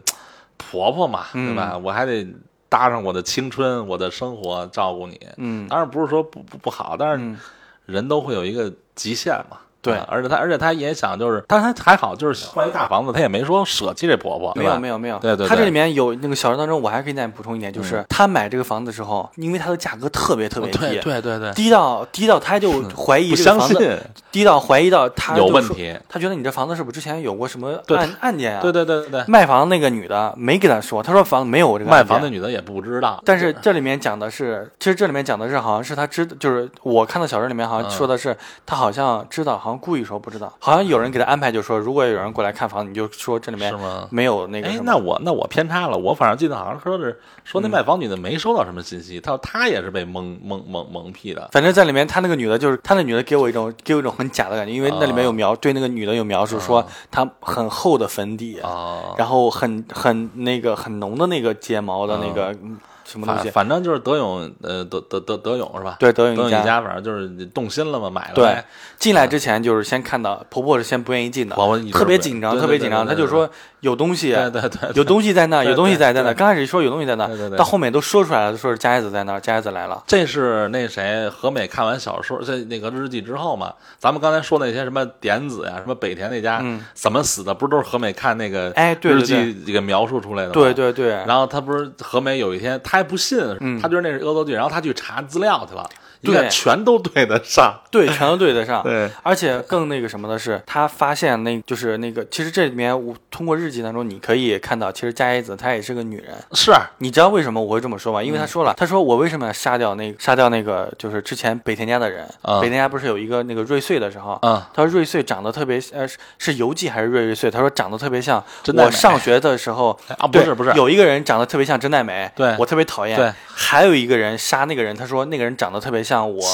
[0.57, 1.77] 婆婆嘛，对嗯吧？
[1.77, 2.27] 我还得
[2.69, 5.19] 搭上我的青春，我的生活，照顾你。
[5.38, 7.38] 嗯当然不是说不不不好，但是嗯，
[7.86, 9.57] 人都会有一个极限嘛。
[9.91, 15.48] 对而且他而且他也想就是，但是他还好，就是换一大房子，他也没说舍弃这婆婆，没有没有没有，对对对。
[15.48, 18.06] 他这里面有那个小说当中，我还可以再补充一点，就是嗯。
[18.10, 23.99] 他买这个房子的时候，因为它的价格特别特别低，对对对对，低到低到他就怀疑不这个房子，相信
[24.32, 25.95] 低到怀疑到他，有问题。
[26.07, 28.62] 他觉得你这房子是不是之前有过什么案案件啊？
[28.62, 38.36] 对对对对对，卖房那个女的没给他说，他说房子没有这个卖房的女的也不知道，但是这里面讲的是，其实这里面讲的是，好像是他知，就是我看到小说里面好像说的是，
[38.66, 44.07] 他好像知道，好像故意说不知道，好像有人给他安排，就说如果有人过来看房，你就说这里面是吗？
[44.11, 44.68] 没有那个。
[44.68, 51.49] 哎那我那我偏差了，我反正记得好像说是说嗯那卖房女的没收到什么信息，她说她也是被蒙蒙蒙蒙蔽的。
[51.52, 65.95] 反正在里面，她那个女的，就是她那女的给我一种给我一种很假的感觉，因为那里面有啊描、对那个女的有描述说她很厚的粉底，哦，然后很很那个很浓的那个睫毛的那个、嗯什么东西，反反正就是德永，呃，德德德德永是吧？
[65.99, 68.64] 对德德勇一永一家家反正就是动心了嘛，买了对。
[68.98, 73.49] 进来之前就是先看到婆婆是先不愿意进的，婆婆特别紧张，特别紧张，她就说
[73.86, 76.34] 有东西，对对对，有东西在那，有东西在在那。
[76.34, 80.03] 刚开始说有东西在那到后面都说出来了，说是佳叶子在那儿，佳叶子来了。
[80.07, 83.72] 这是那谁何美看完小说这那个日记之后嘛？
[83.99, 90.53] 咱们刚才说那些什么点子呀，什么北田那家、嗯怎么死的，不是都是何美看那个日记这个描述出来的吗？
[90.53, 95.88] 对对对，然后他不是何美有一天，他还不信，嗯他觉得那是恶作剧，然后他去查资料去了，
[96.21, 97.79] 一对全都对得上。
[97.91, 98.83] 对，全都对得上。
[98.83, 106.35] 对，而且更那个什么的是，他发现那就是那个，其实这里面我通过日记当中，你可以看到，其实佳叶子她也是个女人。
[106.53, 108.21] 是你知道为什么我会这么说吗？
[108.21, 112.27] 因嗯为他说了，他说我为什么要杀掉那个杀掉那个就是之前北田家的人？
[112.41, 117.49] 啊北田家不是有一个那个瑞穗的时候，啊，他说瑞穗长得特别呃是是游记还是瑞瑞穗？
[117.49, 123.15] 他说长得特别像真奈美我上学的时候 啊，不是不是，有一个人长得特别像真奈美，对我特别讨厌。
[123.15, 126.45] 对，还有一个人杀那个人，他说那个人长得特别像我，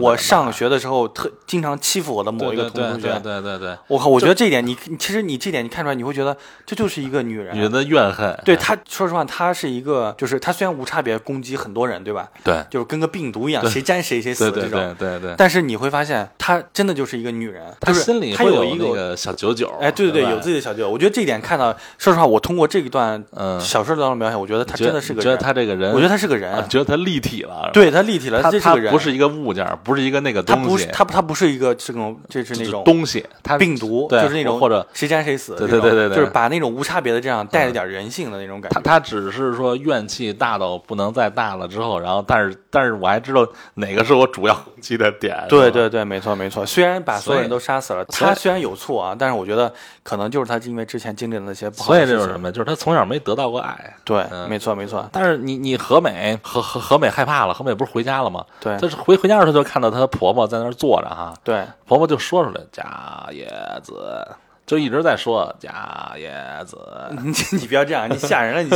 [0.00, 3.08] 我上学的时候特经常欺负我的某一个同同学。
[3.20, 6.34] 对对对，我靠，我觉得这一点你你其实你这点你看出来，你会觉得
[6.64, 7.54] 这就是一个女人。
[7.54, 8.34] 女人的怨恨。
[8.44, 12.26] 对她，说实话，她是一个，就是她虽然无差别攻击很多人，对吧？
[12.42, 14.70] 对就是跟个病毒一样，谁沾谁谁死这种。
[14.98, 19.70] 对对对，但是你会发现，她真的就是一个女人，她就是心里有一个小九九。
[19.80, 20.90] 哎，对对对，有自己的小九九。
[20.90, 25.50] 我觉得这一点看到，说实话，我通过这一段嗯，小说当中描写，我觉得她真的是个觉得她。
[25.52, 38.74] 这个人，我觉得她是个人啊，觉得她立体了。，对她立体了，她这是个人，不是一个物件，不是一个那个东西，不是它，它不是一个这种，这是那种东西，它病毒，对就是那种或者谁沾谁死，对对对对对就是把那种无差别的这样带着点人性的那种感觉。
[38.74, 45.36] 他他只是说怨气大到不能再大了之后，然后但是但是我还知道哪个是我主要攻击的点。
[45.48, 46.66] 对对对，没错没错。
[46.66, 49.72] 虽然把所有人都杀死了，他虽然有错啊，但是我觉得
[50.02, 52.16] 可能就是他因为之前经历了那些不好所的事情。
[52.16, 52.52] 以这就是什么？
[52.52, 53.94] 就是他从小没得到过爱。
[54.04, 58.44] 对，嗯没错没错，但是你你何美何何何美害怕了，何美不是回家了吗？
[58.60, 63.46] 对回回家的时候就看到她婆婆在那儿坐着哈，对婆婆就说出来假叶
[63.82, 64.26] 子，
[64.66, 66.32] 就一直在说假叶
[66.64, 66.78] 子，
[67.22, 68.70] 你你不要这样，你吓人了， 你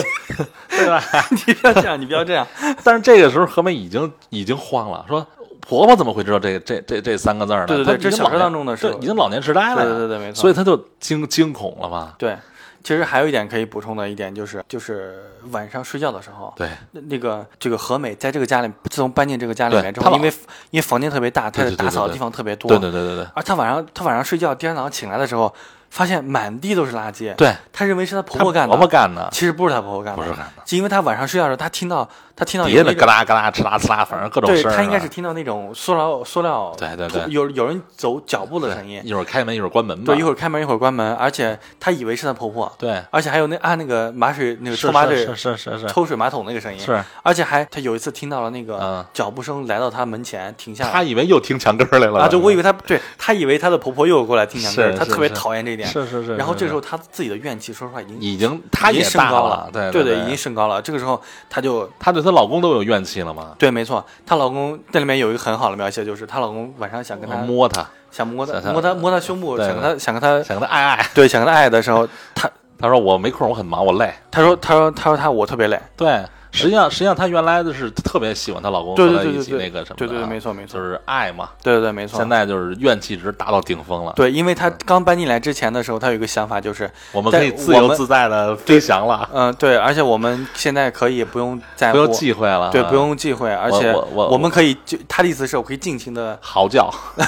[0.70, 1.02] 对吧？
[1.46, 2.46] 你不要这样，你不要这样。
[2.82, 5.26] 但是这个时候何美已经已经慌了，说
[5.60, 7.66] 婆婆怎么会知道这这这这三个字儿呢？
[7.66, 12.14] 对对对这小说当中的时候对已经老年痴呆了，对对对对没错所以她就惊惊恐了嘛。
[12.18, 12.36] 对，
[12.84, 16.68] 其实还有一点可以补充的一点就是，就是晚上睡觉的时候，对。
[16.92, 20.28] 那那个这个何美在这个家里，自从搬进这个家里对面之后，因为
[20.70, 23.26] 因为房间特别大，她对对对对打扫的地方特别多，对对对对对。
[23.34, 25.52] 而她晚上她晚上睡觉，第二天早上醒来的时候，
[25.88, 32.06] 发现满地都是垃圾，对，她认为是她婆婆干的，婆婆干的，其实不是她婆婆干的，不是干的，是因为她晚上睡觉的时候，她听到
[32.36, 34.76] 她听到底下咯啦咯啦哧啦哧啦，反正各种对声儿。
[34.76, 40.04] 她应该是听到那种塑料塑料，对对对有有人走脚步的声音，一会儿开门一会儿关门吧。
[40.06, 50.90] 对，一会儿开门一会儿关门，而且他以为是她婆婆，对，而且还有那按那个马水那个抽马水是是是是抽水马桶那个声音，是，而且还他有一次听到了那嗯个脚步声来到他门前停下来。
[50.90, 55.88] 她以为又听墙根来了啊，对，我以为他对他以为他的婆婆又过来听墙根儿，是是她特别讨厌这一点。
[55.88, 56.36] 是是是。
[56.36, 60.82] 然后这时候他自己的怨气，说实话已经已经他已也升高了，对对对，已经升高了。
[60.82, 74.12] 这个时候他就他对她老公都有怨气了吗，对，没错，她老公这里面有一个很好的描写，就是她老公晚上想跟她摸她，想摸她摸她摸她胸部，想跟她想跟她想跟她爱爱，对想跟她爱的时候，她 她说我没空，我很忙，我累。
[74.30, 76.20] 她说她说她说她我特别累，对，
[76.54, 81.50] 实际上实际上她原来的是特别喜欢她老公对和她一起对对对对那个什么对对对没错没错就是爱嘛。
[81.62, 82.16] 对对对没错。
[82.16, 96.88] 现在就是怨气值达到顶峰了，对，因为她刚搬进来之前的时候，她有一个想法就是，我们可以自由自在的飞翔了，嗯、对，而且我们现在可以不用在不用忌讳了，对，啊不用忌讳，而且我我我们可以就她的意思是我可以尽情的嚎叫。
[97.16, 97.24] 对，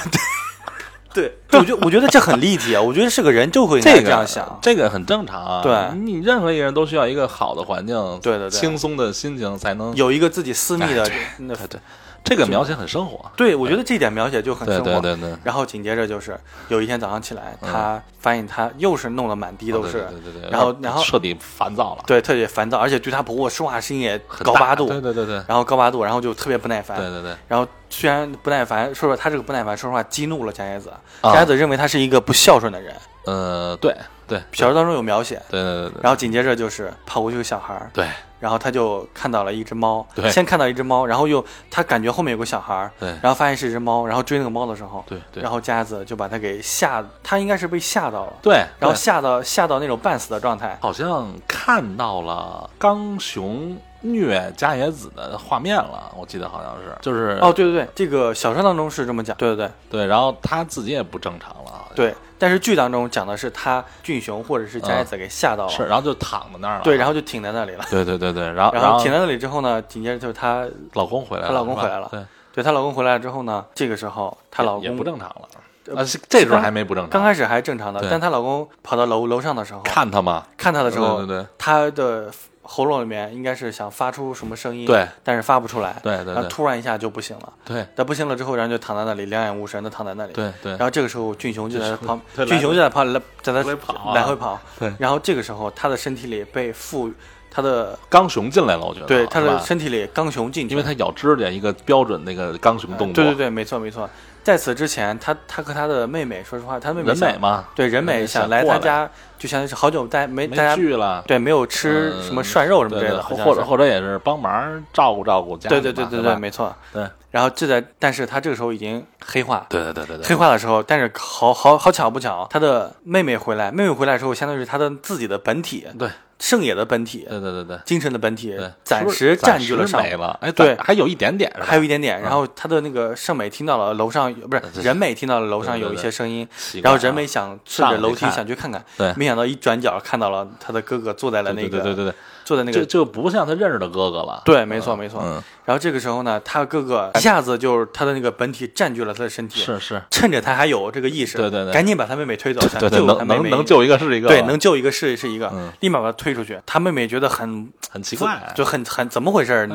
[1.52, 5.62] 我觉我觉得这很立体啊，我觉得是个人就会这样想，这个很正常啊。
[5.62, 9.94] 对你任何一个人都需要一个好的环境，对对对轻松的心情才能。
[9.94, 11.80] 有一个自己私密的那对对，
[12.26, 13.30] 这个描写很生活。
[13.36, 15.00] 对，我觉得这点描写就很生活。
[15.00, 16.38] 对对对，然后紧接着就是
[16.68, 26.98] 有一天早上起来，嗯他发现他又是弄得满地都是，对对对对对，然后然后彻底烦躁了，对，特别烦躁，而且对他婆婆说话声音也高八度，对对对对然后高八度，然后就特别不耐烦。
[26.98, 30.90] 对对对，然后虽然不耐烦，说实话，他这个不耐烦，说实话激怒了加耶子。
[31.20, 32.94] 啊加耶子认为他是一个不孝顺的人，
[33.24, 33.94] 呃，对
[34.26, 35.40] 对小说当中有描写。
[35.48, 38.08] 对对对对，然后紧接着就是跑过去个小孩儿，对
[38.38, 40.30] 然后他就看到了一只猫，对。
[40.30, 43.08] 先看到一只猫，然后又他感觉后面有个小孩儿，对。
[43.22, 50.78] 然后发现是一只猫，然后追那个猫的时候，对对，然后佳子就把他给吓，他应该是被吓到了，对，然后吓到吓到那种半死的状态。
[50.80, 67.84] 好像看到了刚雄虐加野子的画面了，我记得好像是，就是哦，对对对，这个小说当中是这么讲，对对对对，然后他自己也不正常了，对，但是剧当中讲的是他俊雄或者是加耶子给吓到了，是，然后就躺在那儿了，对，然后就挺在那里了。
[67.90, 72.08] 对对对对，然后后然后挺在那里之后呢，紧接着就是她，老公回来了，她老公回来了。
[72.10, 75.48] 对，对她老公回来了之后呢，这个时候她老公也公不正常了，
[75.88, 81.46] 呃啊，是这时候还没不正常，刚开始还正常的，但她老公跑到楼楼上的时候，看她嘛，看她的时候，对对对。
[81.56, 82.30] 她的
[82.68, 86.34] 喉咙里面应该是想发出什么声音，对，但是发不出来，然后对。
[86.34, 87.86] 然后突然一下就不行了，对。
[87.94, 90.72] 但不行了之后，然后就躺在那里两眼无神的躺在那里，对对。
[90.72, 94.14] 然后这个时候俊雄就在他旁， 俊雄就在旁来在他来回跑啊。
[94.14, 94.92] 来回跑， 对。
[94.98, 97.14] 然后这个时候他的身体里被赋予
[97.50, 99.06] 他的刚熊进来了，我觉得。
[99.06, 104.08] 对他的身体里刚熊进去，因为他咬指甲一个标准那个刚熊动作，对对对，没错没错。
[104.46, 116.72] 在此之前，他他和他的妹妹，说实话，他妹妹人美嘛，对人美想想来他家，就相当于是好久大家没没大家聚了，对没有吃嗯什么涮肉什么之类的，或者或者也是帮忙照顾照顾家对里，对对对对，没错。
[116.92, 117.04] 对
[117.36, 126.08] 然后就在，但是他这个时候已经黑化，对对对对对，黑化的时候，但是好好好巧不巧，他的妹妹回来，妹妹回来之后，相当于是他的自己的本体，对
[126.38, 127.78] 圣野的本体，对对对对。
[127.84, 136.48] 精神的本体对，，暂时占据了暂上时没了，哎，对还有一点点，还有一点点，嗯然后他的那个圣美听到了楼上不是人美听到了楼上有一些声音，
[136.82, 139.12] 然后人美想顺着楼梯想去看看，对。
[139.14, 142.14] 没想到一转角看到了他的哥哥坐在了那个对对对
[142.46, 145.20] 坐在那个就就不像他认识的哥哥了，对，没错没错。
[145.22, 156.56] 嗯，然后这个时候呢，他哥哥一下子就是他的那个本体占据了他的身体，是是，趁着他还有这个意识，对对对赶紧把他妹妹推走，能能能救一个是一个，对，能救一个是是一个，嗯立马把他推出去。
[156.64, 159.66] 他妹妹觉得很很奇怪，就很很怎么回事？
[159.66, 159.74] 你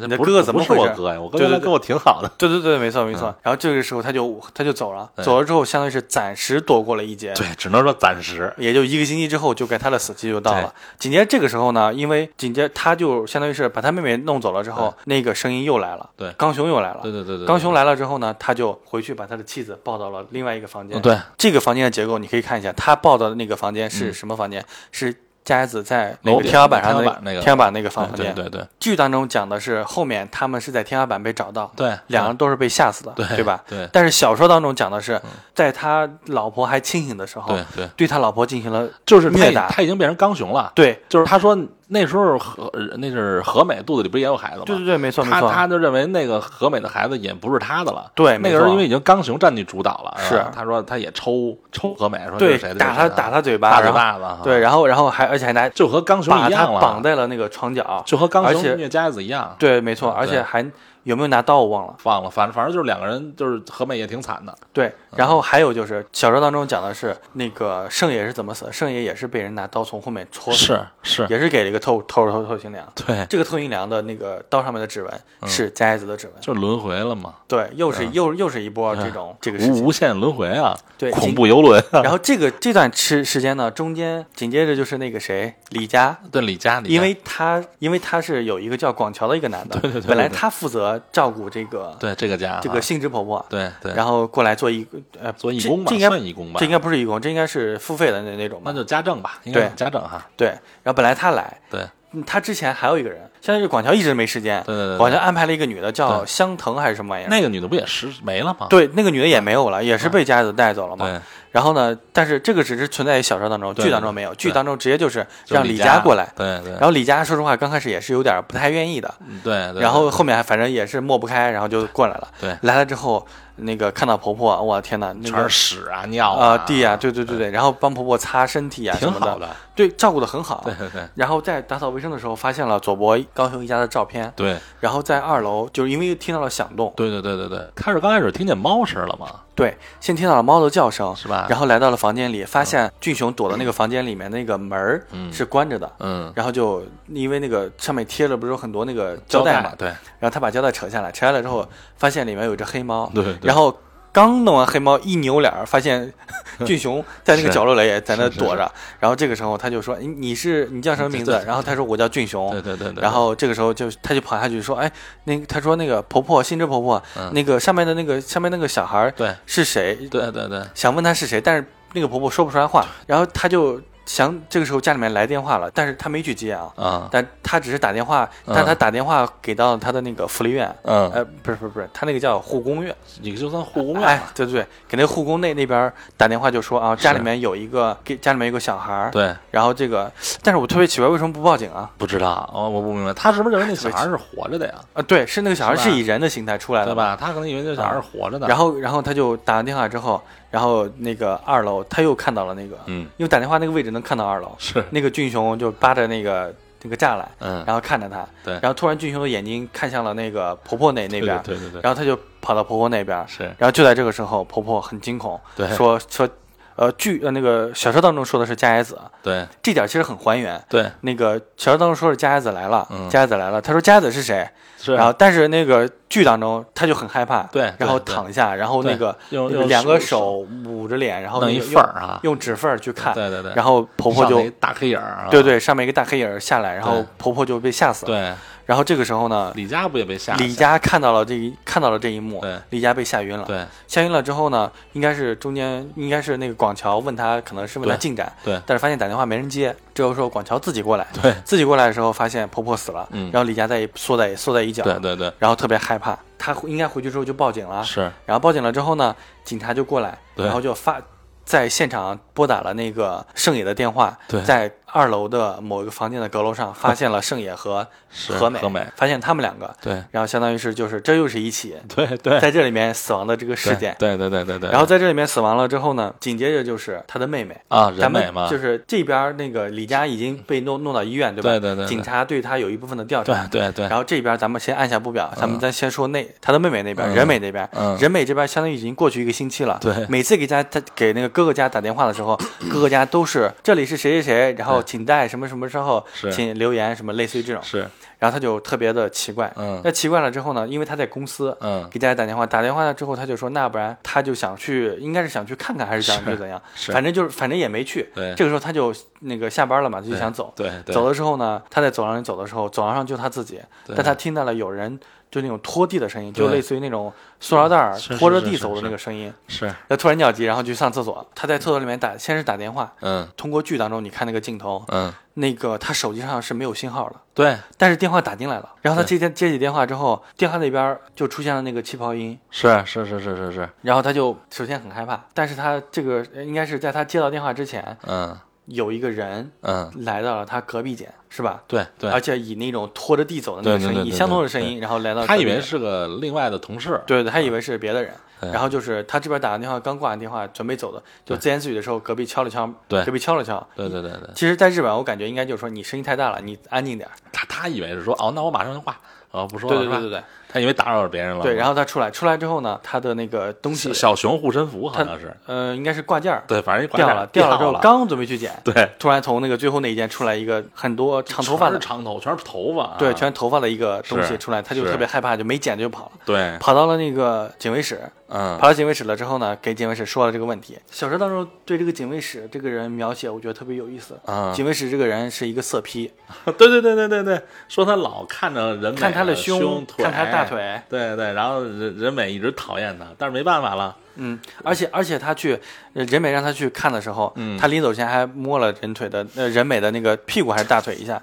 [0.00, 0.80] 你的哥哥怎么回事？
[0.80, 1.20] 我哥呀？
[1.20, 3.28] 我哥跟我挺好的，对对对，没错没错。
[3.28, 7.34] 嗯然后这个时候他就他就走了，走了之后相当于是暂时躲过了一劫。
[7.34, 10.72] 对，只能说暂时，也就一个星期之后，就该他的死期就到了。
[10.98, 16.32] 紧接着这个时候呢，因为紧接着他就相当于是把他妹妹弄走了之后，那个声音又来了，对。
[16.36, 17.00] 刚雄又来了。
[17.02, 20.98] 对对对对，刚雄来了之后呢，他就回去把他的妻子抱到了另外一个房间。
[20.98, 24.14] 嗯，对，这个房间的结构你可以看一下，他抱到的那个房间是嗯。
[24.14, 24.64] 什么房间？
[24.90, 25.14] 是
[25.44, 27.40] 加耶子在天花板上的天花板那个。
[27.40, 28.34] 天花板那个房间。
[28.34, 28.66] 对对对。
[28.80, 33.62] 剧当中讲的是后面他们是在天花板被找到，对，两个人都是被吓死的，对吧？
[33.68, 33.88] 对。
[33.92, 35.20] 但是小说当中讲的是，
[35.54, 41.00] 在他老婆还清醒的时候，对对，对他老婆进行了就是虐打他已经变成刚雄了，对。
[41.08, 41.56] 就是他说
[41.88, 44.64] 那时候和那是和美肚子里不是也有孩子吗？
[44.66, 48.10] 对对对，没错没错，他他就认为那个和美的孩子也不是他的了。
[48.14, 59.54] 对那个时候因为已经刚雄占据主导了，是他说他也抽抽和美，说这对打他打他嘴巴，打嘴巴子，对，然后然后还而且还拿就和刚雄一样了，绑在了那个床角，就和刚雄虐家子一样。
[59.58, 60.66] 对，没错，而且还
[61.06, 61.96] 有没有拿刀我忘了。
[62.02, 64.54] 忘了，反正反正就是两个人，就是和美也挺惨的。
[64.72, 72.86] 对，然后还有就是小说当中讲的是那个圣野是怎么死的，圣野也是被人拿刀从后面戳死的，是，也是给了一个透透透透心凉。
[72.94, 79.56] 对，这个透心凉的那个刀上面的指纹嗯是加耶子的指纹，就是轮回了嘛，对，又是又又是一波这种这个。
[79.66, 81.82] 无无限轮回啊，对恐怖游轮。
[81.90, 94.86] 然后这个这段时时间呢，中间紧接着就是那个谁李佳，对李佳，因为他因为他是有一个叫广桥的一个男的，对对对本来他负责照顾这个对这个家这个杏枝婆婆，对对，然后过来做义
[95.20, 98.72] 呃做义工吧，这这应该算义工吧，这应该不是义工，这应该是付费的那那种吧。
[98.72, 98.74] 那？
[98.74, 99.70] 就家政吧，应该对。
[99.76, 100.26] 家政哈。
[100.36, 100.48] 对，
[100.82, 101.80] 然后本来他来，对。
[102.12, 107.28] 嗯他之前还有一个人，现在是广桥一直没时间，对对对，广桥安排了一个女的叫香藤还是什么玩意儿？
[107.28, 108.68] 那个女的不也是没了吗？
[108.70, 111.20] 对，那个女的也没有了，也是被家子带走了嘛。
[111.56, 116.30] 对然后呢，但是这个只是存在于小说当中，剧当中没有，剧当中直接就是让李佳过来。
[116.36, 122.28] 对对，然后李佳说实话刚开始也是有点不太愿意的，嗯对对，然后后面反正也是抹不开，然后就过来了。
[122.38, 122.54] 对。
[122.60, 123.26] 来了之后，
[123.56, 126.58] 那个看到婆婆，我天哪，那全是屎啊尿啊。
[126.58, 130.60] 地啊，对对对对，然后帮婆婆擦身体啊什么的，挺好的，对，照顾的很好。
[130.62, 131.02] 对对对。
[131.14, 134.30] 然后在打扫卫生的时候，发现了左博高雄一家的照片。
[134.36, 134.58] 对。
[134.80, 141.46] 然后在二楼，就是因为听到了响动，对对对对对，开始刚开始听见猫声了嘛，对，先听到了猫的叫声，是吧？
[141.48, 145.02] 然后来到了房间里，发现俊雄躲的那个房间里面那个门
[145.32, 149.88] 是关着的，嗯，然后就因为那个上面贴了不是有很多那个胶带嘛，对。
[149.88, 151.66] 然后他把胶带扯下来，扯下来之后
[151.96, 153.74] 发现里面有一只黑猫，对对，然后
[154.16, 156.10] 刚弄完黑猫一扭脸儿，发现
[156.64, 161.32] 俊雄在那个角落里也在那躲着，然后这个时候他就说：“你你是你叫什么名字？
[161.32, 164.90] 对？”对然后他说：“我叫俊雄。”对对对对，然后这个时候就他就跑下去说：“哎，
[165.24, 167.30] 那他说那个婆婆，新之婆婆，嗯。
[167.34, 169.34] 那个上面的那个上面那个小孩儿对。
[169.44, 169.94] 是谁？
[170.10, 190.10] 对对对，想问他是谁，但是那个婆婆说不出来话，然后他就想这个时候家里面来电话了，但是他没去接啊，啊但他只是打电话，但他打电话给到他的那个福利院，嗯，呃，不是不是不是，他那个叫护工院，你就算护工哎院哎，，对对对，给那个护工那那边打电话就说啊，家里面有一个给家里面有个小孩儿，对，然后这个，
[190.42, 191.90] 但是我特别奇怪，为什么不报警啊？
[191.98, 194.74] 不知道，哦，我不明白，他是不是认为那小孩是活着的呀？
[194.94, 197.16] 啊，对，是那个小孩是以人的形态出来的，对吧？
[197.20, 208.54] 他可能以为那小孩是活着的，然后然后他就打完电话之后，然后那个二楼他又看到了那个，嗯，因为打电话那个位置能看到二楼，是，那个俊雄就扒着那个那个栅栏，嗯，然后看着他，对。
[208.54, 215.68] 然后突然俊雄的眼睛看向了那个婆婆那那边，对对对，然后他就跑到婆婆那边，是，然后就在这个时候，婆婆很惊恐，对。
[215.70, 216.28] 说说，
[216.76, 220.62] 呃，剧呃那个小说当中说的是加野子，对这点其实很还原。
[220.68, 224.48] 对那个小说当中说是加野子来了，嗯加野子来了，他说加野子是谁？
[224.78, 238.12] 是，然后但是那个剧当中他就很害怕，对然后躺下，然后那对个用用两个手手捂着脸，然后弄一那个份儿啊，用用指缝儿去看，对对对，然后婆婆就大黑影儿啊，对对，上面一个大黑影儿下来，然后对婆婆就被吓死了。
[238.12, 238.34] 对，
[238.66, 240.38] 然后这个时候呢，李佳不也被吓了？
[240.38, 243.44] 李佳看到了这一看到了这一幕对，李佳被吓晕了。
[243.44, 243.64] 对。
[243.86, 248.60] 吓晕了之后呢，应该是中间应该是那个广桥问他，可能是问他进展，对。
[248.66, 249.74] 但是发现打电话没人接。
[249.94, 251.34] 这个时候广桥自己过来，对。
[251.44, 253.30] 自己过来的时候发现婆婆死了，嗯。
[253.32, 259.14] 然后李佳在缩在缩在一角，对对对，然后特别害怕，他应该回去之后就报警了，是，然后报警了之后呢，
[259.44, 260.44] 警察就过来，对。
[260.44, 261.00] 然后就发
[261.44, 264.42] 在现场拨打了那个盛野的电话，对。
[264.42, 267.86] 在二楼的某一个房间的阁楼上 发现了盛野和
[268.28, 268.86] 和美，和美。
[268.96, 270.02] 发现他们两个，对。
[270.10, 272.40] 然后相当于是就是这又是一起 对对。
[272.40, 273.94] 在这里面死亡的这个事件。
[273.98, 277.54] 对对对对对，然后在这里面死亡了之后呢，紧接着就是他的妹妹。
[277.68, 281.50] 啊，人美嘛，就是这边那个李佳已经被弄弄到医院，对吧？
[281.50, 281.86] 对对对对。
[281.86, 283.44] 警察对他有一部分的调查。
[283.48, 287.14] 对对对，然后这边咱们先按下不表，咱们再先说那他的妹妹那边，嗯。
[287.14, 287.96] 人美那边，嗯。
[287.98, 289.78] 人美这边相当于已经过去一个星期了。
[289.80, 290.06] 对。
[290.08, 292.34] 每次给家他给那个哥哥家打电话的时候，
[292.70, 297.62] 哥哥家都是这里是谁谁谁，然后对请在什么什么时候请留言，什么类似于这种。
[297.62, 297.80] 是，
[298.18, 299.52] 然后他就特别的奇怪。
[299.56, 306.62] 嗯那奇怪了之后呢，因为他在公司，嗯给家里打电话，打电话了之后，他就说，那不然他就想去，应该是想去看看，还是想是去怎样？
[306.74, 308.08] 是反正就是，反正也没去。
[308.14, 310.54] 对这个时候他就那个下班了嘛，他就想走。
[310.86, 314.98] 走的时候呢，他在走廊里走的时候，走廊上就他自己，对但他听到了有人
[315.36, 319.30] 就那种拖地的声音，就类似于那种塑料袋拖着地走的那个声音。
[319.48, 321.26] 是，他突然尿急，然后去上厕所。
[321.34, 323.28] 他在厕所里面打，先是打电话，嗯。
[323.36, 327.16] 通过剧当中你看那个镜头，嗯，那个他手机上是没有信号的。
[327.34, 329.18] 对，但是电话打进来了，然后他对。
[329.18, 338.34] 接电接起电话之后，电话那边就出现了那个气泡音，是是是是是是，然后他就首先很害怕，但是他这个呃应该是在他接到电话之前，嗯
[338.66, 341.62] 有一个人嗯，来到了他隔壁间，是吧？
[341.66, 342.10] 对对。
[342.10, 353.04] 而，且以那种拖着地走的那个声音，相同的声音，然后来到他以为是个另外的同事，对对，他以为是别的人，然后就是他这边打完电话，刚挂完电话，准备走的，就自言自语的时候，隔壁敲了敲，对。
[353.04, 353.64] 隔壁敲了敲。
[353.74, 357.08] 对对对对，其实，在日本，我感觉应该就是说你声音太大了，你安静点。
[357.08, 357.12] 儿。
[357.32, 358.98] 他他以为是说哦，那我马上就挂，
[359.30, 361.54] 哦不说了，对对对他以为打扰了别人了，对。
[361.54, 378.58] 然后后他出来，出来之后呢，他的那个东西，小熊护身符好像是，呃，应该是挂件儿对，反正挂掉了，掉了之后，刚准备去捡，对， 突然从那个最后那一件出来一个很多长头发的，长头，全是头发啊，对，全是头发的一个东西出来，他就特别害怕，就没捡就跑了，对，跑到了那个警卫室，嗯。
[378.58, 380.78] 跑到警卫室了之后呢，给警卫室说了这个问题。
[380.90, 384.18] 小说当中对这个警卫室这个人描写，我觉得特别有意思。
[384.24, 386.12] 啊，警卫室这个人是一个色批，
[386.44, 390.04] 对对对对对对，说他老看着人美看他的胸，腿。
[390.04, 395.58] 看他大，腿，对对，然后人人美一直讨厌他，但是没办法了，嗯，而且而且他去
[395.94, 397.56] 呃人美让他去看的时候，嗯。
[397.58, 401.14] 他临走前还摸了人腿的呃人美的那个屁股还是大腿一下，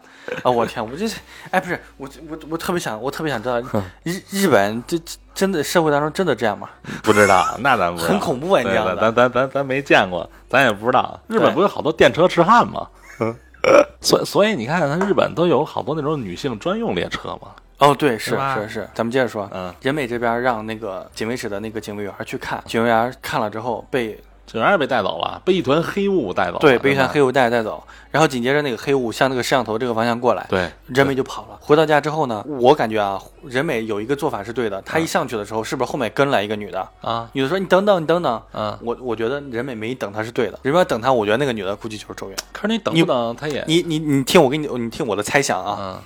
[0.44, 1.18] 啊，我天，我这是，
[1.52, 3.60] 哎，不是我我我特别想我特别想知道
[4.04, 6.70] 日日本这这真的社会当中真的这样吗？
[7.04, 11.20] 不知道，那咱不知道，很恐怖啊你对这样的咱咱咱咱没见过，咱也不知道。
[11.28, 12.88] 日本不有好多电车痴汉吗？
[14.02, 17.50] 所以所以你看，它日本都有好多那种女性专用列车嘛。
[17.80, 19.50] 哦，对，是是是是，咱们接着说。
[19.54, 26.60] 嗯，人美这边让那个警卫室的那个警卫员去看，警卫员看了之后被警员也被带走了，被一团黑雾带走了。
[26.60, 31.58] 对被一团黑雾带带走，然后紧接着那个黑雾向那个摄像头这个方向过来，对人美就跑了。
[31.62, 36.88] 回到家之后呢，我感觉啊，人美有一个做法是对的，他一上去的时候，是不是后面跟来一个女的？
[37.02, 42.38] 啊，女的说：“你等等，你等等。”嗯，我我觉得人美没等他是对的，人美要等他，我觉得那个女的估计就是周元。
[42.52, 46.00] 可是你等你不等，他也你你你听我给你你听我的猜想啊，嗯，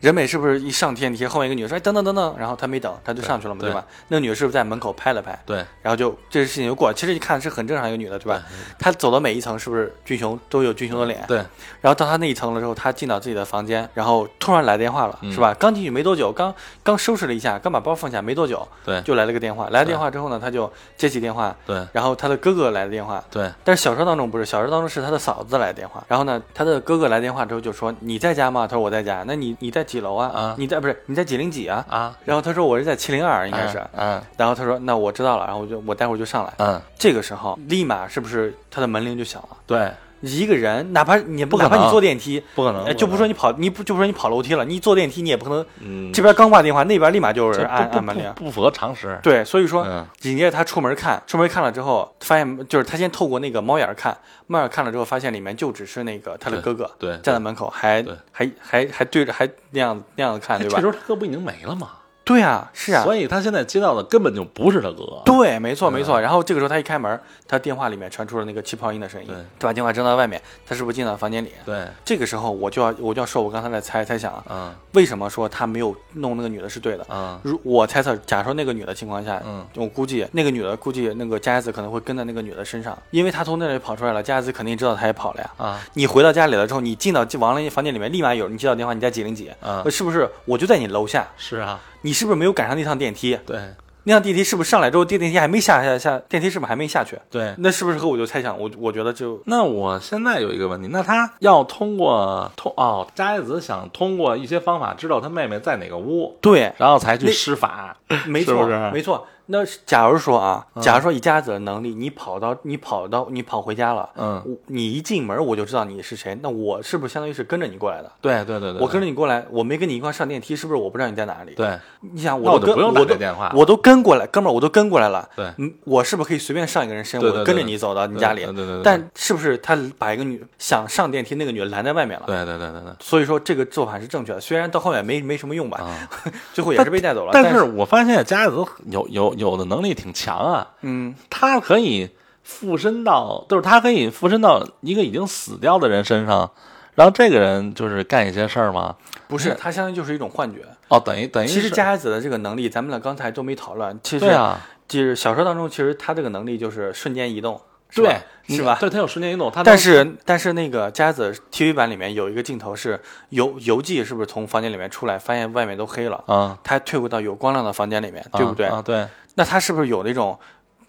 [0.00, 3.84] 人美是不是一上天梯，后面一个女的说：“哎，等等等等。”然后他没等，他就上去了嘛，对对吧？
[4.08, 6.94] 那个女的是不是在门口拍了拍，对然后就这事情就过了？
[6.94, 8.42] 其实你看是很正常一个女的，对吧？
[8.78, 11.22] 她走到每一层，是不是俊雄都有俊雄的脸？
[11.28, 11.36] 对，
[11.80, 15.52] 然后到她那一层了之后，她进到自己的房间，然后突然来电话了，嗯是吧？
[15.54, 19.68] 刚进去没多久，刚刚收拾了一下，刚把包放下没多久，对就来了个电话。
[19.70, 26.02] 来了电话之后呢，她就接起电话，对然后她的哥哥来了电话，对但是小说当中不是，小说当中是她的嫂子来的电话。
[26.08, 30.28] 然后呢，她的哥哥来电话之后就说：“你在家吗？”她说：“我在家。”那你你在几楼啊？
[30.28, 31.84] 啊你在不是你在几零几啊？
[31.88, 33.82] 啊，然后他说：“我是在七零二，应该是。
[33.96, 36.52] 嗯然后他说：“那我知道了。”然后我就我待会儿就上来。
[36.58, 39.56] 嗯，这个时候立马是不是他的门铃就响了？
[39.66, 39.90] 对，
[40.20, 48.30] 一个人，哪怕你不可能哪怕你坐电梯，不可能哎，就不说你跑，你不就不说你跑楼梯了，你坐电梯你也不可能嗯，这边刚挂电话，那边立马就是按按门铃。
[48.36, 49.18] 不不符合常识。
[49.22, 54.16] 对，所以说嗯紧接着他出门看，出门看了之后，发现就是他先透过那个猫眼儿看，
[54.46, 60.86] 猫眼儿看了之后，发现里面就只是那个他的哥哥，对站在门口，还还还还对着还那样那样子看，对吧哎这时？
[60.86, 61.88] 候他哥不已经没了吗？
[62.30, 65.20] 对啊，是啊，所以他现在接到的根本就不是他哥。
[65.24, 66.20] 对，没错没错。
[66.20, 71.52] 然后这个时候他一开门，他电话里面传出了那个气泡音的声音对，他把电话扔到外面，他是不是进到房间里？
[71.64, 77.04] 对，这个时候我就要我就要说，我刚才在猜猜想啊，嗯为什么说他没有弄那个女的是对的？
[77.10, 85.50] 嗯如我猜测，假如说那个女的情况下，嗯，我估计那个女的估计那个佳子可能会跟在那个女的身上，因为他从那里跑出来了，佳子肯定知道他也跑了呀。
[85.56, 89.48] 啊你回到家里了之后，你进到王林房间里面，立马有人接到电话，你在几零几？
[89.60, 91.26] 啊呃，是不是我就在你楼下？
[91.36, 93.38] 是啊，你是不是没有赶上那趟电梯？
[93.46, 93.58] 对
[94.04, 97.18] 那趟电梯是不是上来之后，电电梯还没下下下，电梯是不是还没下去？
[97.30, 97.54] 对。
[97.58, 107.94] 那是不是和我就猜想，我我觉得就那我现在有一个问题，那他要通过通哦，扎叶子想通过一些方法知道他妹妹在哪个屋，对，然后才去施法，
[108.26, 109.26] 没错，是不是没错。
[109.50, 118.12] 那假如说啊，假如说以佳子的能力，你跑到你跑到你跑回家了，嗯，我你一进门我就知道你是谁，那我是不是相当于是跟着你过来的？
[118.20, 128.44] 对对对对，我跟着你过来，我没跟你一块上电梯，是不是我不知道你在哪里？，对你想那我我都跟不用打我都这电话我都跟过来，哥们儿我都跟过来了，对嗯，我是不是可以随便上一个人身，我跟着你走到你家里？
[128.46, 132.24] 对对对对，但是不是他把一个女想上电梯那个女的拦在外面了？
[132.26, 132.92] 对对对对对。
[133.00, 136.08] 所以说这个做法是正确的，虽然到后面没没什么用吧，啊，
[136.54, 137.32] 最后也是被带走了。
[137.32, 142.08] 但但是我发现家里头有有有的能力挺强啊，嗯，他可以
[142.42, 146.50] 附身到，就是他可以附身到一个已经死掉的人身上，
[146.94, 148.96] 然后这个人就是干一些事儿吗？
[149.28, 150.64] 不是，他相当于就是一种幻觉。
[150.90, 153.98] 哦，等于等于其实是加子的这个能力，咱们俩刚才都没讨论。
[154.02, 158.20] 其实，对啊，就是小说当中，其实他这个能力就是瞬间移动，是对吧？
[158.48, 158.76] 是吧？
[158.80, 168.66] 对他有瞬间移动，他但是但是那个加子 TV 版里面有一个镜头是游游记，是不是从房间里面出来，发现外面都黑了，嗯，他退回到有光亮的房间里面，对不对？
[168.66, 169.06] 啊，啊对，
[169.36, 170.36] 那他是不是有那种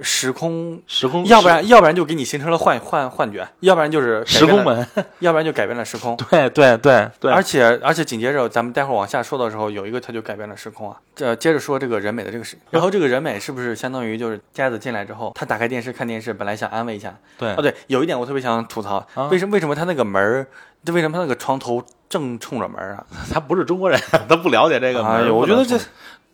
[0.02, 0.82] 时空？
[0.88, 4.88] 时空，要不然要不然就给你形成了幻幻幻觉，要不然就是时，空门，
[5.20, 6.16] 要不然就改变了时空。
[6.18, 10.98] 对对对对，而且而且紧接着咱们待会儿往下说的时候，有一个他就改变了时空啊。
[11.16, 20.48] 这接着说这个人美的这个事，然后这个人美是不是相当于就是佳子进来之后，他打开电视看电视，本来想安慰一下，对哦对，有一点我特别想吐槽，啊为什么为什么他那个门儿，
[20.88, 23.06] 为什么他那个床头正冲着门啊？
[23.32, 25.12] 他不是中国人，他不了解这个门。
[25.12, 25.78] 哎呦，我觉得这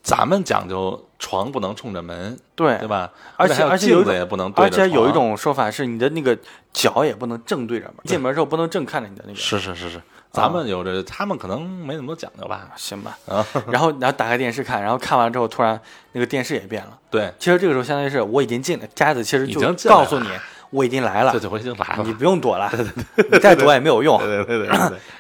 [0.08, 3.12] 咱们讲究床不能冲着门，对对吧？
[3.36, 6.38] 而且而且有一种镜子也不能对而且有一种说法是你的那个
[6.72, 9.38] 脚也不能正对着门，进门之后不能正看着你的那个。
[9.38, 10.02] 是是是是，
[10.32, 12.70] 咱们有这，他们可能没那么多讲究吧？
[12.78, 15.78] 行吧，啊， 然后然后打开电视看，然后看完之后突然
[16.14, 16.98] 那个电视也变了。
[17.12, 19.60] 对，其实这个时候相当于是我已经进了，佳子其实就
[19.90, 20.30] 告诉你
[20.70, 22.14] 我已经来了我已经来了你。
[22.14, 22.72] 不用躲了，
[23.30, 24.18] 你再躲也没有用。
[24.20, 24.68] 对对对，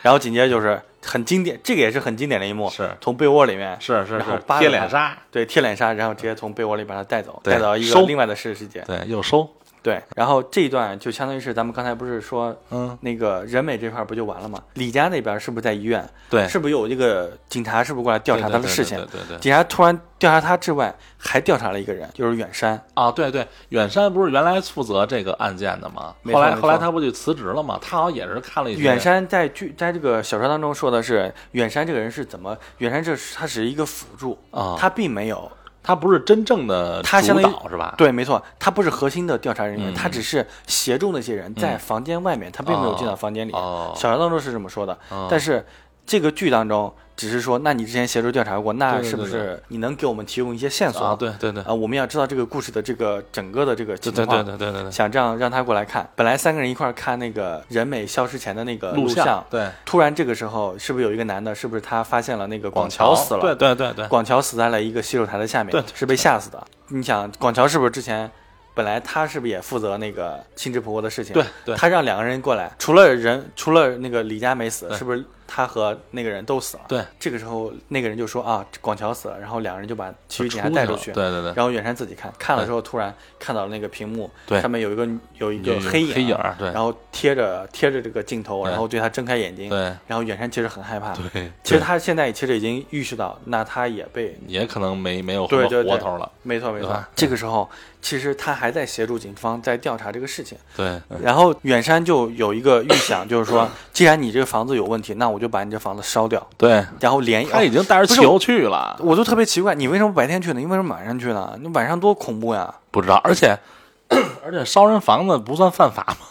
[0.02, 2.92] 然后紧接着就是很经典，这个也是很经典的一幕，是。
[3.00, 8.82] 从被窝里面是是然后是，贴脸杀，对贴脸杀，然后直接从被窝里把他带走，带到一个另外的世世界。
[8.82, 9.50] 对，又收，
[9.88, 14.62] 对，然后这一段就相当于是咱们刚才不是说嗯，那个人美这块儿不就完了吗？
[14.74, 16.06] 李家那边是不是在医院？
[16.30, 18.98] 对，是不是有这个警察是不是过来调查他的事情？
[18.98, 19.40] 对对对对对。
[19.40, 22.78] 警察突然调查他之外，还调查了一个人，就是远山。
[22.96, 26.14] 啊，对对，远山不是原来负责这个案件的吗？
[26.34, 27.80] 后来后来他不就辞职了吗？
[27.82, 32.58] 他好像也是看了一些远山在剧在这个小说当中说的是，远山这个人是怎么？
[32.80, 35.50] 远山这是他只是一个辅助啊他并没有
[35.88, 37.96] 他不是真正的主他相当于是吧？
[37.98, 43.54] 对，没错，他不是核心的调查人员，嗯他只是协助那些人在房间外面，他并没有进到房间里。
[43.54, 45.66] 哦小说当中是这么说的，哦但是
[46.06, 51.04] 这个剧当中只是说，那你之前协助调查过，那是不是你能给我们提供一些线索？
[51.04, 54.28] 啊，对对对啊，我们要知道这个故事的这个整个的这个情况。
[54.28, 61.56] 对对对对对对，想这样让他过来看，本来三个人一块儿看那个人美消失前的那个录像，对突然这个时候是不是有一个男的？
[61.56, 63.42] 是不是他发现了那个广桥桥死了？
[63.42, 66.64] 对对对对，广桥死在了一个洗手台的下面，是被吓死的。
[66.90, 68.30] 你想，广桥是不是之前
[68.76, 71.34] 本来他是不是也负责那个亲侄婆婆的事情？
[71.34, 76.84] 对对他让两个人过来，除了人，除了那个李佳没死，是不是他和那个人都死了？
[76.88, 81.12] 对，这个时候那个人就说啊，广桥死了，然后两个人就把其余警察带出去。
[81.14, 84.62] 对对对，然后远山自己看，看了之后突然看到了那个屏幕，对。
[84.62, 85.08] 上面有一个
[85.38, 86.68] 有一个黑影，黑影对。
[86.72, 89.80] 然后贴着贴着这个镜头，然后对他睁开眼睛，对。
[90.06, 97.70] 然后远山其实很害怕，对，其实他现在其实已经预示到，那他也被也可能没没有活头了，没错没错，这个时候
[98.02, 100.58] 其实他还在协助警方在调查这个事情。
[100.76, 101.00] 对。
[101.22, 110.60] 然后远山就有一个预想，就是说， 既然你这个房子有问题，那我就把你这房子烧掉，对，然后连他已经带着汽油去了，我就特别奇怪，你为什么白天去呢？
[110.60, 111.58] 你为什么晚上去呢？
[111.62, 112.74] 你晚上多恐怖呀！
[112.92, 113.58] 不知道，而且
[114.44, 116.28] 而且烧人房子不算犯法吗？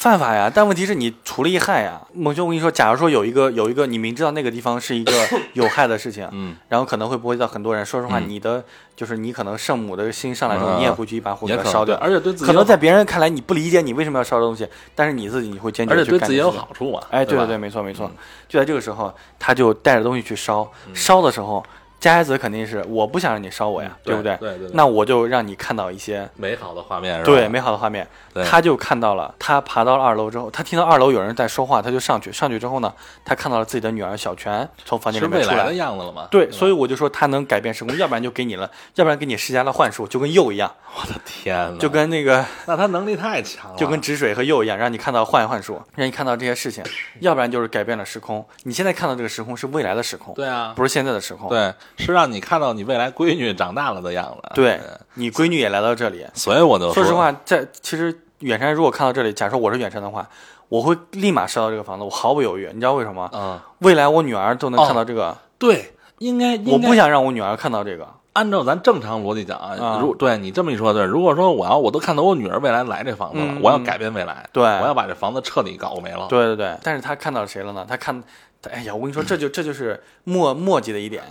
[0.00, 2.00] 犯法呀，但问题是你除了一害呀。
[2.14, 5.12] 猛兄，我跟你说，假如说有一个有一个你明知道那个地方是一个
[5.52, 7.84] 有害的事情，嗯，然后可能会波及到很多人。
[7.84, 8.64] 说实话，嗯你的
[8.96, 11.98] 就是你可能圣母的心上来之后，嗯你也会去一把火给它烧掉。
[11.98, 18.16] 而且对自己可能在别人看来你不理解你为什么要烧这东西，但是你自己你会坚决而且对自己有好处啊，哎，对对对，没错没错嗯。
[18.48, 21.62] 就在这个时候，他就带着东西去烧，烧的时候，
[22.00, 24.34] 加耶子肯定是我不想让你烧我呀，对不对？
[24.36, 27.26] 对对对那我就让你看到一些美好的画面是吧？
[27.26, 28.06] 对美好的画面。
[28.44, 32.30] 他就看到了，他爬到了二楼之后，他听到二楼有人在说话，他就上去。
[32.32, 32.92] 上去之后呢，
[33.24, 35.74] 他看到了自己的女儿小泉从房间里面出来来的。
[35.74, 36.28] 样子了嘛？
[36.30, 46.84] 对，所以我就说他能改变时空，要不然就给你了，要不然给你施加了幻术，就跟鼬一样， 我的天呐，就跟那个那他能力太强了，就跟止水和鼬一样，让你看到幻幻术，让你看到这些事情，
[47.18, 48.46] 要不然就是改变了时空。
[48.62, 51.48] 你现在看到这个时空是未来的时空，对啊，不是现在的时空。
[51.48, 54.50] 对，是让你看到你未来闺女长大了的样子。
[54.54, 54.80] 对，
[55.14, 56.26] 你闺女也来到这里。
[56.34, 60.28] 所以我就说实，话，在其实远山如果看到这里，假如说我是远山的话，
[60.68, 62.68] 我会立马烧到这个房子，我毫不犹豫。
[62.72, 63.30] 你知道为什么？
[63.32, 68.06] 嗯，未来我女儿都能看到这个，对，应该我不想让我女儿看到这个。
[68.32, 76.28] 按照咱正常逻辑讲啊啊，如对你这么一说，对，如果说我要我都看到我女儿未来来这房子了嗯，我要改变未来，对我要把这房子彻底搞没了。
[76.28, 77.84] 对对对，但是他看到谁了呢？
[77.88, 78.22] 他看，
[78.68, 81.22] 哎呀，我跟你说，这就这就是墨墨迹的一点。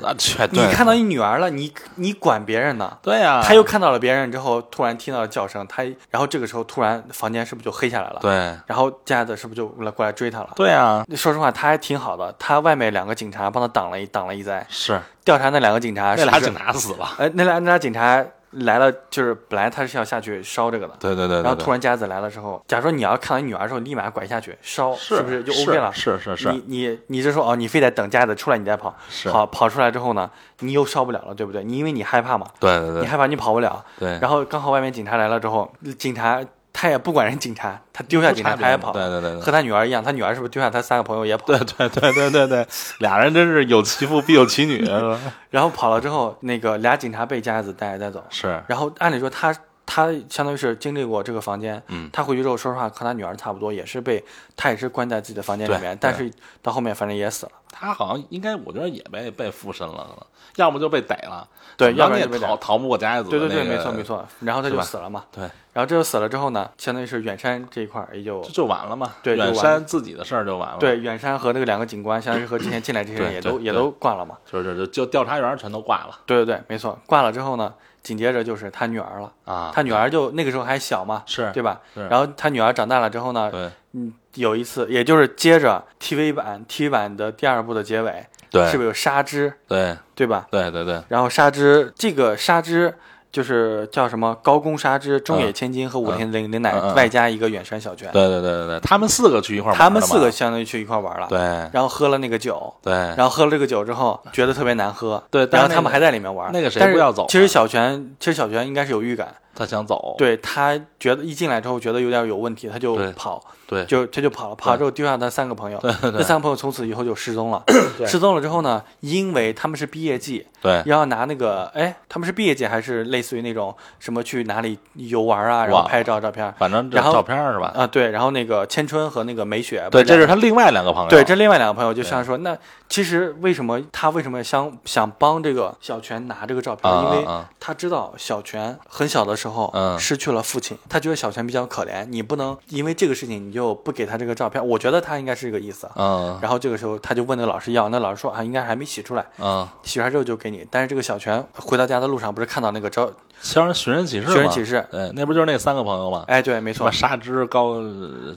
[0.51, 2.97] 你，看到你女儿了，你你管别人呢？
[3.03, 8.19] 对呀，他又看到了别人之后，突然听到了叫声，他然后这个时候突然房间是不是就黑下来了？
[8.21, 8.31] 对
[8.65, 10.49] 然后家子是不是就过来过来追他了？
[10.55, 14.65] 对啊，说实话，他还挺好的，他外面两个警察帮他挡了一挡了一灾。
[14.67, 17.13] 是调查那两个警察是不是那俩警察死了。
[17.19, 25.91] 哎，那俩那俩警察来了，就是本来他是要下去烧这个的，对对对，对然后突然佳子来了之后，假如说你要看到你女儿的时候，立马拐下去烧，是不是就 OK 了？
[25.93, 26.51] 是是是。
[26.51, 31.63] 你你你是说哦，你非得等佳子出来你再跑，是，跑跑出来之后呢，你又烧不了了，对不对？
[31.63, 33.01] 你因为你害怕嘛，对对对。
[33.01, 36.43] 你害怕你跑不了，对，然后刚好外面警察来了之后，警察
[36.81, 39.41] 他也不管人警察，他丢下警察他也跑，对对对对。
[39.41, 41.47] 和他女儿一样，他女儿是不是丢下他三个朋友也跑？
[41.47, 42.67] 对对对对对对，
[42.99, 44.81] 俩人真是有其父必有其女，
[45.51, 49.53] 然后跑了之后，那个俩警察被佳子带带走，是，然后按理说他
[49.85, 54.23] 他相当于是经历过这个房间，嗯，他回去之后，说实话和他女儿差不多，也是被
[54.55, 56.31] 他也是关在自己的房间里面，但是
[56.61, 61.47] 到后面反正也死了，他好像应该，我觉得也被被附身了，要么就被逮了，
[61.77, 62.47] 对，怎么也要不然就被逮。
[62.47, 63.29] 逃逃不过家子。
[63.29, 65.23] 对对对，没错没，错，然后他就死了嘛。
[65.31, 65.43] 对，
[65.73, 69.13] 然后这就死了之后呢，相当于是远山这一块也就这就完了嘛。
[69.21, 74.37] 对远山自己的事儿就完了。，对远山和那个两个警官，相当于和之前进来这些人也都也都挂了嘛。
[74.51, 79.31] 就是就就调查员全都挂了对对对，没错，挂了之后呢，紧接着就是他女儿了。
[79.45, 79.71] 啊。
[79.73, 81.79] 他女儿就那个时候还小嘛，是对吧？
[82.09, 83.51] 然后他女儿长大了之后呢，
[83.93, 90.47] 嗯，有一次，也就是接着 TV 版 TV 版的第二部的结尾，对是不是有纱织，对对吧？
[90.51, 92.93] 对对对然后纱织这个纱织
[93.31, 101.27] 就是叫什么高宫沙织、中野千金和武田绫绫乃嗯嗯，外加一个远山小泉，对对对对对，他们四个去一块儿玩他们四个相当于去一块玩了。
[101.29, 101.39] 对。
[101.71, 102.93] 然后喝了那个酒，对。
[102.93, 106.51] 然后喝了这个酒之后，觉得特别难喝，对然后他们还在里面玩。
[106.51, 115.77] 那个谁不要走其实啊小泉，其实小泉应该是有预感，他想走，对他觉得一进来之后觉得有点有问题，他就跑，对就他就跑了，跑了之后丢下他三个朋友，
[116.13, 117.61] 那三个朋友从此以后就失踪了。
[118.07, 127.73] 失踪了之后呢，因为他们是毕业季，对要拿那个，哎，他们是毕业季还是类似于那种什么去哪里游玩啊，然后拍照照片反正然后照片是吧？
[127.75, 127.85] 啊？
[127.85, 131.09] 对，然后那个千春和那个美雪，对，这是他另外两个朋友。
[131.09, 132.57] 对，这另外两个朋友就像说，那
[132.87, 136.89] 其实为什么他为什么想想帮这个小泉拿这个照片？
[136.89, 137.27] 啊因为
[137.59, 144.65] 他知道小泉很小的时候嗯失去了父亲，他觉得小泉比较可怜，你不能因为这个事情你就不给他这个照片。
[144.65, 145.87] 我觉得他应该是这个意思。
[145.87, 150.65] 啊嗯然后这个时候他就问那个老师要，那老师说啊，应该还没洗出来，嗯，洗出来之后就给你。
[150.69, 153.09] 但是这个小泉回到家的路上，不是看到那个照，
[153.41, 156.23] 肖人寻人启事嘛，寻人启事对，那不就是那三个朋友吗？
[156.27, 157.81] 哎，对，没错沙之高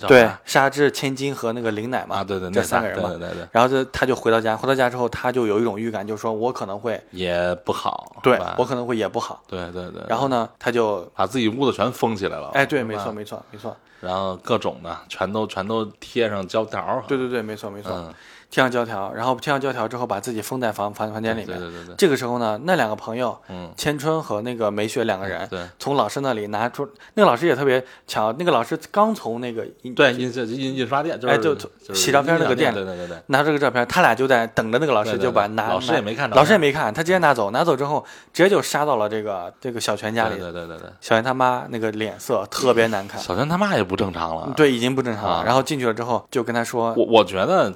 [0.07, 3.19] 对啥，沙之、千金和那个林乃嘛，啊，对对，这那三个人嘛对。
[3.19, 9.43] 对对对，然后就他就回到家，回到家之后，他就有一种预感，就是说我可能会，也不好，对我可能会也不好。
[9.47, 10.03] 对对对。
[10.09, 13.13] 然后呢，他就，把自己屋子全封起来了，哎，对，没错，。
[13.13, 18.15] 没错，没错，然后各种的全都全都贴上胶条，对对对，没错没错，嗯，
[18.53, 21.59] 贴上胶条，然后贴上胶条之后，把自己封在房房房间里面。
[21.59, 38.05] 对对对对，这个时候呢，那两个朋友，嗯，千春和那个梅雪两个人，对从老师那里拿出，那个老师也特别巧，那个老师刚从那个印对，印印印印刷店就是哎就就是洗照片那个店对对对对，拿这个照片，他俩就在等着那个老师就把拿，对老师也没看着老师也没看，他直接拿走，拿走之后
[38.35, 40.35] 直接就杀到了这个这个小泉家里。
[40.35, 45.37] 对对对对对，小泉他妈那个脸色特别难看，小泉他妈也不正常了，对，已经不正常了。
[45.37, 45.43] 啊。
[45.47, 47.73] 然后进去了之后就跟他说，我我觉得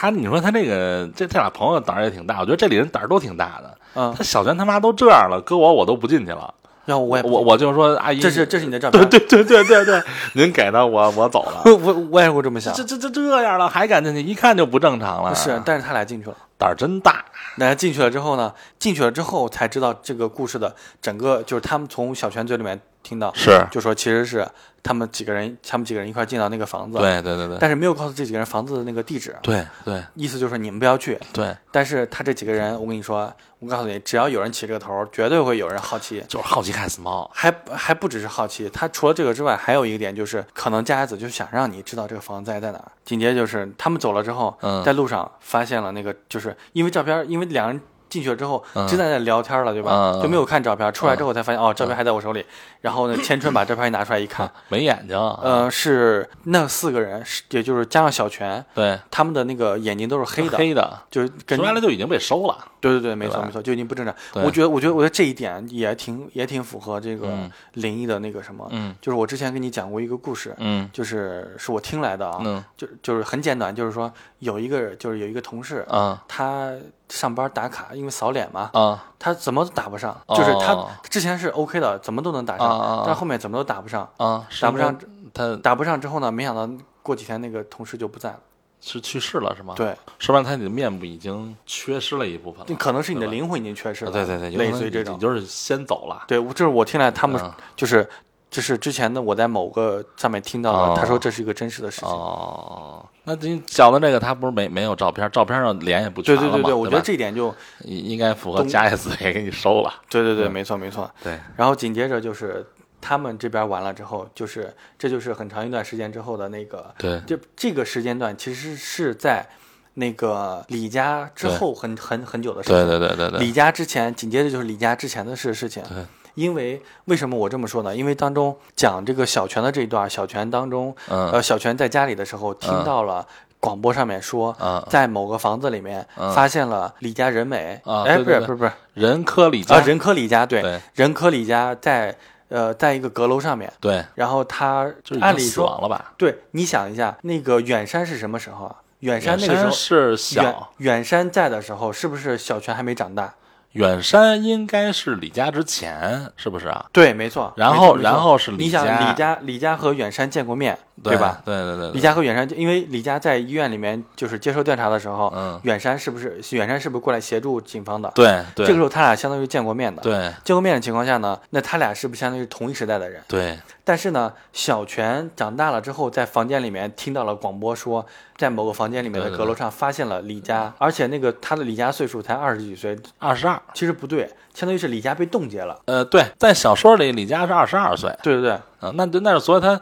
[0.00, 3.78] 他，你说他这个这这俩朋友胆儿也挺大，我觉得这里人胆儿都挺大的。
[3.94, 6.54] 嗯，他小泉他妈都这样了，搁我我都不进去了。
[6.84, 10.02] 要我也我我就说阿姨，这是这是你的照片，对对对对对对，
[10.34, 11.62] 您给的我我走了。
[11.66, 15.34] 我我我也会这么想这，这这这样了还敢进去，一看就不正常了。
[15.34, 16.36] 是，但是他俩进去了。
[16.56, 17.24] 胆儿真大。
[17.56, 18.54] 那进去了之后呢？
[18.78, 20.72] 进去了之后才知道这个故事的
[21.02, 24.46] 整个，就是他们从小泉嘴里面听到，是就说其实是
[24.82, 31.18] 他们几个人，他们几个人一块进到那个房子，，对对对对但是没有告诉这几个人房子的那个地址，对对意思就是说你们不要去。
[31.32, 36.22] 对，但是他这几个人，我跟你说，我告诉你，只要有人起这个头，绝对会有人好奇。
[36.28, 37.28] 就是好奇害死猫。
[37.34, 42.92] 还还不只是好奇，他除了这个之外，还有一个点就是，可能加海子就想让你知道这个房子在在哪儿。
[43.04, 49.90] 紧接着就是他们走了之后，嗯在路上发现了那个，就是因为照片，因为两人进去了之后，就在那聊天了，对吧？
[49.92, 50.22] 嗯嗯。
[50.22, 50.92] 就没有看照片。
[50.92, 52.44] 出来之后才发现，哦，照片还在我手里。
[52.80, 55.16] 然后呢， 千春把照片一拿出来一看，啊没眼睛。
[55.18, 62.56] 呃，是那四个人，是也就是加上小泉，对，他们的那个眼睛都是黑的，黑的，就是跟说白了就已经被收了。
[62.80, 64.14] 对对对，没错没错，就已经不正常。
[64.34, 67.50] 我觉得，我觉得，我觉得这一点也挺也挺符合这个嗯。
[67.74, 68.94] 灵异的那个什么，嗯。
[69.00, 70.88] 就是我之前跟你讲过一个故事，嗯。
[70.92, 72.64] 就是是我听来的啊，嗯。
[72.76, 76.72] 就就是很简短，就是说有一个就是有一个同事，啊他
[77.08, 84.46] 上班打卡，因为扫脸嘛，啊他怎么都打不上，哦就是他之前是 OK 的，怎么都能打上，但是后面怎么都打不上，啊！
[84.60, 84.98] 打不上
[85.32, 86.68] 他打不上之后呢，没想到
[87.02, 88.38] 过几天那个同事就不在了，
[88.80, 92.76] 是去世了是吗？，对，说白了他你的面部已经缺失了一部分了。
[92.76, 96.24] 可能是你的灵魂已经缺失了，啊对对对，类似于这种，你就是先走了。
[96.28, 98.08] 对，就是我听来他们嗯就是。
[98.50, 102.08] 这是之前的我在某个上面听到的，哦他说这是一个真实的事情。
[102.08, 106.48] 哦，那您讲的这个他不是没没有照片，照片上脸也不全了嘛？
[106.48, 107.54] 对对对对，我觉得这一点就
[107.84, 109.92] 应应该符合东加叶子也给你收了。
[110.08, 111.10] 对 对对，嗯没错没错。
[111.22, 112.66] 对，然后紧接着就是
[113.02, 119.46] 他们这边完了之后，就是这就是很长一段时间之后的那个，对这这个时间段其实是在
[119.92, 122.76] 那个李家之后很很很久的事情。
[122.76, 125.82] 对对对对对，李家之前，紧接着就是李家之前的事事情。
[125.82, 126.02] 对。
[126.38, 127.94] 因为为什么我这么说呢？
[127.94, 131.32] 因为当中讲这个小泉的这一段，小泉当中，嗯。
[131.32, 133.26] 呃，小泉在家里的时候听到了
[133.58, 134.80] 广播上面说，嗯。
[134.88, 136.32] 在某个房子里面嗯。
[136.32, 137.80] 发现了李家人美。
[137.84, 138.70] 哎，不是不是不是。
[138.94, 140.80] 人科李啊，家，仁科李家对，对。
[140.94, 142.14] 仁科李家在
[142.48, 144.88] 呃在一个阁楼上面，对，然后他
[145.20, 146.12] 按理说，亡了吧？
[146.16, 148.76] 对你想一下，那个远山是什么时候啊？
[149.00, 153.34] 远山那个时候是远小，远山在的时候，是不是小泉还没长大？
[153.72, 156.86] 远山应该是李家之前，是不是啊？
[156.92, 157.52] 对，没错。
[157.56, 161.40] 然后然后是李家李家李家和远山见过面，对吧？？
[161.44, 168.10] 对对对，李佳和远山，因为李佳在医院里面就是接受调查的时候，嗯远山是不是远山是不是过来协助警方的？
[168.14, 170.02] 对对，这个时候他俩相当于见过面的。
[170.02, 173.22] 对见过面的情况下呢，那他俩是不是相当于同一时代的人？
[173.28, 178.04] 对但是呢，小泉长大了之后，在房间里面听到了广播说，
[178.36, 183.58] 在某个房间里面的阁楼上发现了李佳，而且那个他的李佳岁数才二十几岁，二十二。
[183.72, 185.80] 其实不对，相当于是李佳被冻结了。
[185.86, 189.80] 呃，对，在小说里李佳是二十二岁，对对对，嗯，那那是所以他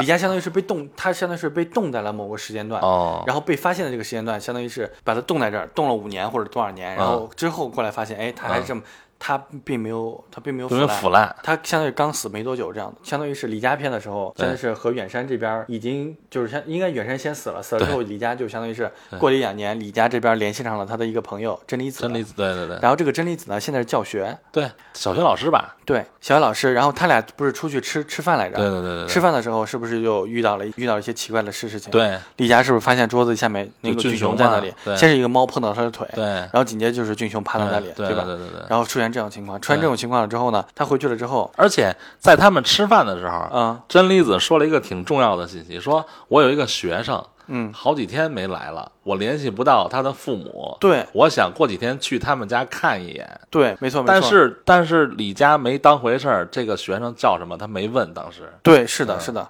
[0.00, 2.82] 李佳相当于是被冻，他相当于是被冻在了某个时间段。
[2.82, 8.82] 哦，然后被发现的这个时间段，相当于是把他冻在这儿，冻了五年或者多少年，然后之后过来发现，哎，他还是这么，
[9.26, 11.34] 他并没有他并没有腐烂？
[11.42, 25.74] 他相当于刚死没多久这样的，相当于是李家片的时候，对真的是和远山这边已经就是像应该远山先死了，死了之后李家就相当于是过了一两年，李家这边联系上了他的一个朋友真理子，真理子，对对对然后这个真理子呢现在是教学，对，小学老师吧？
[25.86, 28.56] 对小学老师，然后他俩不是出去吃吃饭来着？
[28.56, 34.74] 对对对对吃饭的时候是不是就遇到了遇到了一些奇怪的事事情？，对李家是不是发现桌子下面那个就俊雄在那里？
[34.84, 38.24] 对先是一个猫碰到他的腿，对然后紧接着就是俊雄趴在那里，对吧？
[38.24, 38.60] 对对对。
[38.68, 53.40] 然后出现这种情况，出现这种情况了之后呢，他回去了之后，而且在他们吃饭的时候，嗯真理子说了一个挺重要的信息，说我有一个学生，嗯，好几天没来了，我联系不到他的父母，对我想过几天去他们家看一眼。
[53.50, 54.12] 对，没错没错。
[54.12, 59.48] 但是但是李家没当回事儿，这个学生叫什么他没问，当时对，是的，嗯是的。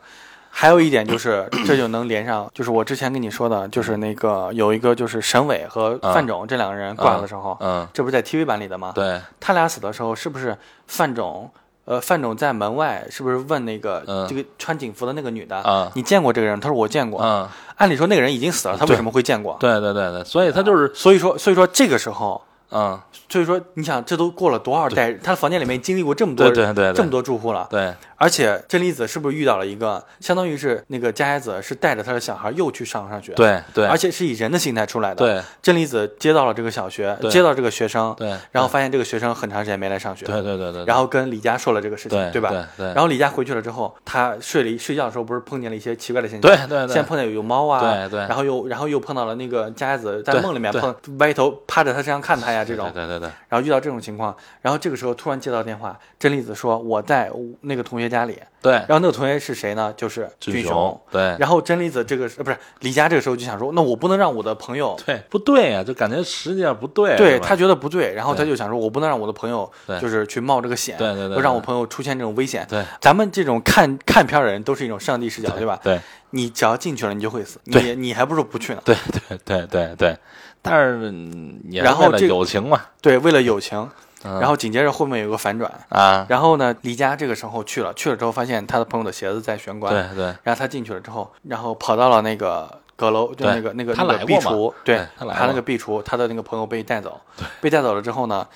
[0.57, 8.93] 还有一点就是， 这就能连上，就是我之前跟你说的，就是那个有一个就是沈伟和范总这两个人挂的时候，嗯，这不是在 TV 版里的吗？
[8.95, 10.57] 对，他俩死的时候，是不是
[10.87, 11.51] 范总？
[11.87, 16.59] 呃，范总在门外是不是问那个、嗯这个穿警服的那个女的，啊你见过这个人？
[16.59, 17.21] 他说我见过。
[17.23, 19.57] 嗯，按理说那个人已经死了，他为什么会见过？
[19.61, 22.41] 对对对对，所以他就是所以说，所以说这个时候，
[22.71, 22.99] 嗯，
[23.29, 25.13] 所以说你想，这都过了多少代？
[25.13, 27.93] 他房间里面经历过这么多对对对对这么多住户了，对
[28.25, 35.43] 而且真理子是不是遇到了一个，相当于是那个加耶子是带着他的小孩又去上上学，，对对，而且是以人的形态出来的。，对。
[35.61, 42.49] 真理子接到了这个小学，接到这个学生，对，然后发现这个学生很长时间没来上学，对对对对，然后跟李佳说了这个事情，对吧？
[42.49, 42.87] 对对。
[42.95, 46.95] 然后李佳回去了之后，他睡了一睡觉的时候，不是碰见了一些奇怪的现象，对对对。
[46.95, 48.21] 先碰见有猫啊，对对。
[48.21, 53.31] 然后又然后又碰到了那个加耶子在梦里面碰歪头趴在他身上看他呀这种，对对对对。
[53.51, 57.31] 然后遇到这种情况，然后这个时候突然接到电话，真理子说我在
[57.63, 59.93] 那个同学家里，对，然后那个同学是谁呢？
[59.97, 60.99] 就是俊雄。
[61.11, 64.97] 对然后真理子这个呃不是李佳这个时候就想说，那我不能让我的朋友。
[65.05, 72.67] 对不对呀，就感觉实际上不对，对他觉得不对，然后他就想说，我不能让我的朋友对就是去冒这个险，对对对不让我朋友出现这种危险。
[72.71, 75.79] 对咱们这种看看片的人都是一种上帝视角，对吧？
[75.83, 76.01] 对
[76.31, 78.81] 你只要进去了，你就会死，你对你还不如不去呢。
[78.85, 78.97] 对
[79.29, 80.19] 对对对对，
[80.63, 83.89] 但是嗯也是为了然后这友情嘛，对，为了友情，
[84.25, 84.41] 嗯。
[84.41, 90.25] 然后紧接着后面有个反转，啊，然后呢，离家这个时候去了，去了之后发现他的朋友的鞋子在玄关，对对。
[90.43, 95.55] 然后他进去了之后，然后跑到了那个阁楼，就那个那个那个壁橱，对对他那过。
[95.55, 97.21] 个壁橱，他的那个朋友被带走，
[97.61, 98.47] 被带走了之后呢，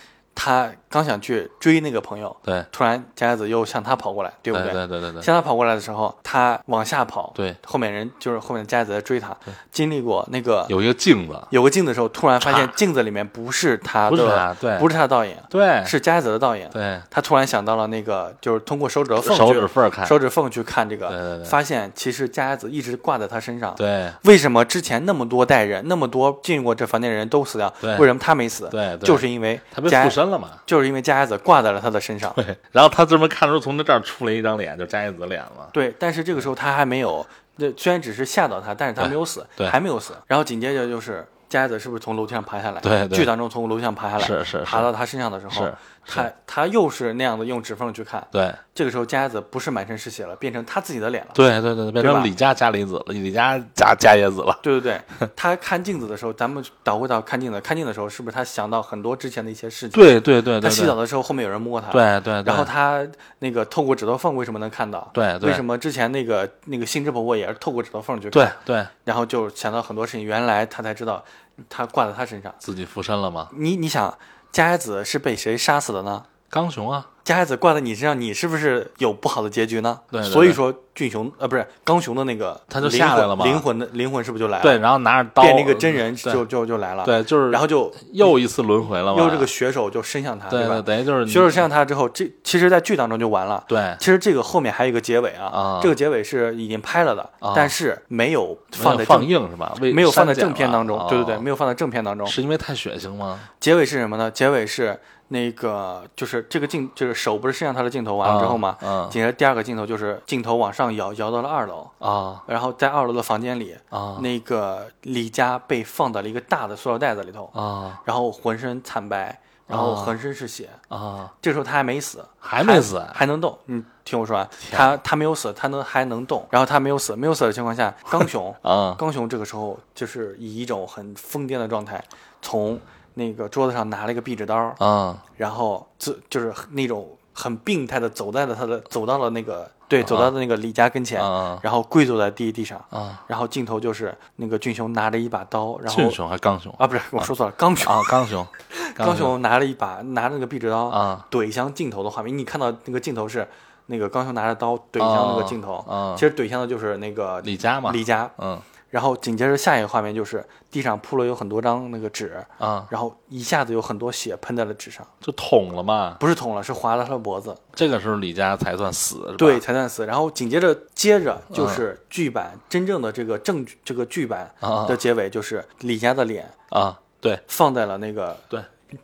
[0.41, 2.65] 他刚想去追那个朋友，对。
[2.71, 4.73] 突然佳子又向他跑过来，对不对？
[4.73, 5.21] 对对对对。
[5.21, 9.37] 向他跑过来的时候，他往下跑，对，后面人就是后面的佳子在追他，
[9.73, 15.85] 经历过那个有一个镜子，有个镜子的时候，突然发现镜子里面不是他不是的，他，对，不是他的倒影，对。
[15.85, 16.69] 是佳子的倒影。
[16.73, 17.01] 对。
[17.11, 23.75] 他突然想到了那个，就是通过手指头缝手去指缝看，手指缝去看这个，发现其实佳子一直挂在他身上。
[23.75, 27.97] 对为什么之前那么多代人，那么多进过这房间的人都死掉，对。
[27.97, 28.69] 为什么他没死？
[28.71, 29.07] 对，对。
[29.07, 32.33] 就是因为他被佳附身了嘛，就是因为佳子挂在了他的身上。
[32.37, 37.27] 对，然后他这么看出从他这儿出来一张脸，就佳佳子脸了，对，但是这个时候他还没有，
[37.57, 40.15] 那虽然只是吓到他，但是他没有死，对还没有死。
[40.27, 42.81] 然后紧接着就是佳子是不是从楼梯上爬下来？
[42.81, 45.75] 对对剧当中从楼梯上爬下来，是是是爬到他身上的时候是，
[46.09, 48.27] 他他又是那样的用指缝去看。
[48.31, 51.31] 对这个时候佳子不是满身是血了，变成他自己的脸了。
[51.35, 63.07] 对对对，变成李家家里子了，李家家家叶子了，对对对， 他看镜子的时候，咱们倒回到看镜子，看镜子的时候，是不是他想到很多之前的一些事情？，对对对对他洗澡的时候后面有人摸他，，对对，然后他
[63.41, 65.11] 那个透过指头缝为什么能看到？
[65.13, 68.57] 对对为什么之前那个那个星之婆婆也是透过指头缝去看？
[68.65, 71.23] 对对然后就想到很多事情，原来他才知道
[71.69, 72.55] 他挂在他身上。
[72.59, 73.49] 自己附身了吗？
[73.53, 74.17] 你你想，
[74.51, 76.27] 佳子是被谁杀死的呢？
[76.51, 80.01] 刚雄啊，加害子挂在你身上，你是不是有不好的结局呢？
[80.11, 84.63] 对对对所以说俊雄呃不是刚雄的那个他就下来了嘛灵魂的灵魂是不是就来了？
[84.63, 87.05] 对，，然后拿着刀变了一个真人对就就就来了。
[87.05, 90.51] 对，就是然后就又一次轮回了嘛，又这个血手就伸向他，吧？
[90.51, 93.63] 对吧，等于就是你血手伸向他之后，这其实，在剧当中就完了。
[93.69, 99.75] 对其实这个后面还有一个结尾啊，啊这个结尾是已经拍了的，啊但是没有放放在放映是吧？
[99.79, 102.27] 没有放在正片当中了，对对对，哦没有放在正片当中。
[102.27, 103.39] 是因为太血腥吗？
[103.61, 104.31] 结尾是什么呢？
[104.31, 104.99] 结尾是
[105.29, 109.09] 那个就是这个镜，就是手不是伸向他的镜头完了之后嘛，嗯。
[109.11, 112.43] 紧接着第二个镜头就是镜头往上摇，摇到了二楼，啊。
[112.47, 114.19] 然后在二楼的房间里，啊。
[114.21, 118.01] 那个李佳被放到了一个大的塑料袋子里头，啊。
[118.05, 120.03] 然后浑身惨白，然后啊。
[120.05, 120.69] 浑身是血。
[120.89, 121.31] 啊！
[121.43, 123.05] 这时候他还没死，还没死。
[123.13, 123.59] 还能动。
[123.67, 126.47] 你听我说完，他他没有死，他能还能动。
[126.49, 128.97] 然后他没有死，没有死的情况下， 刚雄啊。
[128.99, 132.03] 刚雄这个时候就是以一种很疯癫的状态，
[132.41, 132.81] 从
[133.19, 135.23] 那个桌子上拿了一个壁纸刀，啊。
[135.37, 141.59] 然后自就是那种很病态的走在了他的走到了那个对走到了那个李家跟前，啊。
[141.63, 148.47] 然后跪坐在地地上，啊，然后镜头就是那个俊雄拿着一把刀，然后俊雄还刚雄啊不是我说错了，刚雄啊，刚雄，
[148.95, 153.47] 刚雄拿了一把拿着那个壁纸刀啊怼向镜头的画面，你看到那个镜头是
[153.87, 170.07] 那个刚雄拿着刀怼向那个镜头，啊其实怼向的就是那个李佳嘛，李佳，嗯然后紧接着下一个画面就是地上铺了有很多张那个纸，啊，然后一下子有很多血喷在了纸上，就捅了嘛，不是捅了，是划了他的脖子，这个时候李佳才算死，对，才算死。
[170.07, 177.39] 然后紧接着接着嗯就是剧版、真正的这个正剧这个剧版啊的结尾，就是李佳的脸啊，对。
[177.47, 178.61] 放在了那个对。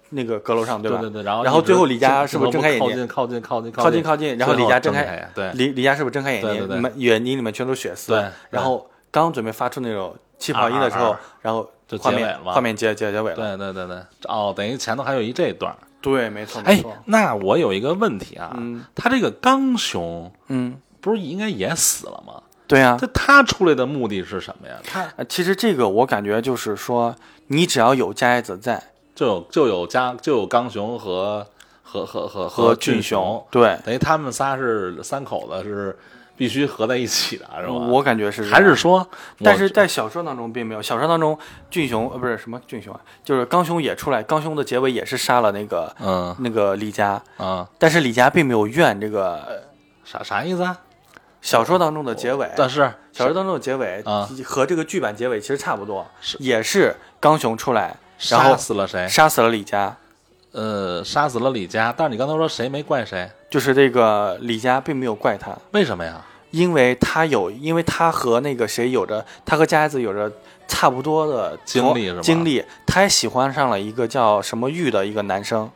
[0.09, 0.89] 那个阁楼上，吧？
[0.89, 3.07] 对对对，然后然后最后李佳是不是睁开眼睛？
[3.07, 4.03] 靠近靠近靠近靠近。
[4.03, 5.53] 靠近，然后李佳睁开，对。
[5.53, 6.67] 李李佳是不是睁开眼睛？
[6.67, 6.93] 对对对。
[6.95, 8.13] 眼睛里面全都是血丝。
[8.13, 8.31] 对对。
[8.49, 8.89] 然后
[9.23, 13.37] 刚准备发出那种气泡音的时候然后就结尾了嘛画面结结结尾了。
[13.37, 15.73] 对对对对，哦，等于前头还有一这段。
[16.03, 22.43] 对，没错没哎错。，那我有一个问题啊，嗯他这个刚雄嗯，不是应该也死了吗？
[22.67, 22.97] 对呀。
[23.01, 24.75] 这他出来的目的是什么呀？
[24.85, 27.15] 他呃其实这个我感觉就是说，
[27.47, 28.83] 你只要有加叶子在
[29.15, 31.47] 就有就有家就有刚雄和
[31.83, 35.97] 和和和和俊俊雄，，对，等于他们仨是三口子是
[36.37, 37.73] 必须合在一起的，是吧？
[37.73, 39.07] 我感觉是还是说，
[39.43, 41.39] 但是在小说当中并没有，小说当中
[41.71, 46.35] 俊雄呃不是什么俊雄啊，就是刚雄也出来，刚雄的结尾也是杀了那个嗯。
[46.41, 47.69] 那个李家，啊。
[47.79, 49.63] 但是李家并没有怨这个
[50.05, 50.79] 啥啥意思啊？
[51.41, 52.91] 小说当中的结尾，但是。
[53.13, 54.29] 小说当中的结尾啊。
[54.45, 56.37] 和这个剧版结尾其实差不多，是。
[56.41, 59.07] 也是刚雄出来，然杀后死了谁？
[59.07, 59.97] 杀死了李家，
[60.55, 61.93] 呃，杀死了李佳。
[61.97, 63.29] 但是你刚才说谁没怪谁？
[63.51, 66.25] 就是这个李佳并没有怪他，为什么呀？
[66.53, 70.31] 因为他有，因为他和那个谁有着，他和佳子有着
[70.69, 75.69] 差不多的经历是吧经历，他也喜欢上了一个叫什么玉的一个男生，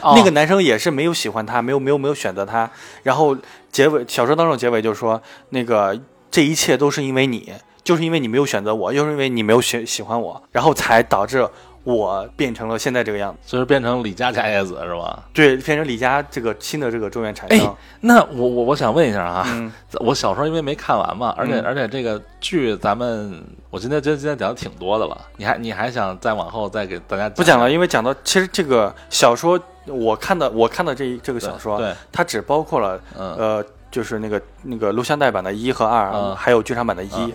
[0.00, 2.68] 哦那个男生也是没有喜欢他，没有没有没有选择他。
[3.04, 3.36] 然后
[3.70, 5.96] 结尾小说当中结尾就是说，那个
[6.32, 7.52] 这一切都是因为你，
[7.84, 11.48] 就是因为你没有选择我，又是因为你没有选喜欢我，然后才导致
[11.84, 13.38] 我变成了现在这个样子。
[13.46, 15.22] 就是变成李家家业子是吧？
[15.32, 37.34] 对，变成李家这个新的这个中原产哎生。，那我我我想问一下啊，嗯我小时候因为没看完嘛，而且、嗯而且这个剧咱们我今天觉得今天讲的挺多的了，你还你还想再往后再给大家不讲了，因为讲到其实这个小说，我看的我看的这一这个小说，对，它只包括了嗯，呃，就是那个那个录像带版的一和二、嗯还有剧场版的一。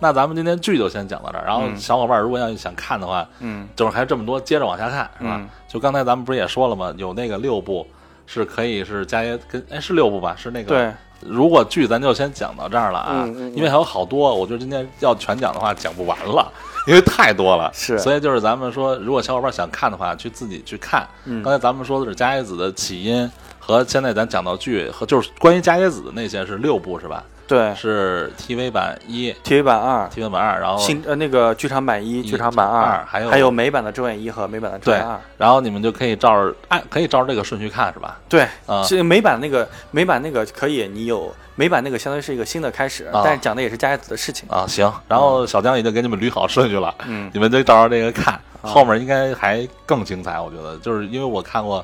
[0.00, 5.36] 那咱们今天剧就先讲到这儿，然后嗯小伙伴如果要想看的话，嗯就是还有这么多，接着往下看是吧？
[5.38, 6.92] 嗯就刚才咱们不是也说了吗？
[6.96, 7.86] 有那个六部
[8.26, 10.34] 是可以是加耶跟哎是六部吧？
[10.36, 16.50] 是那个对，如果剧咱就先讲到这儿了啊，嗯嗯嗯因为还有好多，我觉得今天要全讲的话讲不完了，
[16.86, 17.70] 因为太多了。
[17.74, 21.06] 是所以就是咱们说，如果小伙伴想看的话，去自己去看。
[21.24, 27.22] 嗯刚才咱们说的是加耶子的起因，和现在咱讲到剧和就是关于加耶子的那些是六部是吧？
[27.48, 30.06] 对是 TV 版一，TV 版二。
[30.14, 38.18] ，TV 版二，然后新呃那个剧场版一、剧场版二还有还有美版的《咒怨一》和美版的《咒对怨二》。，然后你们就可以照着按可以照着这个顺序看是吧？
[38.28, 44.48] 对，啊是美版那个美版那个可以，你有美版那个相当于是一个新的开始，啊但是讲的也是加叶子的事情。
[44.50, 51.82] 啊，行，然后小江已经给你们捋好顺序了，嗯你们就照着这个看，啊后面应该还更精彩，我觉得，就是因为我看过，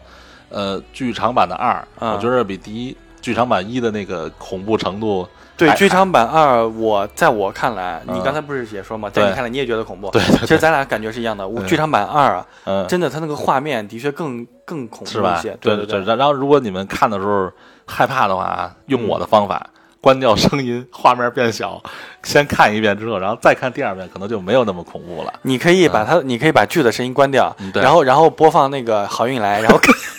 [0.50, 5.26] 呃，剧场版的二，啊我觉得比第一剧场版一的那个恐怖程度，
[5.56, 9.08] 对，剧场版二，我在我看来，你嗯刚才不是也说吗？
[9.08, 10.10] 在对你看来你也觉得恐怖。
[10.10, 11.48] 对对其实咱俩感觉是一样的。
[11.66, 15.56] 剧场版二啊，嗯，真的，它那个画面的确更更恐怖一些。？
[15.58, 17.50] 对对对，然然后如果你们看的时候
[17.86, 19.66] 害怕的话啊，用我的方法。
[20.04, 21.82] 关掉声音，画面变小，
[22.22, 25.32] 先看一遍之后，然后再看第二遍，可能就没有那么恐怖了。
[25.40, 29.80] 你可以把它，你可以把剧的声音关掉然后然后播放那个好运来，然后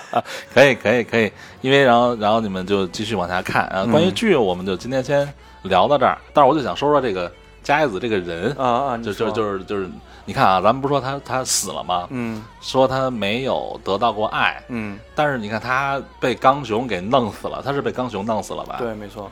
[0.52, 3.84] 可以，可以，可以，因为然后然后你们就继续往下看啊。
[3.90, 5.26] 关于嗯剧，我们就今天先
[5.62, 6.18] 聊到这儿。
[6.32, 7.30] 但是我就想说说这个
[7.62, 9.88] 加叶子这个人，啊啊，就就就是就是，
[10.24, 12.06] 你看啊，咱们不说他他死了吗？
[12.10, 18.76] 嗯说他没有得到过爱，嗯，但是你看他被刚雄给弄死了，他是被刚雄弄死了吧？。
[18.78, 19.30] 对，没错，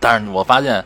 [0.00, 0.84] 但是我发现，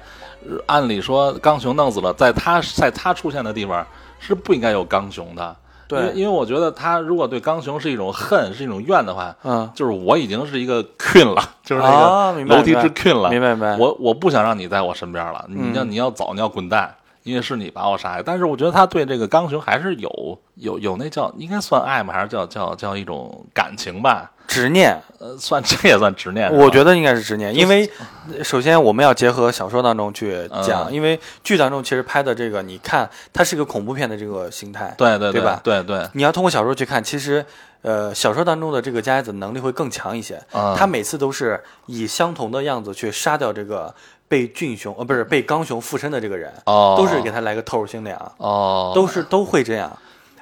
[0.49, 3.87] 呃按理说刚雄弄死了，在他在他出现的地方
[4.19, 5.57] 是不应该有刚雄的。
[5.91, 13.29] 因为对，因为我觉得他如果对刚雄是一种恨，是一种怨的话，嗯，就是我已经是一个 queen 了，就是那啊，个楼梯之 queen 了。
[13.31, 18.23] 明白明白，我我不想让你在我身边了，你要嗯你要走，你要滚蛋，因为是你把我杀害。
[18.23, 22.13] 但是我觉得他对这个钢雄还是有有有那叫应该算爱吗？
[22.13, 24.31] 还是叫叫叫一种感情吧？
[24.49, 26.53] 执念，呃，算 这也算执念。
[26.53, 27.89] 我觉得应该是执念，因为
[28.31, 37.43] 呃首先我们要结合小说当中去讲，嗯因为剧当中其实拍的这个，你看它是一个恐怖片的这个形态，对对对吧对对，你要通过小说去看，其实
[37.81, 43.95] 呃小说当中的这个加耶子能力会更强一些，嗯他每次都是以相同的样子去杀掉这个
[44.33, 49.95] 被俊雄呃不是被刚雄附身的这个人，哦，都是给他来个透视星凉，哦，都是都会这样。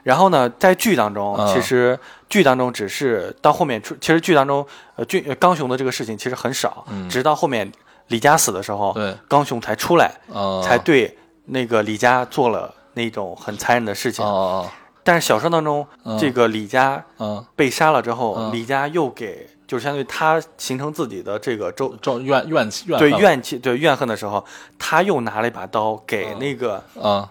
[0.05, 1.53] 然后呢，在剧当中，嗯。
[1.53, 1.99] 其实
[2.29, 4.65] 剧当中只是到后面出，其实剧当中，
[4.95, 7.09] 呃，俊呃刚雄的这个事情其实很少，嗯。
[7.09, 7.69] 直到后面
[8.07, 14.25] 李佳死的时候，对，刚雄才出来，哦，才对那个李佳做了那种很残忍的事情。
[14.25, 14.71] 哦
[15.03, 16.17] 但是小说当中，嗯。
[16.17, 18.53] 这个李家哦，嗯，被杀了之后，嗯。
[18.53, 23.09] 李家又给就是相当于他形成自己的这个周周怨怨气怨恨。
[23.09, 24.45] 对怨气对怨恨的时候，
[24.77, 26.39] 他又拿了一把刀给嗯。
[26.41, 27.31] 那个啊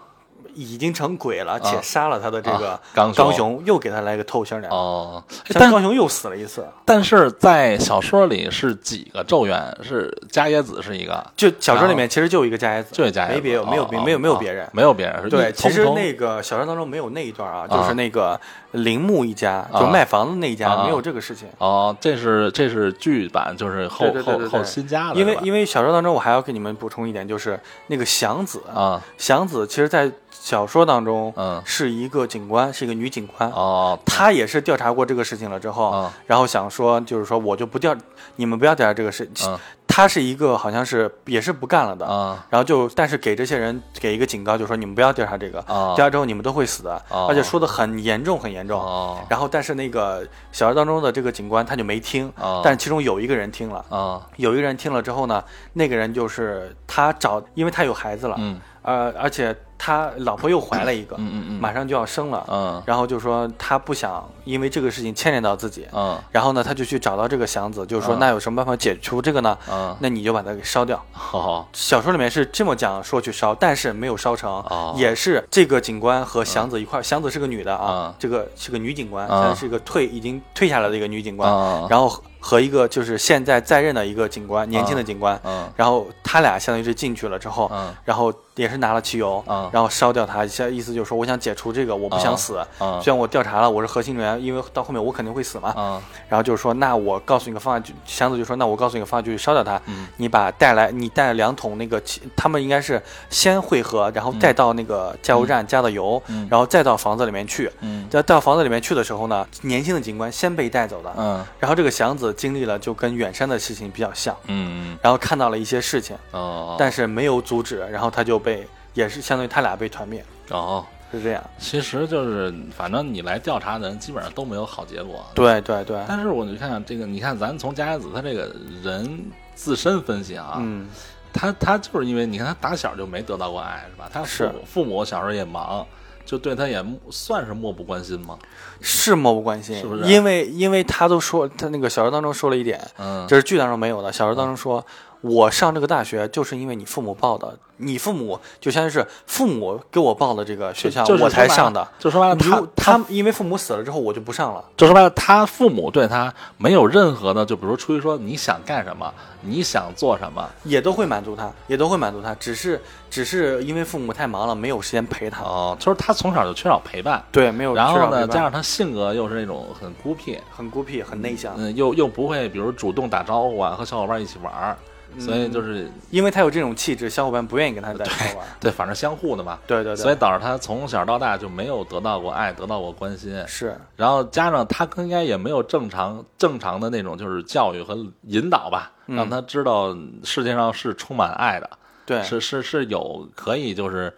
[0.54, 4.72] 已经成鬼了且杀了他的这个啊刚雄刚雄，又给他来个透心凉。
[4.72, 9.60] 哦，像但刚雄又死了一次，但是在小说里是几个咒怨？
[9.82, 14.68] 是伽椰子是一个，就小说里面其实就一个伽椰子，就伽椰子，没别有没有没有没有哦别人。
[14.72, 15.22] 没有别人。
[15.22, 18.38] 是对，其实那个小说当中没有那一段啊，啊就是那个
[18.72, 19.80] 铃木一家，啊。
[19.80, 20.84] 就卖房子那一家啊。
[20.84, 21.48] 没有这个事情。
[21.58, 27.58] 哦，这是这是剧版，就是后后后新加的，因为因为小说当中，我还要给你们补充一点，就是
[27.88, 29.00] 那个祥子，啊。
[29.18, 30.10] 祥子其实在
[30.50, 31.62] 小说当中嗯。
[31.64, 33.48] 是一个警官，是一个女警官。
[33.52, 37.94] 哦她也是调查过这个事情了之后，啊然后想说，就是说我就不调，
[38.34, 39.30] 你们不要调查这个事。
[39.46, 39.56] 嗯。
[39.86, 47.26] 她是一个好像是也是不干了的，啊然后就但是给这些人给一个警告，就说你们不要调查这个，啊调查之后你们都会死的，哦。
[47.28, 48.80] 而且说的很严重很严重。
[48.80, 49.18] 哦。
[49.28, 52.60] 然后但是那个小说当中的这个警官他就没听，哦。
[52.64, 55.42] 但其中有一个人听了，啊有一个人听了之后呢，
[55.74, 58.60] 那个人就是他找，因为他有孩子了，嗯。
[58.82, 62.82] 呃，而且他老婆又怀了一个，嗯嗯嗯，马上就要生了，嗯。
[62.84, 66.18] 然后就说他不想因为这个事情牵连到自己，嗯。
[66.30, 68.18] 然后呢，他就去找到这个祥子，就是说嗯。
[68.18, 69.56] 那有什么办法解除这个呢？
[69.72, 71.02] 嗯，那你就把它给烧掉。
[71.12, 71.66] 好。
[71.72, 74.94] 小说里面是这么讲，说去烧，但是没有烧成，哦。
[74.98, 78.14] 也是这个警官和祥子一块儿，祥子是个女的啊，嗯。
[78.18, 79.40] 这个是个女警官，嗯。
[79.40, 92.60] 现在是一个退已经退下来的一个女警官，啊然后和和一个就是现在在任的一个警官，年轻的警官，嗯然后他俩相当于是进去了之后，嗯然后也是拿了汽油，嗯然后烧掉他，意思就是说我想解除这个，我不想死。
[92.80, 95.72] 嗯虽然我调查了，我是核心人员，因为到后面我肯定会死嘛。
[95.76, 99.80] 嗯然后就是说，那我告诉你个方案，就祥子就说，那我告诉你个方案，就是烧掉他。
[99.86, 103.00] 嗯你把带来，你带两桶那个汽，他们应该是
[103.30, 107.70] 先汇合，然后再到那个加油站加的油，嗯然后再到房子里面去。
[107.80, 111.14] 嗯在到房子里面去的时候呢，年轻的警官先被带走的。
[111.16, 121.42] 嗯然后这个祥子经历了就跟远山的事情比较像，嗯然后看到了一些事情，哦，但是没有阻止，然后他就被也是相当于他俩被团灭，哦，是这样。
[121.58, 125.24] 其实就是反正你来调查的人基本上都没有好结果。
[125.34, 129.24] 对对对，但是我就看这个，你看咱从加耶子他这个人
[129.54, 130.88] 自身分析啊，嗯，
[131.32, 134.10] 他他就是因为你看他打小就没得到过爱是吧？
[134.12, 134.44] 他父是。
[134.48, 135.86] 母父母小时候也忙，
[136.24, 138.38] 就对他也算是漠不关心吗？
[138.80, 144.12] 是漠不关心，是不是因为因为他都说他那个小说当中说了一点，嗯，这是剧当中没有的。
[144.12, 144.84] 小说当中说，
[145.20, 151.86] 我上这个大学就是因为你父母报的，你父母就相当于是父母给我报的这个学校，就是我才上的。
[151.98, 154.64] 就说白了，他如他因为父母死了之后，我就不上了。
[154.76, 162.80] 就说白了，他父母对他没有任何的，就比如出于说你想干什么，你想做什么，也都会满足他，也都会满足他，只是
[163.10, 165.42] 只是因为父母太忙了，没有时间陪他。
[165.42, 167.74] 哦，就是他从小就缺少陪伴，对，没有。
[167.74, 174.76] 然后呢，加上他性格又是那种很孤僻，很孤僻，很内向，嗯，又又不会，比如主动打招呼啊，和小伙伴一起玩儿，
[175.18, 178.46] 所以就是因为他有这种气质，小伙伴不愿意跟他在一块玩。
[178.60, 191.70] 对，反正相互的嘛，对对对，所以导致他从小到大就没有得到过爱，得到过关心，是然后加上他应该也没有正常正常的那种就是教育和引导吧，嗯让他知道世界上是充满爱的，
[192.06, 194.12] 对，是是是有可以就是，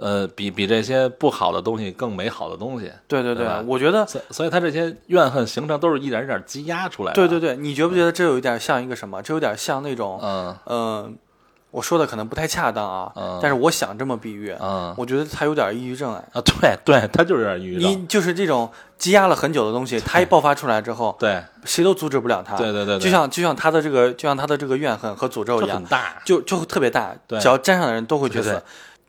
[0.00, 3.62] 呃，比比这些不好的东西更美好的东西，对对对吧？
[3.66, 9.22] 我觉得所以他这些怨恨形成都是一点一点积压出来的，对对对，你觉不觉得这有一点像一个什么？
[9.22, 10.56] 这有点像那种，嗯。
[10.64, 11.18] 嗯、
[11.70, 13.38] 我说的可能不太恰当啊，嗯。
[13.42, 14.94] 但是我想这么比喻，嗯。
[14.96, 16.24] 我觉得他有点抑郁症哎。
[16.32, 21.42] 啊，对对，他就是有点抑郁症，你就是这种积压了很久的东西，他一爆发出来之后，对。
[21.66, 22.56] 谁都阻止不了他。
[22.56, 27.38] 对对对对，就像就像他的这个，就像他的这个怨恨和诅咒一样大，就就特别大，对。
[27.38, 28.44] 只要沾上的人都会觉得。
[28.44, 28.64] 对对就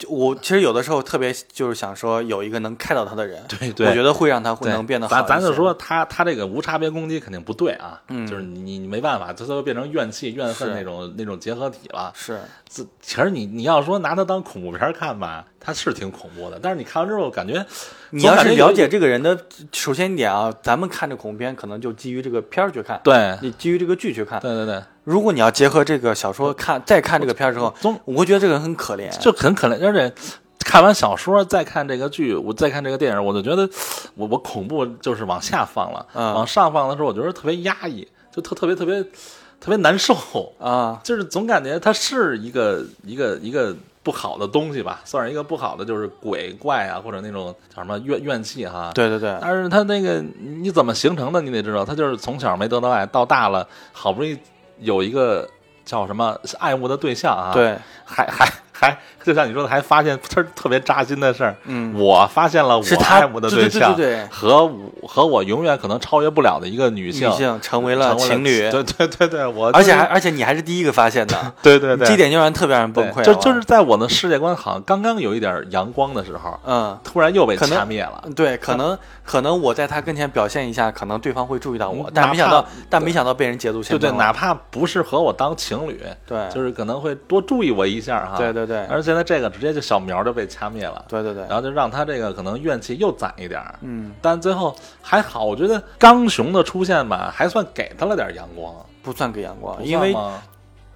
[0.07, 12.11] 我其实有的时候特别就是想说有一个能开导他的人，对对我觉得会让他会能变得好咱咱就说他他这个无差别攻击肯定不对啊，嗯就是你你没办法，他都变成怨气怨恨那种那种结合体了。
[12.15, 17.65] 是这其实你你要说拿他当恐怖片看吧，他是挺恐怖的，但是你看完之后感觉，
[18.12, 19.38] 你要是了解这个人的，
[19.72, 24.40] 首先一点啊，咱们看这恐怖片可能就基于这个片儿去看，对你基于这个剧去看。
[24.40, 29.10] 对对对，如果你要结合这个小说看，再看这个片儿之后，总我会觉得这个人很可怜。
[29.20, 30.14] 就很可怜，而且
[30.60, 33.68] 看完小说再看这个剧，我再看这个电影，我就觉得
[34.16, 40.16] 我我恐怖就是往下放了，嗯往上放的时候，我觉得特别压抑，就特特别特别特别难受，
[40.60, 48.91] 啊，就是总感觉他是一个一个一个不好的东西吧，算是一个不好的，就是鬼怪啊，或者那种叫什么怨怨气哈。。
[48.95, 54.38] 对对对，但是他那个你怎么形成的，你得知道，他就是从小没得到爱，到大了好不容易
[54.80, 55.48] 有一个
[55.86, 58.52] 叫什么爱慕的对象啊，，对，还还
[58.82, 61.56] 还就像你说的，还发现特特别扎心的事儿。
[61.66, 73.22] 嗯，我发现了我是他爱慕的对对对象对对和我和我永远可能超越不了的一个女性女性成为了情侣，对对对对，我而且还而且你还是第一个发现的， 对对对，这点就让人特别让人崩溃。
[73.24, 76.98] 就就是在我的世界观好像刚刚有一点阳光的时候，嗯。
[77.03, 78.24] 突然又被掐灭了。
[78.36, 84.24] 对，可能可能我在他跟前表现一下，可能对方会注意到我嗯，但没想到，但没想到被人捷足对对，先登了。
[84.24, 88.38] 哪怕不是和我当情侣，对，就是可能会多注意我一下哈。
[88.38, 91.43] 对对对而现在这个直接就小苗就被掐灭了，对对对。
[91.43, 93.76] 然，后就让他这个可能怨气又攒一点儿。
[93.81, 98.73] 嗯，但最后还好，我觉得刚雄的出现吧，还算给他了点阳光。
[99.03, 100.15] 不算给阳光，因为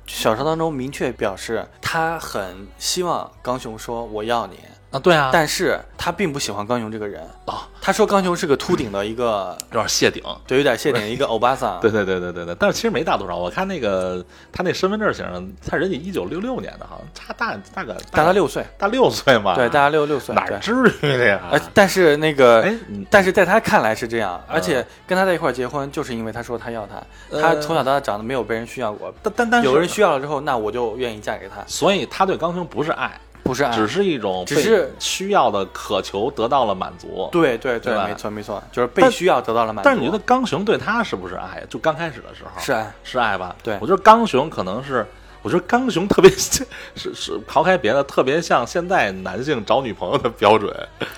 [0.06, 4.60] 小说当中明确表示他很希望刚雄说我要你，
[4.96, 7.22] 啊，对啊，但是他并不喜欢刚雄这个人。
[7.46, 10.24] 啊，他说刚雄是个秃顶的一个，有点谢顶。
[10.48, 11.80] 对，有点谢顶一个欧巴桑。
[11.82, 13.36] 对对对对对对，但是其实没大多少。
[13.36, 14.24] 我看那个
[14.54, 19.54] 他那身份证写上，他人家一九六六年的，好像差大大个大他六岁，大六岁嘛。
[19.56, 20.34] 对，大他六六岁。
[20.34, 21.42] 哪至于的呀？
[21.52, 22.66] 呃，但是那个，
[23.10, 26.96] 但是在他看来是这样，而且跟他在一块儿结婚，就是因为他说他要他。
[27.38, 37.30] 他呃从小到大长得没有被人需要过，但但但有人需要了之后，那我就愿意嫁给他，所以他对刚雄不是爱，不是爱，只是一种被只是需要的渴求得到了满足。
[37.32, 39.82] 对对对吧没错没错，就是被需要得到了满足。
[39.86, 41.64] 但是你觉得刚雄对他是不是爱？
[41.70, 42.92] 就刚开始的时候是爱？
[43.04, 43.56] 是爱吧？
[43.62, 45.06] 对我觉得刚雄可能是，
[45.44, 46.66] 我觉得刚雄特别 是
[47.14, 50.76] 是抛开别的，特别像现在男性找女朋友的标准，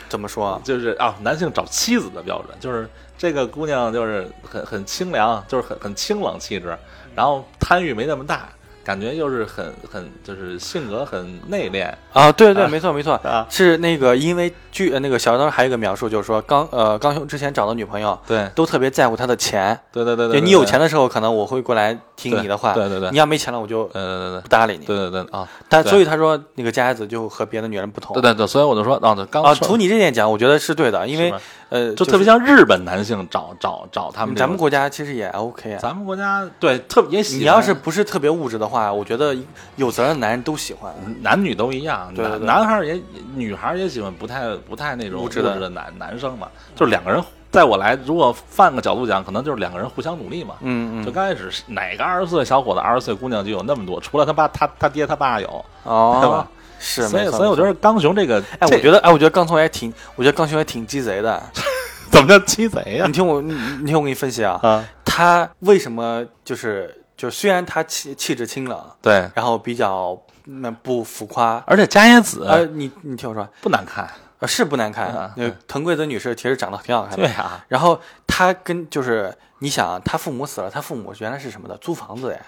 [0.10, 0.62] 怎么说？
[0.66, 6.78] 就是啊，男性找妻子的标准，就是这个姑娘就是很很清凉，就是很很清冷气质，
[7.16, 8.49] 然后贪欲没那么大，
[8.88, 24.85] 感觉又是很很就是性格很内敛啊，对对，啊没错没错，啊，是那个因为剧呃那个小说当还有一个描述，就是说刚呃刚兄之前找的女朋友对都特别在乎他的钱，对对对对，就你有钱的时候，可能我会过来听你的话，对对对你要没钱了，我就对对对不搭理你。
[24.85, 28.22] 对对对啊，但所以他说那个佳子就和别的女人不同对。
[28.22, 31.34] 对对，所以我就说啊，对刚啊，从你这点讲，我觉得是对的，因为
[31.69, 35.80] 呃，就特别像日本男性找找找他们咱们国家其实也 OK 啊。
[35.81, 39.35] 咱们国家对特也喜欢，你要是不是特别物质的话，我觉得
[39.76, 40.94] 有责任的男人都喜欢。
[41.22, 43.02] 男女都一样，男对对对男孩也
[43.35, 47.22] 女孩也喜欢不太不太那种物质的的男男生嘛，就是两个人，
[47.52, 50.56] 在我来，如果换个角度讲，可能就是两个人互相努力嘛。
[50.61, 55.48] 嗯嗯，就刚开始哪个二十岁小伙子、二十岁姑娘就有那么多，除了他爸、他他爹、他爸有，
[55.84, 56.48] 对哦吧，
[56.80, 61.41] 是，所以所以我觉得刚雄这个，哎，我觉得，哎，我觉得刚雄也挺，我觉得刚雄也挺鸡贼的。
[62.10, 63.12] 怎么叫鸡贼呀你？
[63.12, 74.10] 听我，你你听我给你分析啊，啊，他为什么就是就虽然他气气质清冷，对，然后比较那不浮夸，而且加野子呃，你你听我说，不难看，
[74.40, 77.18] 呃是不难看啊，那个藤贵子女士其实长得挺好看的。
[77.18, 81.76] 对啊，然后他跟就是你想，他父母死了，他父母原来是什么的？
[81.78, 82.41] 租房子哎。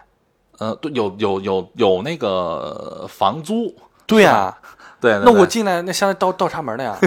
[0.60, 3.74] 呃，对，有有有有那个房租，
[4.10, 4.58] 对呀、
[5.00, 5.32] 对，对对。
[5.32, 6.98] 那我进来那相当于倒倒插门的呀。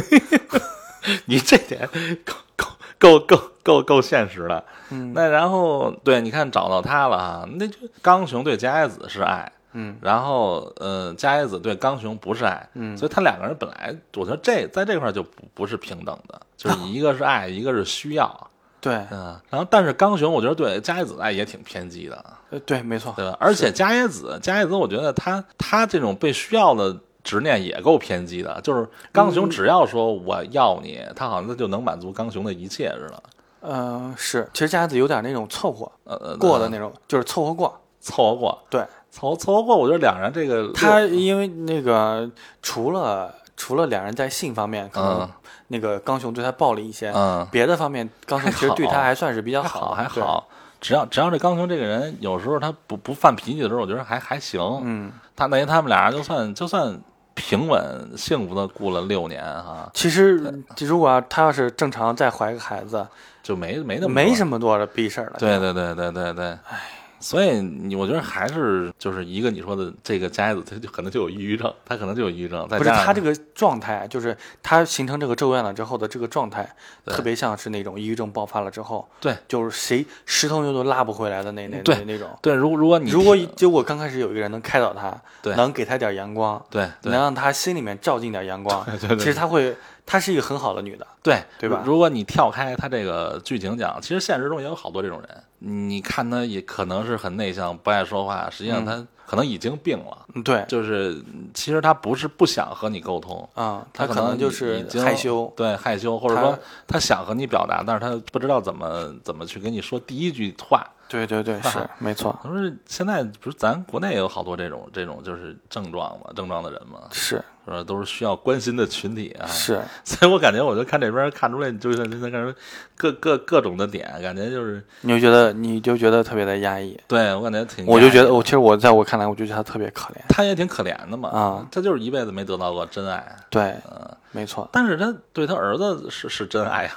[1.26, 1.88] 你这点
[2.24, 4.64] 够够够够够够现实的。
[4.90, 5.12] 嗯。
[5.14, 9.98] 那然后对，你看找到他了啊，那就刚雄对加野子是爱，嗯。
[10.00, 12.96] 然后呃加野子对刚雄不是爱，嗯。
[12.96, 18.48] 所以他两个人本来我觉得这在这块儿就不不是平等的，就是一个是爱，一个是需要。
[18.82, 23.14] 对，嗯，然后但是刚雄，我觉得对加野子爱也挺偏激的，呃对，没错。
[23.16, 23.36] 对吧？
[23.40, 33.22] 而且加野子，加野子，我觉得他他这种被需要的执念也够偏激的，就是刚雄只要说我要你，他好像他就能满足刚雄的一切似的。
[33.60, 37.78] 嗯、是，其实佳子有点那种凑合呃呃，过的那种，就是凑合过。
[38.04, 42.28] 凑合过，对凑凑合过，我觉得两人这个他因为那个
[42.60, 45.30] 除了除了两人在性方面，可能嗯。
[45.68, 47.46] 那个刚雄对他暴力一些，嗯。
[47.50, 50.46] 别的方面刚雄其实对他还算是比较还好还好，
[50.80, 54.60] 只要只要这刚雄这个人有时候他不不犯脾气的时候，我觉得还还行。
[54.84, 57.00] 嗯，他等于他们俩人就算就算
[57.34, 63.06] 平稳幸福的过了六年哈，其实如果要他要是正常再怀个孩子，
[63.42, 64.34] 就没没那么没。
[64.34, 65.36] 什么多的逼事儿了。
[65.38, 66.80] 对对对对对对，唉，
[67.22, 76.68] 所以你我觉得还是就是一个你说的这个佳子，他就可能就有抑郁症，他可能就有抑郁症，不是他这个状态，就是他形成这个咒怨了之后的这个状态，
[77.06, 82.28] 特别像是那种抑郁症爆发了之后，对就是谁石头牛都拉不回来的那那对那那种。
[82.42, 91.06] 对，如果如果你如果听结果刚开始有一个人能开导他，对能给他点阳光，对对能让他心里面照进点阳光，对对其实他会，她是一个很好的女的。
[91.22, 101.22] 对对吧如如果你跳开他这个剧情讲，其实现实中也有好多这种人，你看他也可能是很内向，不爱说话，实际上他可能已经病了，嗯，对，就是
[101.54, 103.48] 其实他不是不想和你沟通。
[103.54, 110.84] 啊，他可能就是害羞，对害羞，或者说他想和你表达，但是他不知道怎么怎么去跟你说第一句话。
[111.12, 117.36] 对对对，是 没错，他说现在不是咱国内也有好多这种这种就是症状嘛，症状的人嘛，是
[117.66, 117.84] 是？
[117.84, 119.46] 都是需要关心的群体啊。
[119.46, 122.52] 是， 所以我感觉我就看这边看出来，就是现在看出
[122.96, 130.16] 各各各种的点，感觉就是你就觉得你就觉得特别的压抑，对我感觉挺，我就觉得我其实我在我看来，我就觉得他特别可怜。
[130.28, 136.90] 他也挺可怜的嘛，啊他就是一辈子没得到过真爱，对，嗯，没错，但是他对他儿子是是真爱呀，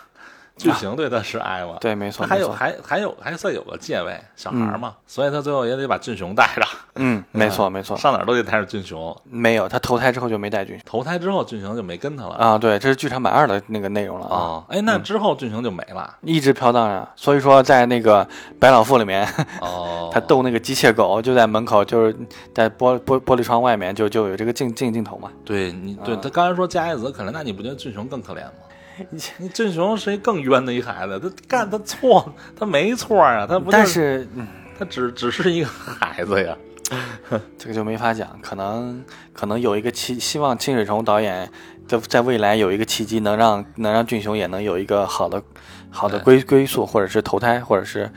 [0.57, 6.61] 剧情对他是爱嘛，对，没错，他还有，还还有还算有个借位小孩儿嘛，所以他最后也得把俊雄带着，
[6.95, 9.15] 嗯，没错没错，上哪儿都得带着俊雄。
[9.29, 12.35] 没有，他投胎之后就没带俊雄投胎之后，俊雄就没跟他了。
[12.35, 14.35] 啊，对，这是剧场版二的那个内容了啊。
[14.35, 16.15] 哦，哎，那之后俊雄就没了。
[16.21, 18.25] 一直飘荡着，所以说在那个
[18.57, 19.27] 百老汇里面，
[19.59, 22.15] 哦， 他逗那个机械狗，就在门口，就是
[22.53, 25.29] 在玻玻玻璃窗外面就就有这个镜镜镜头嘛。
[25.43, 28.51] 对你对啊他刚才说加叶子可怜，那你不觉得俊雄更可怜吗？
[29.37, 34.47] 你俊雄是一更冤的一孩子，他干他错，他没错啊，他不就但是，嗯，
[34.77, 36.55] 他只只是一个孩子呀。
[37.57, 39.03] 这个就没法讲，可能
[39.33, 41.51] 可能有一个期，希望清水崇导演
[41.87, 45.41] 在在未来有一个契机，能让能让俊雄也能有一个好的
[45.89, 48.11] 好的归归宿，或者是投胎，或者是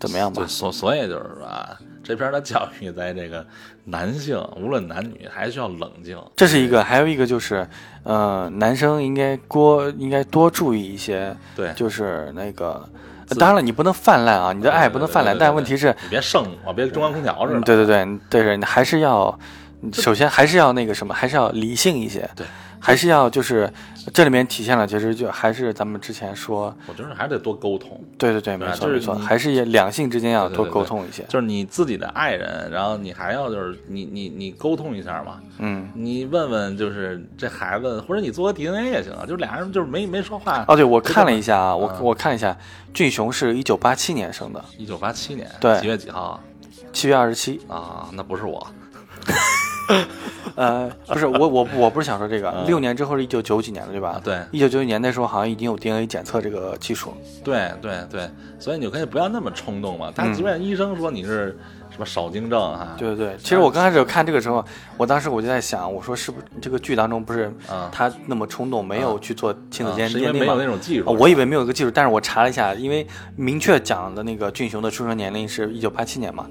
[0.00, 0.44] 怎么样吧，。
[0.48, 1.78] 所所以就是说啊，
[2.08, 3.46] 这片儿的教育在这个
[3.84, 6.18] 男性无论男女还需要冷静。
[6.34, 7.68] 这是一个，还有一个就是，
[8.02, 12.82] 呃，男生应该多应该多注意一些，对，就是那个，
[13.38, 17.58] 当然了，你不能泛滥啊，你的爱不能泛滥，对对对对但问题是，你别剩我，别中央空调似的。
[17.58, 19.38] 嗯，对对对，对是，你还是要，
[19.92, 22.46] 首先还是要那个什么，还是要理性一些，对，
[22.80, 23.70] 还是要就是
[24.12, 28.00] 这里面体现了，其实就还是咱们之前说，我觉得还得多沟通。
[28.16, 35.88] 对对对，没错没错，还是两性之间要多对对对对沟通一些，就是你自己的爱人，然后你还要就是你你你沟通一下嘛，嗯。
[35.94, 40.64] 你问问就是这孩子，或者你做个 DNA 也行啊，就是俩人就是没没说话。
[40.68, 42.56] 哦，对，我看了一下啊，我嗯我看一下，
[42.94, 46.40] 俊雄是一九八七年生的，一九八七年，对几月几号
[46.92, 47.60] 七月二十七。
[47.68, 48.08] 啊？
[48.12, 48.66] 那不是我，
[50.54, 54.20] 呃，不是我我我不是想说这个，嗯六年之后是一九九几年了，对吧啊？
[54.24, 57.14] 对一九九几年那时候好像已经有 DNA 检测这个技术。
[57.44, 58.28] 对对对，
[58.58, 60.12] 所以你就可以不要那么冲动嘛。
[60.14, 61.56] 他嗯即便医生说你是
[61.98, 64.64] 什么少精症啊，对对对，其实我刚开始看这个时候，
[64.96, 70.64] 我当时我就在想，我说是不是这个剧当中不是啊他那么冲动，没有去做亲子啊鉴鉴定因为没有那？
[70.64, 73.04] 种技术哦，我以为没有一个技术，但是我查了一下，因为
[73.34, 76.46] 明确讲的那个俊雄的出生年龄是一九八七年嘛，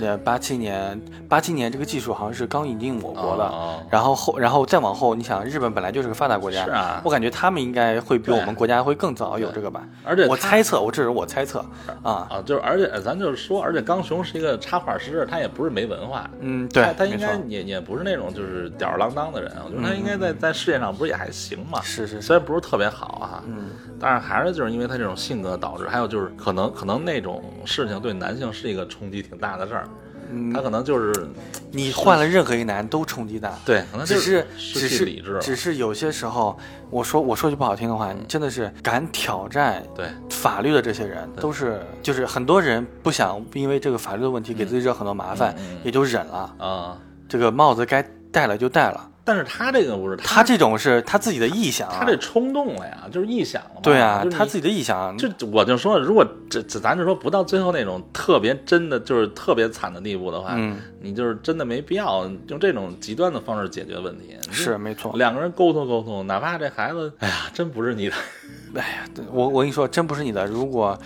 [0.00, 11.64] 对呃，八七年，八七年这个技术好像是刚引进我国的，哦然后后，然后再往后，你想日本本来就是个发达国家，是啊我感觉他们应该会比我们国家会更早有这个吧，而且我猜测，我这是我猜测
[12.02, 29.92] 啊，啊，就是而且咱就是说，而且刚雄是一个插画师，他也不是没文化，嗯，对他，他应该也也不是那种就是吊儿郎当的人，我觉得他应该在在事业上不是也还行嘛，是是是，虽然不是特别好啊，嗯，但是还是就是因为他这种性格导致，还有就是可能可能那种事情对男性是一个冲击挺大的事儿，嗯
[30.52, 31.28] 他可能就是
[31.72, 35.32] 你换了任何一个男都冲击大，对，可能就只是失只是去理智。
[35.32, 36.58] 了，只是有些时候，
[36.90, 40.06] 我说我说句不好听的话，你真的是敢挑战对。
[40.30, 45.78] 法律的这些人，都是就是很多人不想因为这个法律的问题给自己惹很多麻烦，嗯嗯。
[45.84, 46.98] 也就忍了，啊。
[47.28, 48.02] 这个帽子该
[48.32, 49.10] 戴了就戴了。
[49.28, 53.80] 但是他这个不是他这种是他自己的臆想、啊，他这冲动了呀，就是臆想了嘛。
[53.82, 64.34] 对啊，就是他自己的臆想，就我就说，如果这这咱就说不到最后那种特别真的就是特别惨的地步的话，嗯，你就是真的没必要用这种极端的方式解决问题。
[64.50, 65.12] 是没错。
[65.16, 68.16] 两个人沟通沟通，哪怕这孩子，哎呀，真不是你的，
[68.74, 70.46] 哎呀，我我跟你说，真不是你的。
[70.46, 70.98] 如果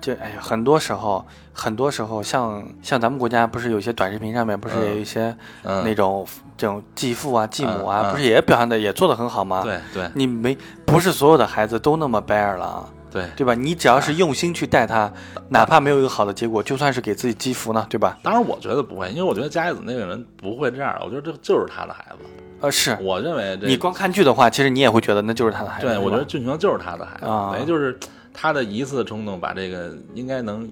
[0.00, 6.26] 这哎呀，很多时候，很多时候像像咱们国家不是有些短视频上面不是也有一些嗯那种、
[6.56, 12.88] 这种继父啊、继母啊，嗯嗯不是也表现的也做的很好吗？，对对你没不是所有的孩子都那么 bear 了啊。
[13.10, 13.24] 对。
[13.36, 13.54] 对吧？
[13.54, 15.12] 你只要是用心去带他，
[15.48, 18.18] 哪怕没有一个好的结果，就算是给自己积福呢，对吧？
[18.24, 20.98] 当然，我觉得不会，因为我觉得加里子那个人不会这样。
[21.04, 22.24] 我觉得这就是他的孩子。
[22.64, 25.86] 呃，是我认为这你光看剧的话，其实你也会觉得那就是他的孩子。
[25.86, 27.98] 对，我觉得俊雄就是他的孩子，啊等于就是
[28.32, 30.68] 他的一次冲动，把这个应该能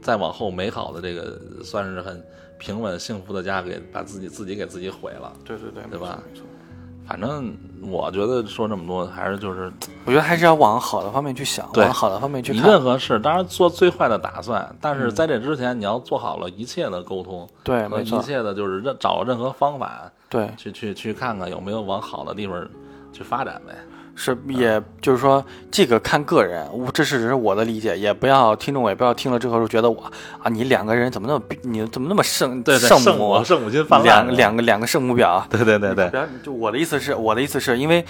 [0.00, 2.22] 再往后美好的这个算是很
[2.58, 5.32] 平稳幸福的家给把自己自己给自己毁了。
[5.44, 6.34] 对对对，对吧没错？
[6.34, 6.46] 没错
[7.06, 9.72] 反正我觉得说这么多，还是就是
[10.04, 12.68] 我觉得还是要往好的方面去想，往好的方面去你看。
[12.68, 22.66] 任何事，当然做最坏的打算，但嗯是在这之前，你要做好了一切的沟通对，和一没错，切的就是任找任何方法对，去去去看看有没有往好的地方
[23.12, 23.74] 去发展呗。
[24.18, 30.10] 是，也就是说，这个看个人，我这是只是我的理解，也不要听众也不要听了之后就觉得我
[30.42, 35.46] 啊，你两个人怎么那么你怎么那么圣对对，圣圣母母圣母心泛滥两，两个两个圣母婊啊？
[35.50, 36.10] 对对对对
[36.42, 38.02] 就我的意思是，我的意思是因为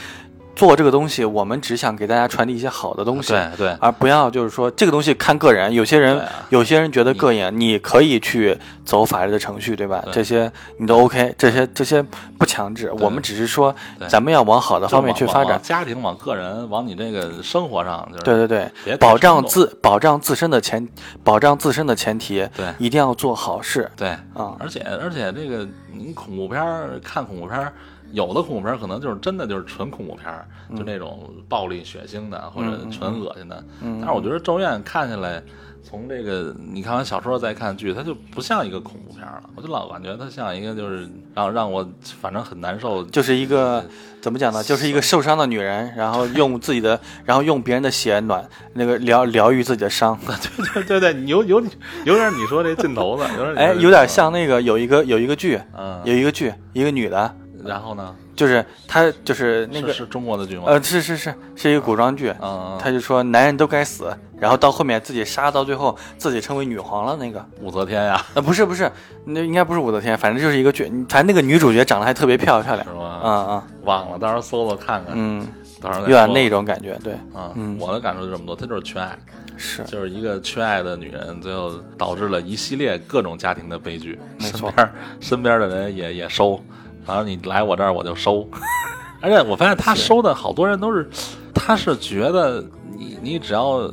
[0.57, 3.77] 做这个东西，我们只想给大家传递一些好的东西，对对。
[3.79, 6.27] 而不要就是说这个东西看个人，有些人、啊。
[6.49, 10.01] 有些人觉得膈应，你可以去走法律的程序，对吧？
[10.05, 10.15] 对。
[10.15, 12.03] 这些你都 OK，这些这些
[12.39, 13.75] 不强制，我们只是说
[14.09, 15.61] 咱们要往好的方面去发展。
[15.63, 20.89] 家庭往个人往你这个生活上，就是对对对，保障自保障自身的前
[21.23, 22.67] 保障自身的前提，对。
[22.79, 23.91] 一定要做好事。
[23.97, 24.57] 对，啊。
[24.59, 27.73] 而且而且这个你恐怖片儿看恐怖片儿，
[28.13, 30.47] 有的恐怖片可能就是真的就是纯恐怖片儿，
[30.77, 33.65] 就那种暴力血腥的或者嗯纯恶心的。
[33.83, 35.43] 嗯但是我觉得《咒怨》看下来，
[35.83, 43.05] 从这个你看完小说再看剧，它就不像一个恐怖片了，我就老感觉它像一个就是让让我反正很难受。
[43.05, 43.85] 就是一个
[44.21, 44.63] 怎么讲呢？
[44.63, 50.19] 就是一个受伤的女人，然后用自己的，然后用别人的血暖那个疗疗愈自己的伤。
[50.27, 51.61] 对 对对，对有有
[52.05, 57.33] 有点你说这劲头子，有点哎，有点像那个有一个有一个剧，嗯，有一个剧，一个女的，
[57.67, 58.15] 然后呢？
[58.35, 60.65] 就是他就是那个是是中国的剧吗？
[60.67, 67.43] 呃，是是是是一个古装剧，嗯，他就说男人都该死，然后到后面自己杀到最后自己成为女皇了那个。
[67.63, 68.93] 武则天呀，呃，不是不是，
[69.25, 72.93] 那应该不是武则天，反正就是一个剧，反正那个女主角长得还特别漂亮漂亮是。
[72.93, 73.21] 吗？
[73.25, 75.15] 嗯嗯忘了，到时候搜搜看看。
[75.15, 75.49] 嗯，
[75.81, 79.19] 到时候有点那那种感觉，对，啊，嗯我的感受就这么多，她就是缺爱，
[79.57, 84.19] 是就是一个缺爱的女人，最后导致了一系列各种家庭的悲剧。
[84.39, 86.63] 没错身边身边的人也也收，
[87.07, 88.49] 然后你来我这儿我就收，
[89.23, 91.09] 而且我发现他收的好多人都是，
[91.55, 92.65] 他是觉得
[92.97, 93.91] 你你只要。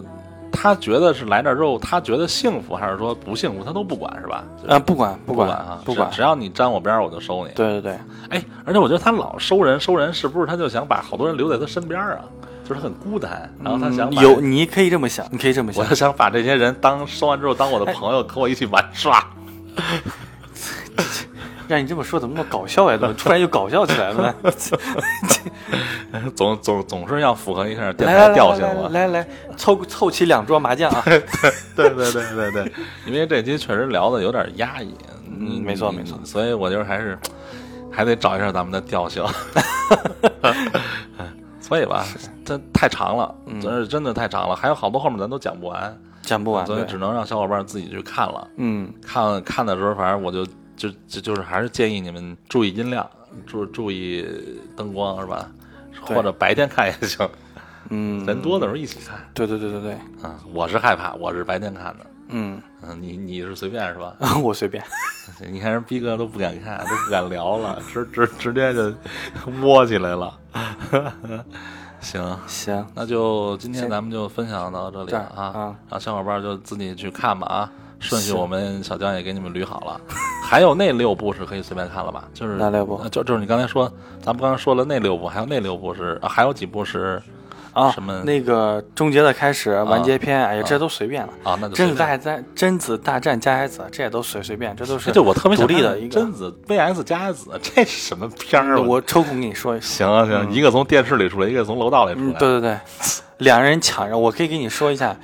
[0.56, 4.44] 他觉得是来这儿之后，他觉得幸福还是说不幸福，他都不管是吧？
[4.68, 7.52] 啊，不管不管不啊，不管只，要你沾我边儿，我就收你。
[7.56, 8.00] 对对对，
[8.30, 12.20] 哎，而且我觉得他老收人收人，是不是他就想把好多人留在他身边啊？
[12.70, 19.28] 就是很孤单，然后他想嗯有，你可以这么想，你可以这么想我就，想把这些人当收完之后当我的朋友，和我一起玩耍。
[21.74, 22.98] 让你这么说怎么那么搞笑呀？
[22.98, 24.52] 怎么突然就搞笑起来了呢？
[26.36, 28.90] 总总总是要符合一下电台调性来嘛。
[28.90, 29.28] 来来，
[29.58, 31.02] 凑凑齐两桌麻将啊！
[31.76, 32.72] 对对对对对，
[33.08, 34.94] 因为这期确实聊的有点压抑。
[35.36, 37.18] 嗯没错没错所以我觉得还是
[37.92, 39.24] 还得找一下咱们的调性。
[41.60, 42.06] 所以吧，
[42.46, 48.48] 这太长了，真是真的太长了，还有好多后面咱都讲不完，讲不完，所以只能让小伙伴自己去看了。
[48.58, 50.46] 嗯，看看的时候，反正我就
[50.76, 53.10] 就就就是还是建议你们注意音量，
[53.46, 54.26] 注注意
[54.76, 55.50] 灯光是吧？
[56.02, 57.30] 或者白天看也行，
[57.90, 59.18] 嗯，人多的时候一起看。
[59.34, 62.06] 对对对对对，啊，我是害怕，我是白天看的。
[62.30, 64.16] 嗯，嗯，你你是随便是吧？
[64.44, 64.84] 我随便，
[65.52, 68.94] 你看人逼哥都不敢看，都不敢聊了，直直直接就
[69.62, 70.38] 窝起来了。
[72.02, 77.72] 行，行，那就今天咱们就分享到这里啊，儿啊让小伙伴就自己去看吧啊。
[78.04, 80.00] 顺序我们小江也给你们捋好了，
[80.44, 82.26] 还有那六部是可以随便看了吧？
[82.34, 87.22] 就是哪六部呃就就是你刚才说，咱们刚才说了那六部，还有那六部是，啊、还有几部是
[87.72, 91.34] 啊，什么那个终结的开始，完结篇，哎呀，这都随便了。
[91.44, 91.58] 啊？
[91.60, 96.14] 那就贞子大战，贞子大战加海子，这也都随随便，这都是哎，对我特别独立的一个。
[96.14, 98.82] 贞子 VS 加海子，这是什么片儿啊？
[98.82, 99.88] 我抽空跟你说一说。
[99.88, 102.40] 行啊行，一个从电视里出来，一个从楼道里出嗯，来。
[102.40, 102.80] 对对对，
[103.40, 105.16] 两人抢着，我可以给你说一下，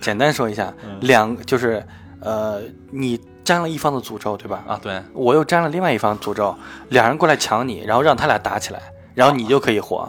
[0.00, 1.86] 简单说一下，嗯两就是
[2.22, 4.62] 呃，你沾了一方的诅咒，对吧？
[4.66, 6.56] 啊，对，我又沾了另外一方诅咒，
[6.88, 8.80] 两人过来抢你，然后让他俩打起来，
[9.14, 10.08] 然后你就可以活。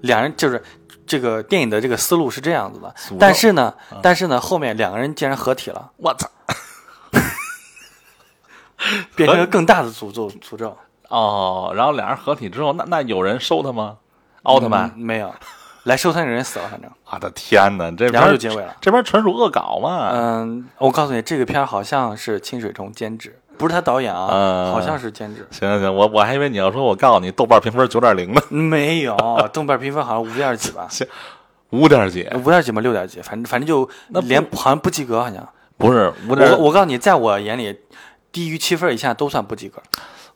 [0.00, 0.60] 两人就是
[1.06, 3.72] 这个电影的这个思路是这样子的，但是呢，
[4.02, 6.28] 但是呢，后面两个人竟然合体了，我操！
[9.14, 10.76] 变成了更大的诅咒诅咒。
[11.08, 13.98] 哦，然后俩人合体之后，那那有人收他吗？
[14.42, 15.32] 奥特曼，嗯没有，
[15.84, 18.76] 来收餐的人死了，反正， 我的天哪，这边然后就结尾了。
[18.80, 20.10] 这边纯属恶搞嘛。
[20.12, 25.46] 嗯，我告诉你，这个片儿好像是清水虫监制，不是他导演啊，嗯好像是监制。
[25.50, 28.40] 行行行，我我还以为你要说我告诉你豆瓣评分九点零呢。
[28.50, 29.16] 没有，
[29.52, 30.88] 豆瓣评分好像五点几吧。
[31.70, 32.80] 五点几，五点几吗？
[32.82, 33.20] 六点几？
[33.22, 35.48] 反正反正就那连好像不及格，好像。
[35.78, 37.76] 不是五点我我告诉你，在我眼里，
[38.30, 39.82] 低于七分以下都算不及格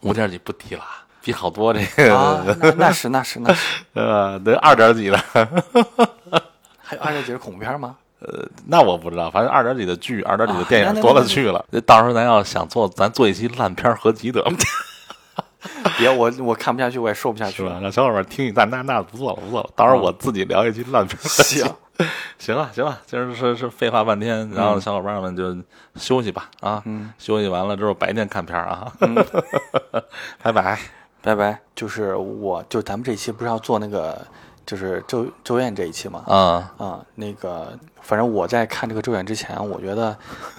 [0.01, 0.83] 五点几不低了，
[1.27, 2.45] 比好多这个，啊。
[2.61, 5.19] 那 那是那是那是，呃，得二点几的，
[6.79, 7.97] 还有二点几是恐怖片吗？
[8.21, 11.65] 呃那我不知道，反正二点几的剧，二点几的电影多了去了。
[11.85, 14.53] 到时候咱要想做，咱做一期烂片合集得了，
[15.99, 17.65] 别，我我看不下去，我也说不下去？
[17.65, 17.81] 了。
[17.81, 19.69] 让小伙伴听一下，那那不做了，不做了。
[19.75, 21.59] 到时候我自己聊一期烂片合集。
[21.59, 21.75] 行，
[22.39, 25.57] 行了，行了，今儿是是废话半天，然后小伙伴们就
[25.97, 28.93] 休息吧啊，嗯休息完了之后白天看片儿啊，
[30.43, 30.79] 拜拜。
[31.27, 31.61] 拜拜。
[31.75, 34.25] 就是我，就咱们这期不是要做那个，
[34.67, 36.25] 就是咒咒怨这一期嘛？
[36.27, 37.73] 啊，啊，那个，
[38.03, 40.15] 反正我在看这个《咒怨》之前，我觉得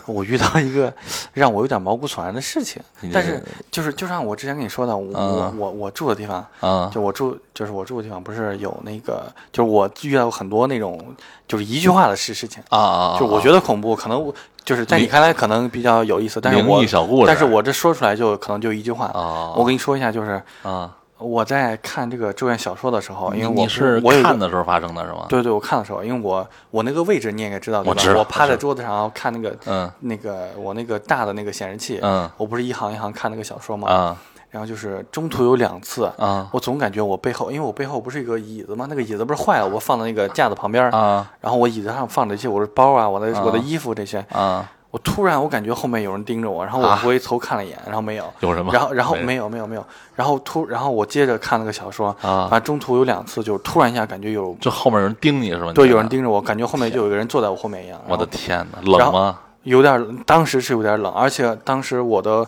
[0.05, 0.91] 我遇到一个
[1.33, 2.81] 让我有点毛骨悚然的事情。
[3.13, 10.99] 但是就是就像我之前跟你说的，我、我嗯我我住的地方，啊就我住就是我住的地方，不是有那个，就是我遇到过很多那种
[11.47, 12.63] 就是一句话的事事情。
[12.69, 13.19] 啊啊！
[13.19, 19.05] 就我觉得恐怖，可能我就是在你看来可能比较有意思，但是我但是我这说出来就可能就一句话。
[19.07, 25.25] 啊，我跟你说一下，就是啊，我在看这个《咒怨》小说的时候，因为我你是我看的时候发生的是吗？
[25.27, 28.19] 对对，我看的时候，因为我我那个位置你也应该知道对吧？
[28.19, 34.17] 我趴在桌子上然后看那个嗯那个我那个大的那个显示器，嗯我不是一行一行看那个小说嘛，啊
[34.49, 44.71] 然后就是中途有两次，啊我总感觉我背后，因为我背后不是一个椅子嘛，那个椅子不是坏了，我放在那个架子旁边，啊然后我椅子上放着一些我的包啊，我的、啊我的衣服这些，啊！
[44.89, 48.71] 我突然我感觉后面有人盯着我，然后我啊回头看了一眼，然后没有，有什么？
[48.71, 49.85] 然后然后没没有没有没有，
[50.15, 55.71] 然后突然后我接着看了个小说，啊反正中途有两次就突然一下感觉有就后面有人盯你是吧？
[55.73, 59.39] 对有人盯着我，感觉后面就有个人坐在我后面一样，我的天哪，冷吗？
[59.63, 62.47] 有点冷，当时是有点冷，而且当时我的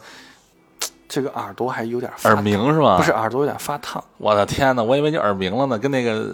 [1.10, 2.95] 这个耳朵还有点发耳鸣是吧？
[2.95, 4.02] 不是，耳朵有点发烫。
[4.18, 6.26] 我的天哪，我以为你耳鸣了呢，跟那个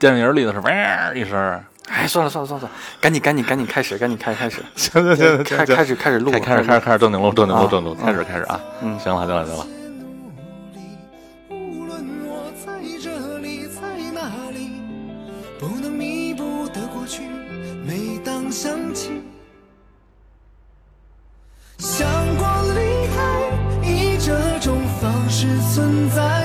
[0.00, 1.62] 电影里的是嗡一声。
[1.90, 2.70] 哎，算了算了算了算了，
[3.00, 7.68] 赶紧赶紧赶紧开始，赶紧开 开始，行行行开开始开始录，开开始开始开始正经录正经录啊。
[7.70, 8.60] 正经录，开始开始啊！
[8.82, 8.98] 嗯。
[8.98, 9.66] 行了行了行了。
[11.50, 13.80] 无论我在这里，在
[14.12, 14.70] 哪里，
[15.58, 17.22] 不能弥补的过去，
[17.86, 19.22] 每当想起，
[21.78, 22.06] 想
[22.36, 26.37] 过离开，以这种方式存在，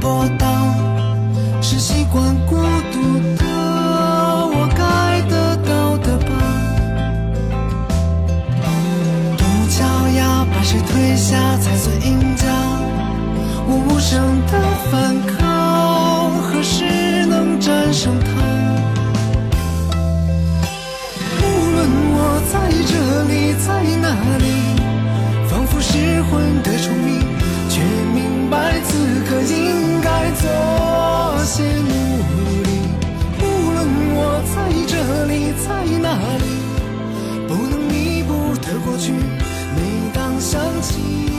[0.00, 0.48] 波荡，
[1.60, 2.56] 是习惯孤
[2.92, 3.44] 独的
[4.54, 6.30] 我该得到的吧。
[9.36, 9.78] 独木桥
[10.16, 12.46] 呀，把谁推下才算赢家？
[13.66, 14.52] 我无声的
[14.90, 18.26] 反抗，何时能战胜它？
[21.42, 21.44] 无
[21.74, 21.78] 论
[22.14, 22.16] 我
[22.52, 22.54] 在
[22.86, 22.92] 这
[23.24, 23.66] 里，在
[24.00, 24.06] 哪
[24.38, 24.46] 里。
[25.48, 27.08] 仿佛失魂的虫鸣，
[27.68, 27.80] 却
[28.50, 28.96] 白此
[29.28, 30.44] 刻应该做
[31.44, 31.92] 些努
[32.64, 32.68] 力。
[33.40, 33.76] 无论
[34.16, 34.18] 我
[34.54, 34.56] 在
[34.86, 34.92] 这
[35.26, 35.68] 里，在
[35.98, 36.06] 哪
[36.38, 36.44] 里，
[37.46, 39.76] 不能弥补的过去，每
[40.14, 41.37] 当想起。